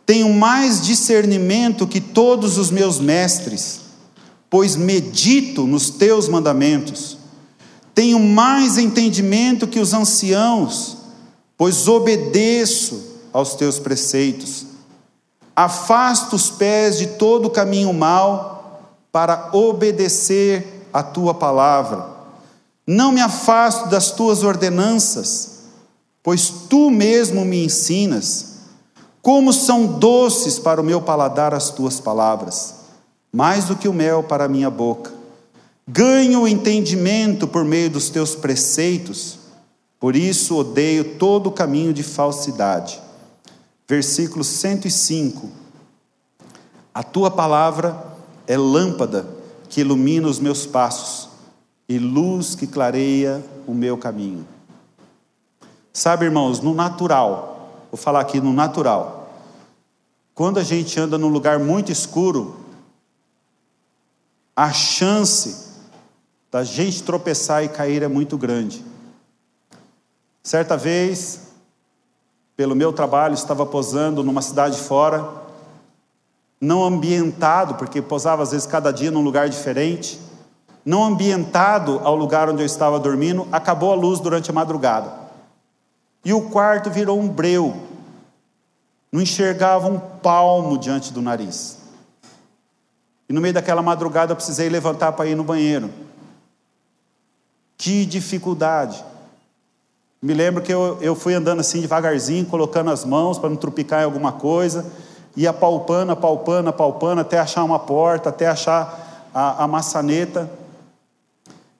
Tenho 0.09 0.33
mais 0.33 0.81
discernimento 0.81 1.87
que 1.87 2.01
todos 2.01 2.57
os 2.57 2.71
meus 2.71 2.99
mestres, 2.99 3.81
pois 4.49 4.75
medito 4.75 5.67
nos 5.67 5.91
teus 5.91 6.31
mandamentos. 6.31 7.19
Tenho 7.95 8.19
mais 8.19 8.79
entendimento 8.79 9.67
que 9.67 9.79
os 9.79 9.93
anciãos, 9.93 10.97
pois 11.59 11.87
obedeço 11.87 13.19
aos 13.35 13.55
teus 13.55 13.79
preceitos. 13.79 14.65
Afasta 15.55 16.35
os 16.35 16.49
pés 16.49 16.97
de 16.97 17.09
todo 17.09 17.45
o 17.45 17.51
caminho 17.51 17.93
mau 17.93 18.81
para 19.13 19.51
obedecer 19.53 20.87
a 20.91 21.03
tua 21.03 21.35
palavra. 21.35 22.07
Não 22.87 23.13
me 23.13 23.21
afasto 23.21 23.91
das 23.91 24.11
tuas 24.11 24.43
ordenanças, 24.43 25.65
pois 26.23 26.49
tu 26.49 26.91
mesmo 26.91 27.45
me 27.45 27.63
ensinas. 27.63 28.48
Como 29.21 29.53
são 29.53 29.99
doces 29.99 30.59
para 30.59 30.81
o 30.81 30.85
meu 30.85 31.01
paladar 31.01 31.53
as 31.53 31.71
tuas 31.71 32.01
palavras, 32.01 32.75
mais 33.33 33.65
do 33.65 33.77
que 33.77 33.89
o 33.89 33.93
mel 33.93 34.23
para 34.23 34.45
a 34.45 34.49
minha 34.49 34.71
boca. 34.71 35.13
Ganho 35.87 36.43
o 36.43 36.49
entendimento 36.49 37.47
por 37.49 37.65
meio 37.65 37.91
dos 37.91 38.11
teus 38.11 38.35
preceitos 38.35 39.39
por 40.01 40.15
isso 40.15 40.57
odeio 40.57 41.17
todo 41.17 41.51
caminho 41.51 41.93
de 41.93 42.03
falsidade. 42.03 43.01
Versículo 43.89 44.45
105. 44.45 45.49
A 46.95 47.03
tua 47.03 47.31
palavra 47.31 48.17
é 48.47 48.57
lâmpada 48.57 49.27
que 49.69 49.81
ilumina 49.81 50.29
os 50.29 50.39
meus 50.39 50.65
passos 50.67 51.29
e 51.89 51.99
luz 51.99 52.55
que 52.55 52.67
clareia 52.67 53.45
o 53.67 53.75
meu 53.75 53.99
caminho. 53.99 54.47
Sabe, 55.93 56.27
irmãos, 56.27 56.61
no 56.61 56.75
natural, 56.75 57.58
vou 57.91 57.99
falar 57.99 58.21
aqui 58.21 58.41
no 58.41 58.53
natural. 58.53 59.31
Quando 60.35 60.59
a 60.59 60.63
gente 60.63 60.99
anda 61.01 61.19
num 61.19 61.29
lugar 61.29 61.59
muito 61.59 61.91
escuro, 61.91 62.57
a 64.55 64.73
chance 64.73 65.69
da 66.51 66.65
gente 66.65 67.03
tropeçar 67.03 67.65
e 67.65 67.69
cair 67.69 68.03
é 68.03 68.09
muito 68.09 68.39
grande. 68.39 68.85
Certa 70.43 70.77
vez, 70.77 71.49
pelo 72.57 72.75
meu 72.75 72.93
trabalho, 72.93 73.35
estava 73.35 73.67
posando 73.67 74.23
numa 74.23 74.41
cidade 74.41 74.79
fora, 74.79 75.29
não 76.61 76.83
ambientado, 76.83 77.75
porque 77.75 78.01
posava 78.01 78.43
às 78.43 78.51
vezes 78.51 78.67
cada 78.67 78.91
dia 78.91 79.11
num 79.11 79.23
lugar 79.23 79.49
diferente, 79.49 80.19
não 80.85 81.05
ambientado 81.05 82.01
ao 82.03 82.17
lugar 82.17 82.49
onde 82.49 82.63
eu 82.63 82.67
estava 82.67 82.99
dormindo, 82.99 83.47
acabou 83.53 83.93
a 83.93 83.97
luz 83.97 84.21
durante 84.21 84.51
a 84.51 84.55
madrugada. 84.55 85.13
E 86.25 86.33
o 86.33 86.51
quarto 86.51 86.91
virou 86.91 87.19
um 87.19 87.29
breu, 87.29 87.77
não 89.11 89.23
enxergava 89.23 89.89
um 89.89 89.99
palmo 89.99 90.77
diante 90.77 91.13
do 91.13 91.23
nariz. 91.23 91.79
E 93.29 93.33
no 93.33 93.41
meio 93.41 93.55
daquela 93.55 93.83
madrugada 93.83 94.33
eu 94.33 94.37
precisei 94.37 94.69
levantar 94.69 95.13
para 95.13 95.27
ir 95.27 95.35
no 95.35 95.45
banheiro. 95.45 95.91
Que 97.77 98.05
dificuldade! 98.05 99.05
Me 100.21 100.35
lembro 100.35 100.61
que 100.63 100.73
eu, 100.73 100.99
eu 101.01 101.15
fui 101.15 101.33
andando 101.33 101.61
assim 101.61 101.81
devagarzinho, 101.81 102.45
colocando 102.45 102.91
as 102.91 103.05
mãos 103.05 103.39
para 103.39 103.49
não 103.49 103.57
trupicar 103.57 104.01
em 104.01 104.05
alguma 104.05 104.33
coisa, 104.33 104.85
ia 105.37 105.51
apalpando, 105.51 106.11
apalpando, 106.11 106.69
apalpando, 106.69 107.21
até 107.21 107.39
achar 107.39 107.63
uma 107.63 107.79
porta, 107.79 108.31
até 108.31 108.49
achar 108.49 109.31
a, 109.33 109.63
a 109.63 109.69
maçaneta. 109.69 110.51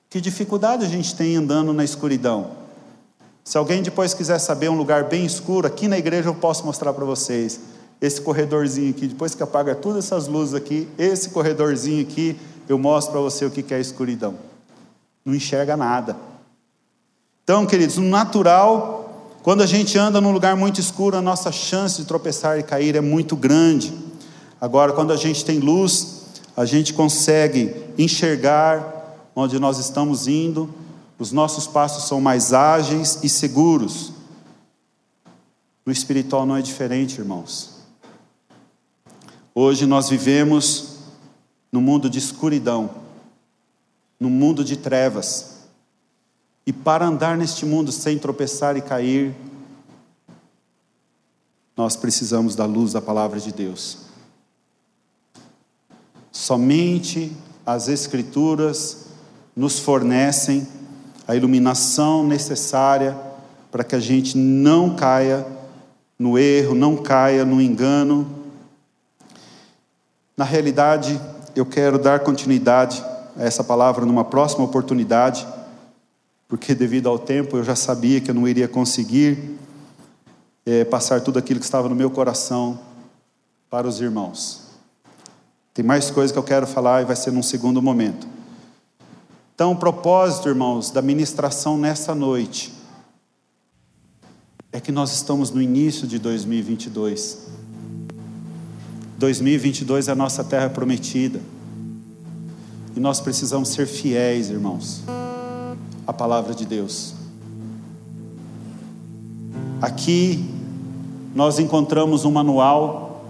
Que 0.09 0.21
dificuldade 0.21 0.85
a 0.85 0.87
gente 0.87 1.13
tem 1.15 1.35
andando 1.35 1.73
na 1.73 1.83
escuridão. 1.83 2.51
Se 3.49 3.57
alguém 3.57 3.81
depois 3.81 4.13
quiser 4.13 4.37
saber 4.37 4.69
um 4.69 4.77
lugar 4.77 5.05
bem 5.05 5.25
escuro, 5.25 5.65
aqui 5.65 5.87
na 5.87 5.97
igreja 5.97 6.29
eu 6.29 6.35
posso 6.35 6.63
mostrar 6.63 6.93
para 6.93 7.03
vocês. 7.03 7.59
Esse 7.99 8.21
corredorzinho 8.21 8.91
aqui, 8.91 9.07
depois 9.07 9.33
que 9.33 9.41
apaga 9.41 9.73
todas 9.73 10.05
essas 10.05 10.27
luzes 10.27 10.53
aqui, 10.53 10.87
esse 10.99 11.31
corredorzinho 11.31 12.03
aqui, 12.03 12.39
eu 12.67 12.77
mostro 12.77 13.11
para 13.11 13.21
você 13.21 13.45
o 13.45 13.49
que 13.49 13.73
é 13.73 13.79
escuridão. 13.79 14.35
Não 15.25 15.33
enxerga 15.33 15.75
nada. 15.75 16.15
Então, 17.43 17.65
queridos, 17.65 17.97
no 17.97 18.07
natural, 18.07 19.31
quando 19.41 19.63
a 19.63 19.65
gente 19.65 19.97
anda 19.97 20.21
num 20.21 20.31
lugar 20.31 20.55
muito 20.55 20.79
escuro, 20.79 21.17
a 21.17 21.21
nossa 21.21 21.51
chance 21.51 21.99
de 21.99 22.07
tropeçar 22.07 22.59
e 22.59 22.61
cair 22.61 22.95
é 22.95 23.01
muito 23.01 23.35
grande. 23.35 23.91
Agora, 24.61 24.93
quando 24.93 25.11
a 25.11 25.17
gente 25.17 25.43
tem 25.43 25.57
luz, 25.57 26.21
a 26.55 26.65
gente 26.65 26.93
consegue 26.93 27.75
enxergar 27.97 29.17
onde 29.35 29.57
nós 29.57 29.79
estamos 29.79 30.27
indo, 30.27 30.71
os 31.19 31.33
nossos 31.33 31.67
passos 31.67 32.05
são 32.05 32.21
mais 32.21 32.53
ágeis 32.53 33.19
e 33.21 33.27
seguros. 33.27 34.13
No 35.85 35.91
espiritual 35.91 36.45
não 36.45 36.55
é 36.55 36.61
diferente, 36.61 37.19
irmãos. 37.19 37.81
Hoje 39.53 39.85
nós 39.85 40.07
vivemos 40.07 40.99
no 41.69 41.81
mundo 41.81 42.09
de 42.09 42.17
escuridão, 42.17 42.89
no 44.17 44.29
mundo 44.29 44.63
de 44.63 44.77
trevas. 44.77 45.57
E 46.65 46.71
para 46.71 47.05
andar 47.05 47.37
neste 47.37 47.65
mundo 47.65 47.91
sem 47.91 48.17
tropeçar 48.17 48.77
e 48.77 48.81
cair, 48.81 49.35
nós 51.75 51.97
precisamos 51.97 52.55
da 52.55 52.65
luz 52.65 52.93
da 52.93 53.01
palavra 53.01 53.41
de 53.41 53.51
Deus. 53.51 53.97
Somente 56.31 57.35
as 57.65 57.89
Escrituras 57.89 59.07
nos 59.53 59.79
fornecem 59.79 60.65
a 61.29 61.35
iluminação 61.35 62.25
necessária 62.25 63.15
para 63.69 63.83
que 63.83 63.95
a 63.95 63.99
gente 63.99 64.35
não 64.35 64.95
caia 64.95 65.45
no 66.17 66.39
erro, 66.39 66.73
não 66.73 66.97
caia 66.97 67.45
no 67.45 67.61
engano. 67.61 68.27
Na 70.35 70.43
realidade, 70.43 71.21
eu 71.55 71.67
quero 71.67 71.99
dar 71.99 72.21
continuidade 72.21 73.05
a 73.37 73.43
essa 73.43 73.63
palavra 73.63 74.07
numa 74.07 74.25
próxima 74.25 74.63
oportunidade, 74.63 75.47
porque 76.47 76.73
devido 76.73 77.07
ao 77.07 77.19
tempo 77.19 77.57
eu 77.57 77.63
já 77.63 77.75
sabia 77.75 78.19
que 78.19 78.31
eu 78.31 78.35
não 78.35 78.47
iria 78.47 78.67
conseguir 78.67 79.55
é, 80.65 80.83
passar 80.83 81.21
tudo 81.21 81.37
aquilo 81.37 81.59
que 81.59 81.65
estava 81.65 81.87
no 81.87 81.93
meu 81.93 82.09
coração 82.09 82.79
para 83.69 83.87
os 83.87 84.01
irmãos. 84.01 84.63
Tem 85.75 85.85
mais 85.85 86.09
coisa 86.09 86.33
que 86.33 86.39
eu 86.39 86.43
quero 86.43 86.65
falar 86.65 87.03
e 87.03 87.05
vai 87.05 87.15
ser 87.15 87.29
num 87.29 87.43
segundo 87.43 87.83
momento. 87.83 88.38
Então, 89.59 89.73
o 89.73 89.75
propósito, 89.75 90.47
irmãos, 90.47 90.89
da 90.89 91.01
ministração 91.01 91.77
nessa 91.77 92.15
noite 92.15 92.71
é 94.71 94.79
que 94.79 94.89
nós 94.89 95.13
estamos 95.13 95.51
no 95.51 95.61
início 95.61 96.07
de 96.07 96.17
2022. 96.17 97.39
2022 99.17 100.07
é 100.07 100.13
a 100.13 100.15
nossa 100.15 100.45
terra 100.45 100.69
prometida. 100.69 101.41
E 102.95 103.01
nós 103.01 103.19
precisamos 103.19 103.67
ser 103.67 103.85
fiéis, 103.85 104.49
irmãos, 104.49 105.03
à 106.07 106.13
palavra 106.13 106.55
de 106.55 106.65
Deus. 106.65 107.13
Aqui 109.81 110.49
nós 111.35 111.59
encontramos 111.59 112.23
um 112.23 112.31
manual, 112.31 113.25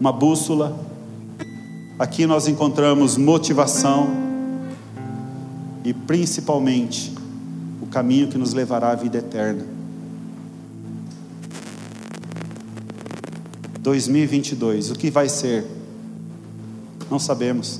uma 0.00 0.10
bússola. 0.10 0.76
Aqui 2.00 2.26
nós 2.26 2.48
encontramos 2.48 3.16
motivação 3.16 4.25
e 5.86 5.94
principalmente 5.94 7.14
o 7.80 7.86
caminho 7.86 8.26
que 8.26 8.36
nos 8.36 8.52
levará 8.52 8.90
à 8.90 8.94
vida 8.96 9.18
eterna. 9.18 9.64
2022, 13.82 14.90
o 14.90 14.96
que 14.96 15.12
vai 15.12 15.28
ser? 15.28 15.64
Não 17.08 17.20
sabemos. 17.20 17.78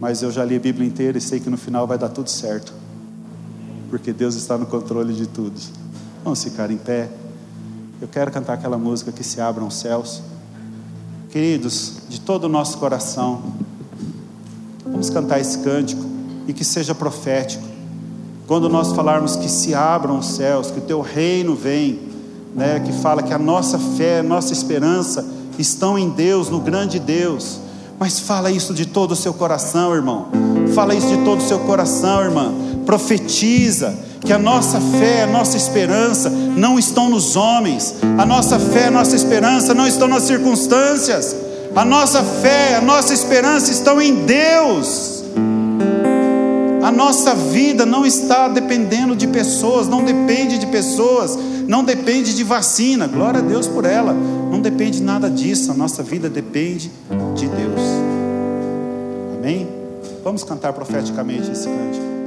Mas 0.00 0.20
eu 0.20 0.32
já 0.32 0.44
li 0.44 0.56
a 0.56 0.58
Bíblia 0.58 0.88
inteira 0.88 1.16
e 1.16 1.20
sei 1.20 1.38
que 1.38 1.48
no 1.48 1.56
final 1.56 1.86
vai 1.86 1.96
dar 1.96 2.08
tudo 2.08 2.28
certo. 2.28 2.74
Porque 3.88 4.12
Deus 4.12 4.34
está 4.34 4.58
no 4.58 4.66
controle 4.66 5.14
de 5.14 5.28
tudo. 5.28 5.60
Vamos 6.24 6.42
ficar 6.42 6.72
em 6.72 6.76
pé. 6.76 7.08
Eu 8.02 8.08
quero 8.08 8.32
cantar 8.32 8.54
aquela 8.54 8.76
música 8.76 9.12
que 9.12 9.22
se 9.22 9.40
abram 9.40 9.68
os 9.68 9.74
céus. 9.74 10.22
Queridos, 11.30 11.98
de 12.08 12.20
todo 12.20 12.46
o 12.46 12.48
nosso 12.48 12.78
coração, 12.78 13.69
vamos 14.90 15.10
cantar 15.10 15.40
esse 15.40 15.58
cântico 15.58 16.04
e 16.46 16.52
que 16.52 16.64
seja 16.64 16.94
profético. 16.94 17.62
Quando 18.46 18.68
nós 18.68 18.92
falarmos 18.92 19.36
que 19.36 19.48
se 19.48 19.74
abram 19.74 20.18
os 20.18 20.26
céus, 20.26 20.70
que 20.70 20.78
o 20.78 20.82
teu 20.82 21.00
reino 21.00 21.54
vem, 21.54 22.00
né, 22.54 22.80
que 22.80 22.92
fala 22.92 23.22
que 23.22 23.32
a 23.32 23.38
nossa 23.38 23.78
fé, 23.78 24.18
a 24.18 24.22
nossa 24.22 24.52
esperança 24.52 25.24
estão 25.58 25.98
em 25.98 26.10
Deus, 26.10 26.48
no 26.48 26.60
grande 26.60 26.98
Deus. 26.98 27.60
Mas 27.98 28.18
fala 28.18 28.50
isso 28.50 28.74
de 28.74 28.86
todo 28.86 29.12
o 29.12 29.16
seu 29.16 29.32
coração, 29.32 29.94
irmão. 29.94 30.28
Fala 30.74 30.94
isso 30.94 31.06
de 31.06 31.18
todo 31.18 31.40
o 31.40 31.46
seu 31.46 31.60
coração, 31.60 32.22
irmã. 32.22 32.52
Profetiza 32.86 33.94
que 34.20 34.32
a 34.32 34.38
nossa 34.38 34.80
fé, 34.80 35.22
a 35.22 35.26
nossa 35.26 35.56
esperança 35.56 36.28
não 36.28 36.78
estão 36.78 37.08
nos 37.08 37.36
homens, 37.36 37.96
a 38.18 38.26
nossa 38.26 38.58
fé, 38.58 38.86
a 38.86 38.90
nossa 38.90 39.16
esperança 39.16 39.74
não 39.74 39.86
estão 39.86 40.08
nas 40.08 40.24
circunstâncias, 40.24 41.36
a 41.74 41.84
nossa 41.84 42.22
fé, 42.22 42.76
a 42.76 42.80
nossa 42.80 43.14
esperança 43.14 43.70
estão 43.70 44.00
em 44.00 44.24
Deus. 44.24 45.24
A 46.82 46.90
nossa 46.90 47.34
vida 47.34 47.86
não 47.86 48.04
está 48.04 48.48
dependendo 48.48 49.14
de 49.14 49.28
pessoas, 49.28 49.86
não 49.86 50.02
depende 50.02 50.58
de 50.58 50.66
pessoas, 50.66 51.38
não 51.68 51.84
depende 51.84 52.34
de 52.34 52.42
vacina, 52.42 53.06
glória 53.06 53.40
a 53.40 53.42
Deus 53.42 53.68
por 53.68 53.84
ela, 53.84 54.12
não 54.12 54.60
depende 54.60 55.00
nada 55.02 55.30
disso, 55.30 55.70
a 55.70 55.74
nossa 55.74 56.02
vida 56.02 56.28
depende 56.28 56.90
de 57.34 57.46
Deus. 57.46 57.80
Amém? 59.38 59.68
Vamos 60.24 60.42
cantar 60.42 60.72
profeticamente 60.72 61.50
esse 61.50 61.68
cântico. 61.68 62.19